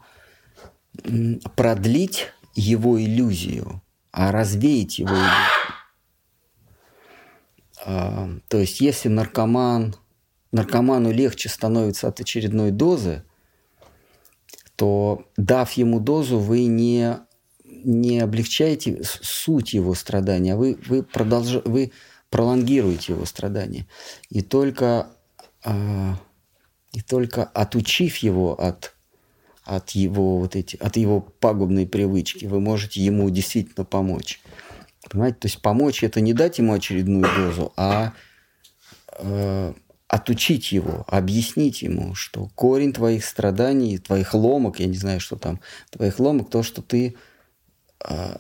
[1.55, 3.81] продлить его иллюзию,
[4.11, 5.73] а развеять его иллюзию.
[7.85, 9.95] А, то есть если наркоман,
[10.51, 13.23] наркоману легче становится от очередной дозы,
[14.75, 17.17] то дав ему дозу, вы не,
[17.63, 21.61] не облегчаете суть его страдания, а вы, вы, продолж...
[21.63, 21.91] вы
[22.37, 23.87] пролонгируете его страдания.
[24.29, 25.07] И только
[25.63, 26.15] а,
[26.93, 28.93] и только отучив его от,
[29.63, 34.39] от, его, вот эти, от его пагубной привычки, вы можете ему действительно помочь.
[35.09, 35.39] Понимаете?
[35.39, 38.13] То есть помочь это не дать ему очередную дозу, а
[39.17, 39.73] э,
[40.07, 45.59] отучить его, объяснить ему, что корень твоих страданий, твоих ломок, я не знаю, что там,
[45.89, 47.15] твоих ломок, то, что ты
[48.07, 48.37] э,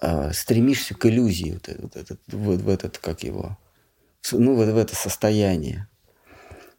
[0.00, 3.58] э, стремишься к иллюзии, вот, вот этот, в, в этот, как его,
[4.32, 5.88] ну, в, в это состояние.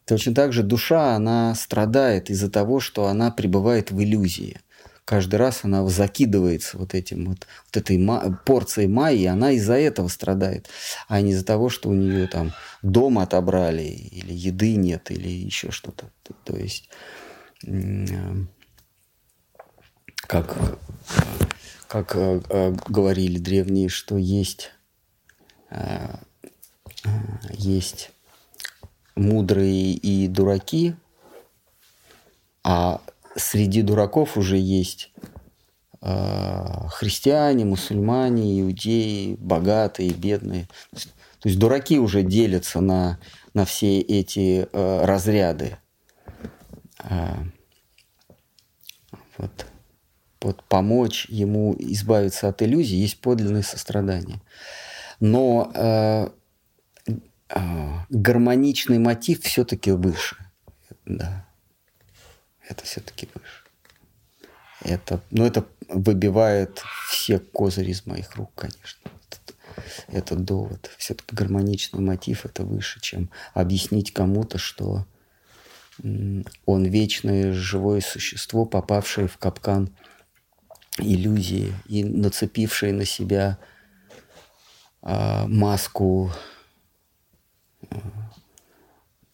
[0.06, 4.62] Точно так же душа, она страдает из-за того, что она пребывает в иллюзии.
[5.04, 10.10] Каждый раз она закидывается вот этим вот, вот этой ма- порцией майи, она из-за этого
[10.10, 10.68] страдает,
[11.08, 15.72] а не из-за того, что у нее там дом отобрали, или еды нет, или еще
[15.72, 16.12] что-то.
[16.44, 16.90] То есть,
[20.16, 20.58] как,
[21.88, 24.72] как э, э, говорили древние, что есть,
[25.70, 26.18] э,
[27.52, 28.12] есть
[29.16, 30.96] мудрые и дураки,
[32.64, 33.02] а
[33.36, 35.12] среди дураков уже есть
[36.02, 40.68] э, христиане, мусульмане, иудеи, богатые, бедные.
[41.40, 43.20] То есть дураки уже делятся на,
[43.54, 45.78] на все эти э, разряды.
[47.04, 47.36] Э,
[49.38, 49.68] вот.
[50.42, 54.42] Вот помочь ему избавиться от иллюзий есть подлинное сострадание.
[55.20, 56.30] Но э,
[57.50, 60.38] а, гармоничный мотив все-таки выше.
[61.06, 61.46] Да.
[62.68, 63.64] Это все-таки выше.
[64.82, 69.10] Это, ну, это выбивает все козыри из моих рук, конечно.
[69.30, 69.56] Этот,
[70.08, 70.92] этот довод.
[70.98, 75.06] Все-таки гармоничный мотив это выше, чем объяснить кому-то, что
[76.04, 79.90] он вечное живое существо, попавшее в капкан
[81.00, 83.58] иллюзии и нацепившее на себя
[85.02, 86.32] э, маску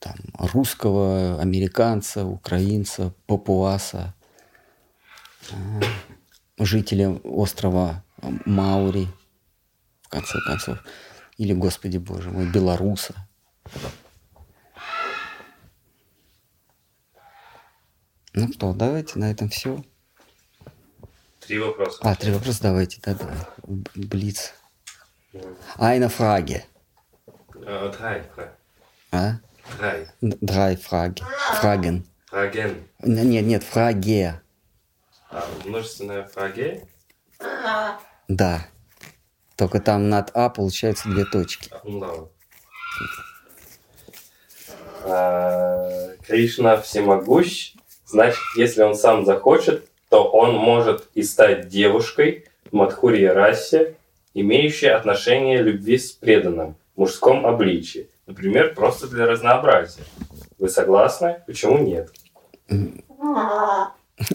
[0.03, 4.14] там, русского, американца, украинца, папуаса,
[5.52, 5.80] а,
[6.60, 8.03] жителя острова
[8.45, 9.07] Маури,
[10.02, 10.80] в конце концов,
[11.38, 13.15] или, господи боже мой, белоруса.
[18.34, 19.84] Ну что, давайте на этом все.
[21.48, 21.99] Три вопроса.
[22.02, 23.48] А, три вопроса давайте, да, да.
[23.95, 24.53] Блиц.
[25.78, 26.65] Айна фраге.
[27.56, 27.91] Э.
[27.91, 28.52] Fra-
[29.11, 29.34] А?
[29.80, 30.07] Drei.
[30.22, 31.24] Драй фраге.
[31.61, 32.06] Фраген.
[32.32, 32.84] Fragen.
[33.02, 34.41] Н- Нет, нет, фраге.
[35.30, 36.88] А, множественная фраге.
[38.28, 38.65] Да.
[39.56, 41.70] Только там над А получается две точки.
[45.06, 47.74] А, Кришна всемогущ,
[48.06, 53.95] значит, если он сам захочет, то он может и стать девушкой в Мадхурья расе,
[54.35, 58.11] имеющей отношение любви с преданным в мужском обличии.
[58.27, 60.03] Например, просто для разнообразия.
[60.60, 61.38] Вы согласны?
[61.48, 62.11] Почему нет?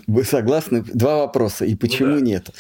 [0.09, 0.83] Вы согласны?
[0.83, 1.65] Два вопроса.
[1.65, 2.23] И почему да.
[2.23, 2.51] нет?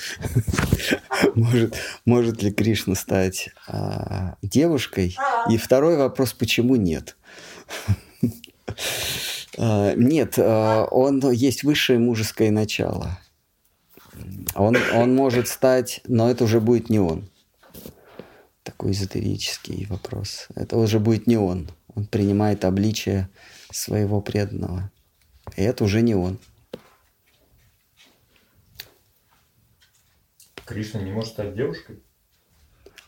[1.34, 1.74] Может,
[2.04, 5.16] может ли Кришна стать а, девушкой?
[5.50, 7.16] И второй вопрос, почему нет?
[9.58, 13.18] А, Нет, а, он есть высшее мужеское начало.
[14.54, 17.28] Он, он может стать, но это уже будет не он.
[18.62, 20.48] Такой эзотерический вопрос.
[20.54, 21.68] Это уже будет не он.
[21.94, 23.28] Он принимает обличие
[23.72, 24.90] своего преданного.
[25.56, 26.38] И это уже не он.
[30.64, 32.02] Кришна не может стать девушкой?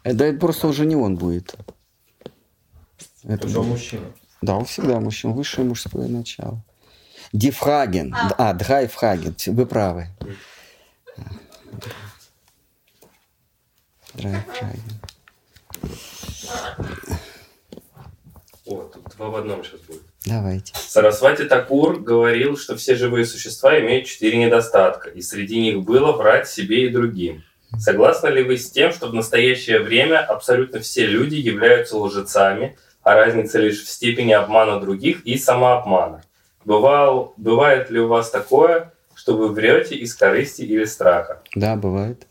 [0.03, 1.55] Это, это просто уже не он будет.
[3.23, 4.13] Это Это будет- мужчина.
[4.43, 5.35] Да, он всегда мужчина.
[5.35, 6.63] Высшее мужское начало.
[7.33, 8.15] Дифраген.
[8.39, 9.35] А, Драйфраген.
[9.35, 10.09] Всё, Вы правы.
[14.15, 15.01] Драйфраген.
[18.67, 20.03] О, тут два в одном сейчас будет.
[20.27, 20.73] Давайте.
[20.77, 26.49] Сарасвати Такур говорил, что все живые существа имеют четыре недостатка, и среди них было врать
[26.49, 27.43] себе и другим.
[27.79, 33.15] Согласны ли вы с тем, что в настоящее время абсолютно все люди являются лжецами, а
[33.15, 36.23] разница лишь в степени обмана других и самообмана?
[36.65, 41.43] Бывал, бывает ли у вас такое, что вы врете из корысти или страха?
[41.55, 42.27] Да, бывает.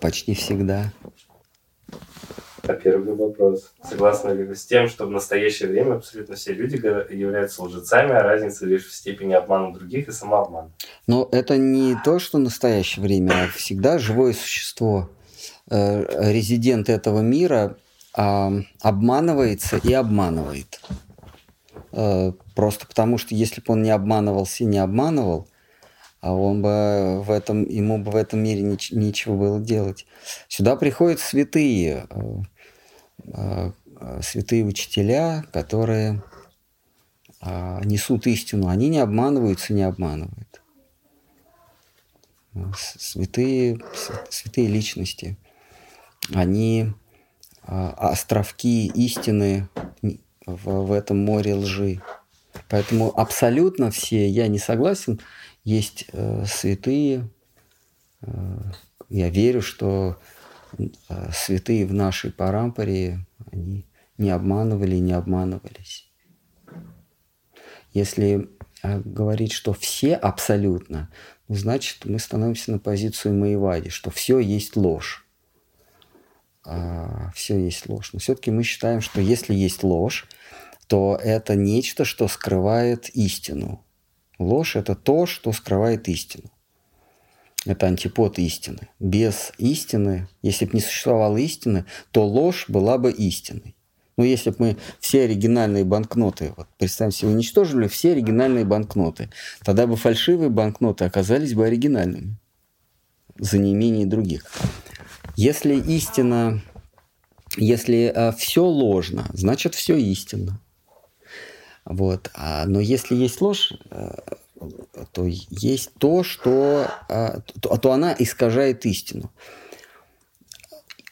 [0.00, 0.92] Почти всегда.
[2.66, 3.72] А первый вопрос.
[3.86, 6.76] Согласны ли вы с тем, что в настоящее время абсолютно все люди
[7.12, 10.70] являются лжецами, а разница лишь в степени обмана других и самообмана?
[11.06, 15.10] Но это не то, что в настоящее время, а всегда живое существо,
[15.70, 17.76] э, резидент этого мира,
[18.16, 20.80] а, обманывается и обманывает.
[21.92, 25.48] Э, Просто потому, что если бы он не обманывался и не обманывал,
[26.20, 30.06] а он бы в этом, ему бы в этом мире нич- нечего было делать.
[30.48, 32.36] Сюда приходят святые, э,
[33.24, 36.22] э, э, святые учителя, которые
[37.40, 38.68] а, несут истину.
[38.68, 40.62] Они не обманываются, не обманывают.
[42.74, 43.80] Святые,
[44.30, 45.36] святые личности,
[46.32, 46.94] они
[47.66, 49.68] островки истины
[50.46, 52.00] в, в этом море лжи.
[52.68, 55.20] Поэтому абсолютно все, я не согласен,
[55.64, 57.28] есть э, святые.
[58.22, 58.58] э,
[59.08, 60.18] я верю, что
[60.78, 60.84] э,
[61.32, 63.86] святые в нашей парампоре, они
[64.18, 66.10] не обманывали и не обманывались.
[67.92, 68.48] Если
[68.82, 71.10] э, говорить, что все абсолютно,
[71.48, 75.23] ну, значит, мы становимся на позицию Маевади, что все есть ложь.
[77.34, 78.10] Все есть ложь.
[78.12, 80.26] Но все-таки мы считаем, что если есть ложь,
[80.86, 83.84] то это нечто, что скрывает истину.
[84.38, 86.50] Ложь– это то, что скрывает истину.
[87.66, 88.88] Это антипод истины.
[89.00, 93.74] Без истины, если бы не существовало истины, то ложь была бы истиной.
[94.16, 99.30] Ну, если бы мы все оригинальные банкноты, вот представим себе, уничтожили все оригинальные банкноты,
[99.64, 102.36] тогда бы фальшивые банкноты оказались бы оригинальными
[103.38, 104.46] за неимение других.
[105.36, 106.62] Если истина,
[107.56, 110.60] если все ложно, значит все истинно.
[111.84, 112.30] Вот.
[112.34, 114.14] А, но если есть ложь, э,
[115.12, 119.30] то есть то, что а, то, то она искажает истину.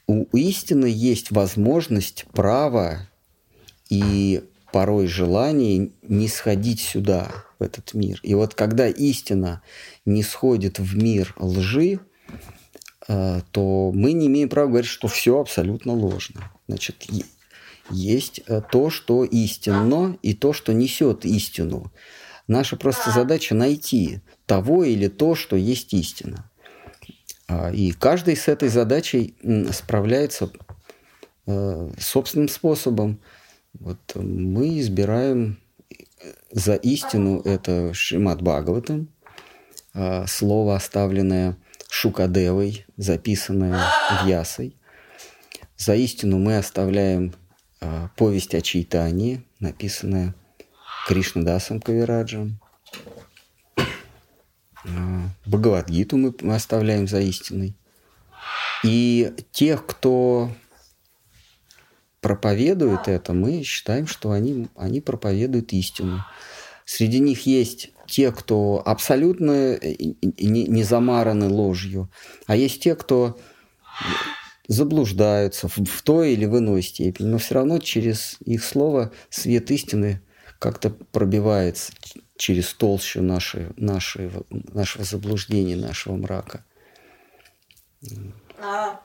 [0.06, 3.08] У, у истины есть возможность, право
[3.90, 4.42] и
[4.72, 8.18] порой желание не сходить сюда, в этот мир.
[8.22, 9.62] И вот когда истина
[10.04, 11.98] не сходит в мир лжи, э,
[13.06, 16.52] то мы не имеем права говорить, что все абсолютно ложно.
[16.68, 17.04] Значит,
[17.90, 21.92] есть э, то, что истинно, и то, что несет истину.
[22.48, 26.50] Наша просто задача найти того или то, что есть истина.
[27.48, 29.36] А, И каждый с этой задачей
[29.72, 30.50] справляется
[31.46, 33.20] э, собственным способом.
[33.74, 35.58] Вот мы избираем
[36.50, 39.08] за истину это Шримад Бхагаватам,
[39.94, 41.56] а, слово, оставленное
[41.94, 43.78] Шукадевой, записанное
[44.24, 44.74] Вьясой.
[45.76, 47.34] За истину мы оставляем
[47.82, 50.34] а, повесть о Чайтании, написанная
[51.06, 52.58] Кришнадасом Кавираджем.
[53.76, 57.76] А, Бхагавадгиту мы оставляем за истиной.
[58.82, 60.50] И тех, кто
[62.22, 66.24] проповедует это, мы считаем, что они, они проповедуют истину.
[66.84, 72.10] Среди них есть те, кто абсолютно не, не замараны ложью,
[72.46, 73.38] а есть те, кто
[74.68, 79.70] заблуждаются в, в той или в иной степени, но все равно через их слово свет
[79.70, 80.22] истины
[80.58, 81.92] как-то пробивается
[82.36, 86.64] через толщу нашей, нашей, нашего заблуждения, нашего мрака.
[88.58, 89.00] А.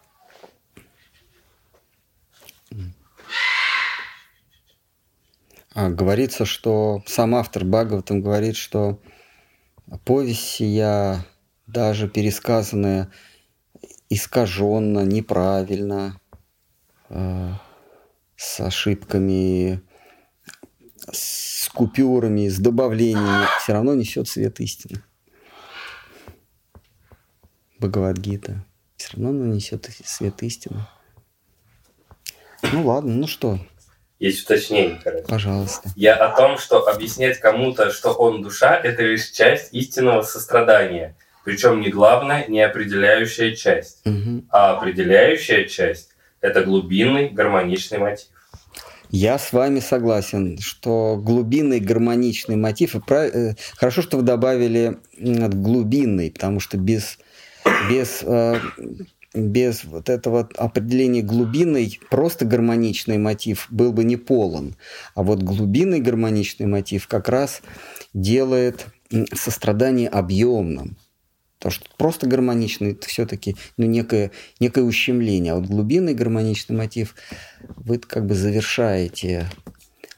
[5.79, 8.99] А, говорится, что сам автор Бхагаватам говорит, что
[10.05, 11.23] повесть сия,
[11.67, 13.11] даже пересказанная
[14.09, 16.19] искаженно, неправильно,
[17.09, 17.51] э,
[18.35, 19.83] с ошибками,
[21.11, 25.03] с купюрами, с добавлениями, все равно несет свет истины.
[27.77, 28.65] Бхагавадгита.
[28.95, 30.87] Все равно она несет свет истины.
[32.63, 33.59] Ну ладно, ну что,
[34.19, 35.25] есть уточнение, короче.
[35.27, 35.89] Пожалуйста.
[35.95, 41.15] Я о том, что объяснять кому-то, что он душа, это лишь часть истинного сострадания.
[41.43, 44.05] Причем не главная, не определяющая часть.
[44.05, 44.45] Угу.
[44.49, 46.09] А определяющая часть–
[46.41, 48.27] это глубинный гармоничный мотив.
[49.09, 53.33] Я с вами согласен, что глубинный гармоничный мотив, и прав...
[53.33, 57.17] Э, хорошо, что вы добавили глубинный, потому что без,
[57.89, 58.59] без э,
[59.37, 64.75] без вот этого определения глубинный, просто гармоничный мотив был бы не полон.
[65.15, 67.61] А вот глубинный гармоничный мотив как раз
[68.13, 68.87] делает
[69.33, 70.97] сострадание объемным.
[71.57, 75.53] Потому что просто гармоничный это все-таки ну, некое, некое ущемление.
[75.53, 77.15] А вот глубинный гармоничный мотив
[77.61, 79.49] вы как бы завершаете,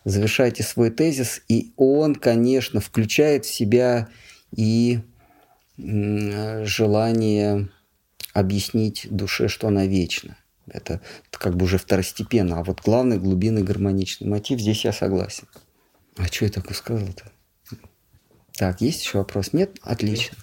[0.04, 4.10] завершаете свой тезис, и он, конечно, включает в себя
[4.54, 5.00] и
[5.78, 7.70] желание
[8.34, 10.38] объяснить душе, что она вечна.
[10.68, 11.02] Это,
[11.32, 12.60] как бы уже второстепенно.
[12.60, 15.48] А вот главный глубинный гармоничный мотив, здесь я согласен.
[16.18, 17.32] А что я такое сказал-то?
[18.54, 19.54] Так, есть еще вопрос?
[19.54, 19.78] Нет?
[19.82, 20.38] Отлично.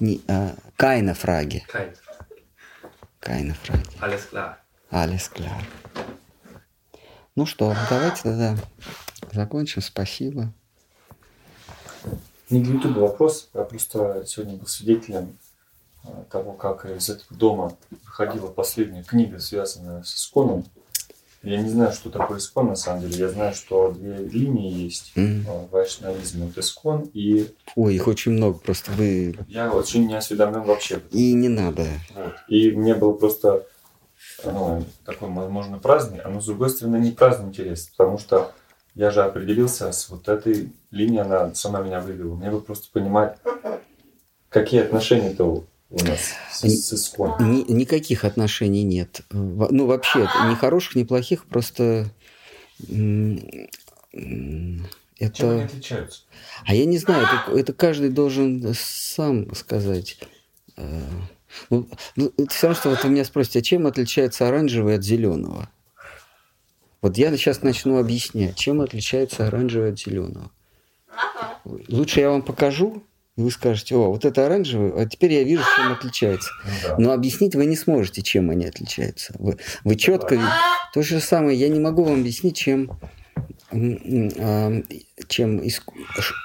[0.00, 1.64] Не, а, Кайна фраги.
[3.20, 3.96] Кайна фраги.
[4.00, 4.56] Alles klar.
[4.90, 5.62] Alles klar.
[7.36, 8.56] Ну что, давайте тогда
[9.32, 9.80] закончим.
[9.80, 10.52] Спасибо.
[12.50, 13.48] Не для YouTube вопрос.
[13.54, 15.38] Я просто сегодня был свидетелем
[16.30, 20.64] того, как из этого дома выходила последняя книга, связанная с Исконом.
[21.42, 23.16] Я не знаю, что такое Искон на самом деле.
[23.16, 25.68] Я знаю, что две линии есть mm-hmm.
[25.68, 26.46] в вайшнавизме.
[26.46, 27.54] Вот Искон и...
[27.76, 29.38] Ой, их очень много, просто вы...
[29.48, 31.00] Я очень не осведомлен вообще.
[31.12, 31.86] И не надо.
[32.14, 32.34] Вот.
[32.48, 33.66] И мне было просто
[34.44, 38.52] ну, такой, возможно, праздник, а но с другой стороны не праздный интерес, потому что
[38.94, 42.34] я же определился с вот этой линией, она сама меня вывела.
[42.34, 43.38] Мне бы просто понимать,
[44.50, 47.18] какие отношения-то у нас с, с?
[47.40, 49.22] Ни, никаких отношений нет.
[49.30, 52.10] Ну, вообще, ни хороших, ни плохих, просто...
[55.20, 55.36] Это...
[55.36, 56.22] Чем они отличаются?
[56.64, 60.18] А я не знаю, это, это каждый должен сам сказать.
[60.78, 61.02] Э,
[61.68, 61.86] ну,
[62.16, 65.68] ну, это все равно, что вот вы меня спросите, а чем отличается оранжевый от зеленого?
[67.02, 70.50] Вот я сейчас начну объяснять, чем отличается оранжевый от зеленого.
[71.64, 73.02] Лучше я вам покажу,
[73.40, 76.50] и вы скажете, о, вот это оранжевый, а теперь я вижу, чем отличается.
[76.62, 76.96] Ну да.
[76.98, 79.34] Но объяснить вы не сможете, чем они отличаются.
[79.38, 80.52] Вы, вы четко видите.
[80.92, 83.00] То же самое, я не могу вам объяснить, чем,
[83.72, 84.82] а,
[85.26, 85.62] чем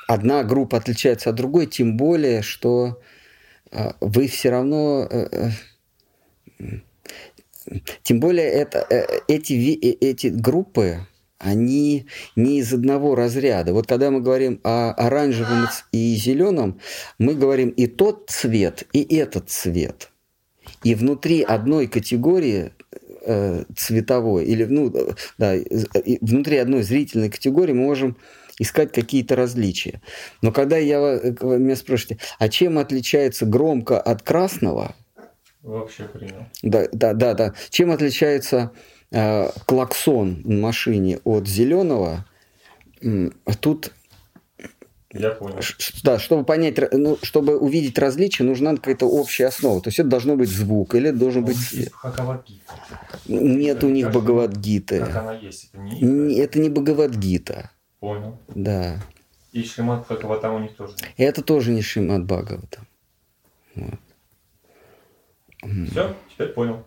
[0.08, 3.02] одна группа отличается от другой, тем более, что
[3.72, 5.06] а, вы все равно...
[5.12, 5.50] Э,
[6.60, 6.64] э,
[8.04, 11.06] тем более это, э, эти, эти группы,
[11.38, 13.74] они не из одного разряда.
[13.74, 16.80] Вот когда мы говорим о оранжевом и зеленом,
[17.20, 20.12] мы говорим и тот цвет, и этот цвет.
[20.84, 22.72] И внутри одной категории
[23.26, 24.94] э, цветовой, или ну,
[25.38, 25.56] да,
[26.22, 28.18] внутри одной зрительной категории мы можем
[28.60, 30.02] искать какие-то различия.
[30.42, 34.96] Но когда я, меня спрашиваете, а чем отличается громко от красного?
[35.62, 36.46] Вообще принял.
[36.62, 37.54] Да, да, да, да.
[37.70, 38.72] Чем отличается
[39.18, 42.26] Э, клаксон на машине от зеленого,
[43.62, 43.94] тут
[45.14, 45.60] я понял.
[46.04, 49.80] Да, чтобы понять, ну, чтобы увидеть различия, нужна какая-то общая основа.
[49.82, 51.94] То есть это должно быть звук или должен Но быть цвет.
[53.26, 55.00] Нет у них Бхагавадгиты.
[55.00, 55.70] Как она есть.
[55.72, 57.72] Это не, это не Бхагавадгита.
[58.02, 58.38] Понял.
[58.54, 59.00] Да.
[59.54, 60.94] И Шримад Бхагаватам у них тоже.
[61.00, 61.14] нет.
[61.16, 62.82] Это тоже не Шримад Бхагавата.
[65.64, 66.84] Все, теперь понял.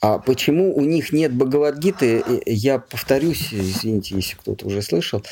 [0.00, 5.22] А почему у них нет Бхагавадгиты, э, я повторюсь, извините, если кто-то уже слышал.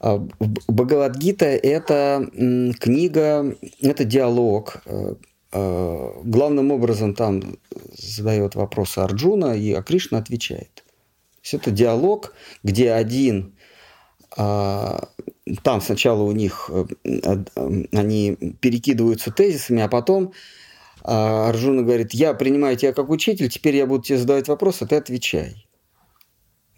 [0.00, 0.18] А,
[0.68, 2.28] Бхагавадгита– это
[2.80, 4.82] книга, это диалог.
[4.86, 5.14] Э,
[5.52, 7.58] э, Главным образом там
[7.96, 10.74] задает вопросы Арджуна, и а Кришна отвечает.
[10.74, 13.54] То есть это диалог, где один
[14.36, 15.08] а,
[15.62, 16.84] там сначала у них э,
[17.92, 20.32] они перекидываются тезисами, а потом
[21.10, 24.86] а, Арджуна говорит, я принимаю тебя как учитель, теперь я буду тебе задавать вопросы, а
[24.86, 25.66] ты отвечай.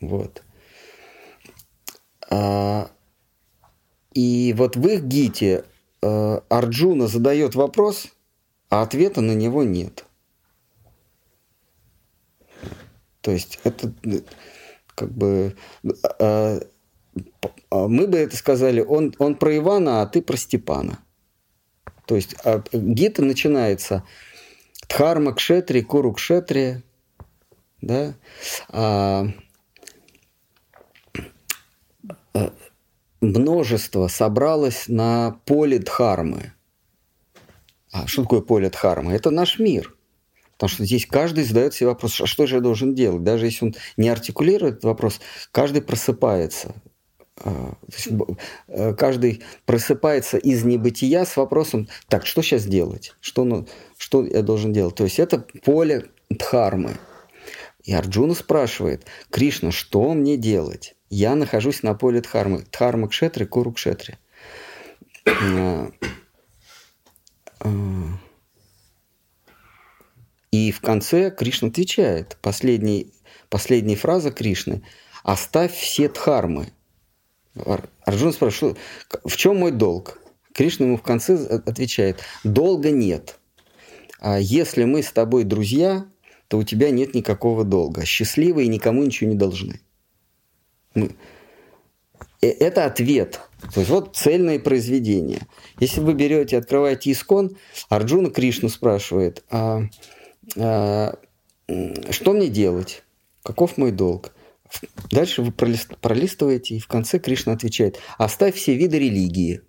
[0.00, 0.44] Вот.
[2.30, 2.88] А,
[4.14, 5.64] И вот в их гите
[6.00, 8.06] э, Арджуна задает вопрос,
[8.68, 10.04] а ответа на него нет.
[13.20, 14.20] То есть это э,
[14.94, 15.56] как бы
[17.70, 20.98] а мы бы это сказали, он, он про Ивана, а ты про Степана.
[22.10, 24.02] То есть а, гита начинается
[24.88, 26.82] Дхарма Кшетри, Куру Кшетри,
[27.80, 28.14] да,
[28.68, 29.28] а,
[32.34, 32.52] а,
[33.20, 36.52] множество собралось на поле Дхармы.
[37.92, 39.12] А что такое поле Дхармы?
[39.12, 39.94] Это наш мир.
[40.54, 43.22] Потому что здесь каждый задает себе вопрос, а что же я должен делать?
[43.22, 45.20] Даже если он не артикулирует этот вопрос,
[45.52, 46.74] каждый просыпается.
[48.98, 53.14] Каждый просыпается из небытия с вопросом, так, что сейчас делать?
[53.20, 54.94] Что, ну, что я должен делать?
[54.94, 56.96] То есть это поле Дхармы.
[57.82, 60.96] И Арджуна спрашивает, Кришна, что мне делать?
[61.08, 62.64] Я нахожусь на поле Дхармы.
[62.70, 64.18] Дхарма Кшетри, Куру Кшетри.
[65.26, 65.90] А,
[67.60, 67.68] а,
[70.50, 72.36] И в конце Кришна отвечает.
[72.42, 73.12] Последний,
[73.48, 74.82] последняя фраза Кришны.
[75.22, 76.72] «Оставь все дхармы».
[77.56, 78.78] Ар- Арджуна спрашивает,
[79.08, 80.18] «Что- в чем мой долг?
[80.52, 83.38] Кришна ему в конце отвечает, долга нет.
[84.20, 86.06] А если мы с тобой друзья,
[86.48, 88.04] то у тебя нет никакого долга.
[88.04, 89.80] Счастливые никому ничего не должны.
[90.94, 91.14] Мы-
[92.42, 93.40] Э, Это ответ.
[93.74, 95.40] То есть вот цельное произведение.
[95.78, 97.56] Если вы берете, открываете искон,
[97.88, 99.82] Арджуна Кришну спрашивает, а,
[100.56, 101.14] а,
[102.10, 103.02] что мне делать?
[103.42, 104.32] Каков мой долг?
[105.10, 109.62] Дальше вы пролист- пролистываете, и в конце Кришна отвечает, оставь все виды религии.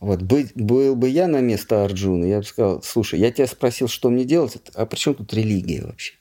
[0.00, 3.86] Вот, быть, был бы я на место Арджуна, я бы сказал, слушай, я тебя спросил,
[3.86, 6.14] что мне делать, а при чем тут религия вообще?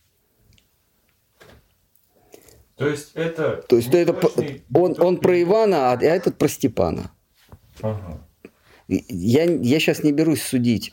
[2.76, 3.64] То есть это...
[3.68, 4.14] То есть это,
[4.74, 7.12] он, он про Ивана, а этот про Степана.
[7.82, 8.28] Ага.
[8.88, 10.92] Я, я сейчас не берусь судить,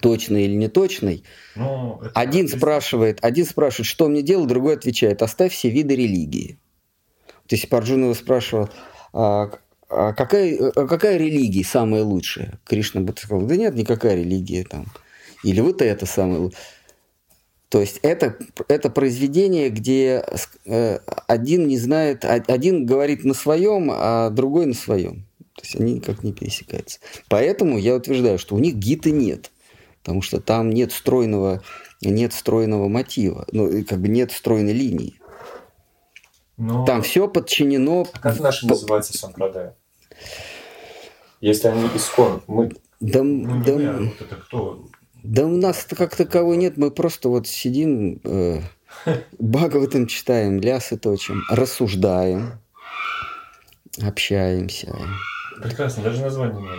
[0.00, 1.24] точный или не точный.
[1.56, 6.58] Ну, Один спрашивает, один спрашивает, что мне делать, другой отвечает, оставь все виды религии.
[7.46, 8.70] То есть Арджуна его спрашивал,
[9.12, 9.50] а,
[9.88, 12.58] а какая, а какая религия самая лучшая?
[12.64, 14.86] Кришна бы сказал, да нет, никакая религия там.
[15.44, 16.60] Или вот это самое лучшее.
[17.68, 18.36] То есть это,
[18.68, 20.24] это произведение, где
[20.66, 25.26] э, один не знает, а- один говорит на своем, а другой на своем.
[25.54, 26.98] То есть они никак не пересекаются.
[27.28, 29.51] Поэтому я утверждаю, что у них гиты нет.
[30.02, 31.62] Потому что там нет стройного,
[32.00, 35.14] нет стройного мотива, ну, как бы нет стройной линии.
[36.56, 38.06] Но- Там все подчинено.
[38.12, 39.70] А Как наши называются сампрадай?
[41.40, 44.86] Если они искон, мы, Да, ну, не да, мы, а вот это кто?
[45.22, 48.60] да у нас как такового нет, мы просто вот сидим, э,
[49.38, 52.60] Бхагаватам читаем, лясы точим, рассуждаем,
[54.00, 54.94] общаемся.
[55.62, 56.78] Прекрасно, даже названия нет.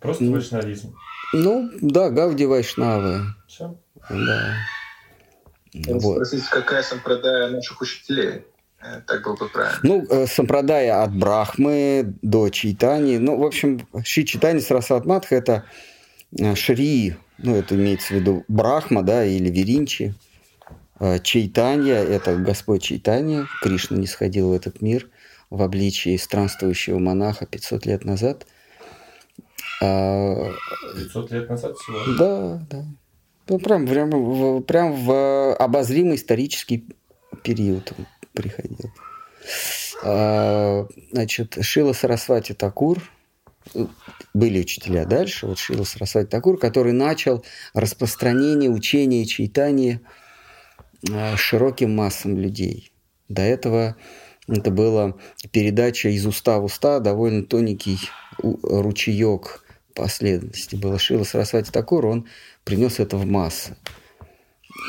[0.00, 0.32] Просто Ну.
[0.32, 0.94] вайшнавизм.
[1.32, 3.76] Ну, да, Гауди Вайшнавы, Все.
[4.10, 4.54] да.
[5.74, 6.26] Надо Вот.
[6.26, 8.44] Спросить, какая сампрадая наших учителей?
[8.82, 9.78] Э, Так было бы правильно.
[9.82, 13.16] Ну, э, сампрадая от Брахмы до Чайтани.
[13.16, 15.64] Ну, в общем, Шри Чайтани Сарасват Мадха– это
[16.38, 20.14] э, Шри, ну, это имеется в виду Брахма, да, или Веринчи.
[21.24, 23.46] Чайтанья– это Господь Чайтанья.
[23.60, 25.08] Кришна не сходил в этот мир
[25.50, 28.46] в обличии странствующего монаха 500 лет назад.
[29.80, 30.52] А,
[30.94, 32.16] 500 лет назад всего.
[32.18, 32.84] да, да.
[33.48, 36.86] Ну, прям, прям, в, прям в обозримый исторический
[37.42, 38.92] период он приходил.
[40.04, 43.02] А, Значит, Шила Сарасвати Такур,
[44.34, 47.44] были учителя дальше, вот Шила Сарасвати Такур, который начал
[47.74, 50.00] распространение учения Чайтани
[51.12, 52.92] а, широким массам людей.
[53.28, 53.96] До этого
[54.48, 55.14] это была
[55.50, 57.98] передача из уста в уста, довольно тоненький
[58.38, 59.64] ручеек
[59.94, 62.26] последовательности было Шила Сарасвати Такур, он
[62.64, 63.76] принес это в массы.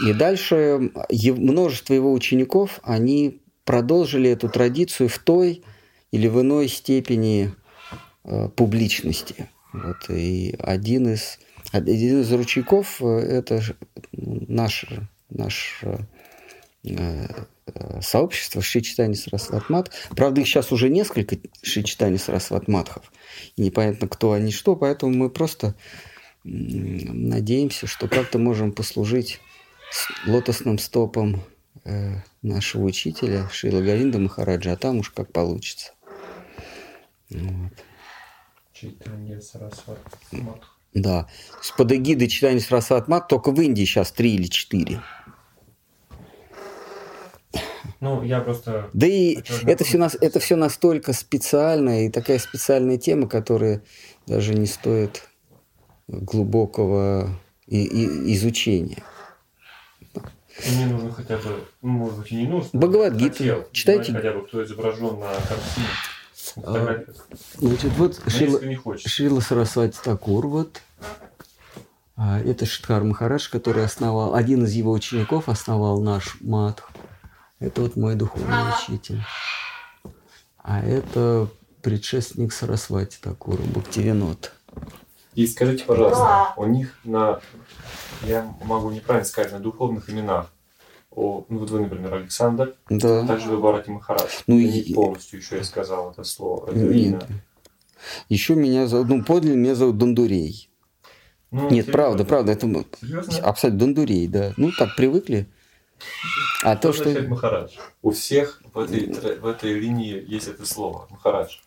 [0.07, 5.64] И дальше множество его учеников, они продолжили эту традицию в той
[6.11, 7.53] или в иной степени
[8.24, 9.49] э, публичности.
[9.72, 11.40] Вот, и один из,
[11.72, 13.61] один из ручейков э,– это
[14.11, 14.86] наш,
[15.30, 15.84] наш
[16.84, 17.28] э,
[18.02, 19.91] сообщество Шичитани Сарасват Мат.
[20.15, 23.11] Правда, их сейчас уже несколько Шичитани Сарасват Матхов.
[23.56, 25.76] И непонятно, кто они что, поэтому мы просто
[26.44, 29.40] надеемся, что как-то можем послужить
[30.26, 31.41] лотосным стопом
[31.85, 35.94] э, нашего учителя Шила Говинда Махараджа, а там уж как получится.
[37.30, 37.72] Вот.
[38.73, 39.41] Читание
[40.94, 41.27] Да.
[41.61, 45.02] С под эгидой читания Сарасват Мат только в Индии сейчас три или четыре.
[47.99, 48.89] Ну, я просто...
[48.93, 53.81] Да и это все, нас, это все настолько специально и такая специальная тема, которая
[54.27, 55.27] даже не стоит
[56.07, 57.30] глубокого
[57.68, 59.03] и, и, изучения.
[60.72, 62.69] Мне нужно хотя бы, ну, может быть, и не нужно.
[62.80, 63.68] Бхагавадгита.
[63.72, 64.14] Читайте.
[64.14, 65.88] Хотя бы, кто изображен на картине.
[66.57, 67.03] А,
[67.57, 68.60] значит, вот Шила,
[68.97, 70.81] Шила Сарасвати Такур, вот.
[72.15, 76.84] А, это Шидхар Махарадж, который основал, один из его учеников основал наш мат.
[77.64, 79.22] Это вот мой духовный учитель.
[80.57, 81.48] А это
[81.81, 84.52] предшественник Сарасвати Такура, Бхактивинод.
[85.34, 87.40] И скажите, пожалуйста, у них на,
[88.23, 90.52] я могу неправильно сказать, на духовных именах,
[91.10, 93.26] о, ну вот вы, например, Александр, да.
[93.26, 94.30] также вы Барати Махарадж.
[94.45, 94.90] Ну, и...
[94.90, 96.69] не полностью еще я сказал это слово.
[96.69, 96.95] Это Нет.
[96.95, 97.22] имя.
[98.27, 100.69] Еще меня зовут, ну, подлинно меня зовут Дондурей.
[101.52, 101.94] Ну, Нет, серьезно?
[101.94, 103.40] правда, правда, это Серьезно?
[103.44, 104.53] абсолютно Дондурей, да.
[104.57, 105.48] Ну, так привыкли.
[106.64, 107.22] А Что то, что...
[107.27, 107.77] Махарадж?
[108.02, 111.07] У всех в этой, в этой линии есть это слово.
[111.10, 111.57] Махарадж.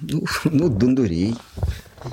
[0.00, 1.34] Ну, ну, Дондурей.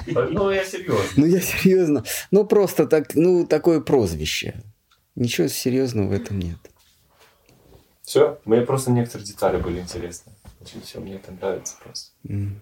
[0.05, 1.05] Ну, я серьезно.
[1.15, 2.03] Ну, я серьезно.
[2.31, 4.61] Ну, просто так, ну, такое прозвище.
[5.15, 6.57] Ничего серьезного в этом нет.
[8.03, 8.39] Все?
[8.45, 10.33] Мне просто некоторые детали были интересны.
[10.61, 12.11] Очень все, мне это нравится просто.
[12.27, 12.61] М,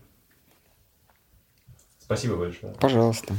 [1.99, 2.73] Спасибо большое.
[2.75, 3.33] Пожалуйста.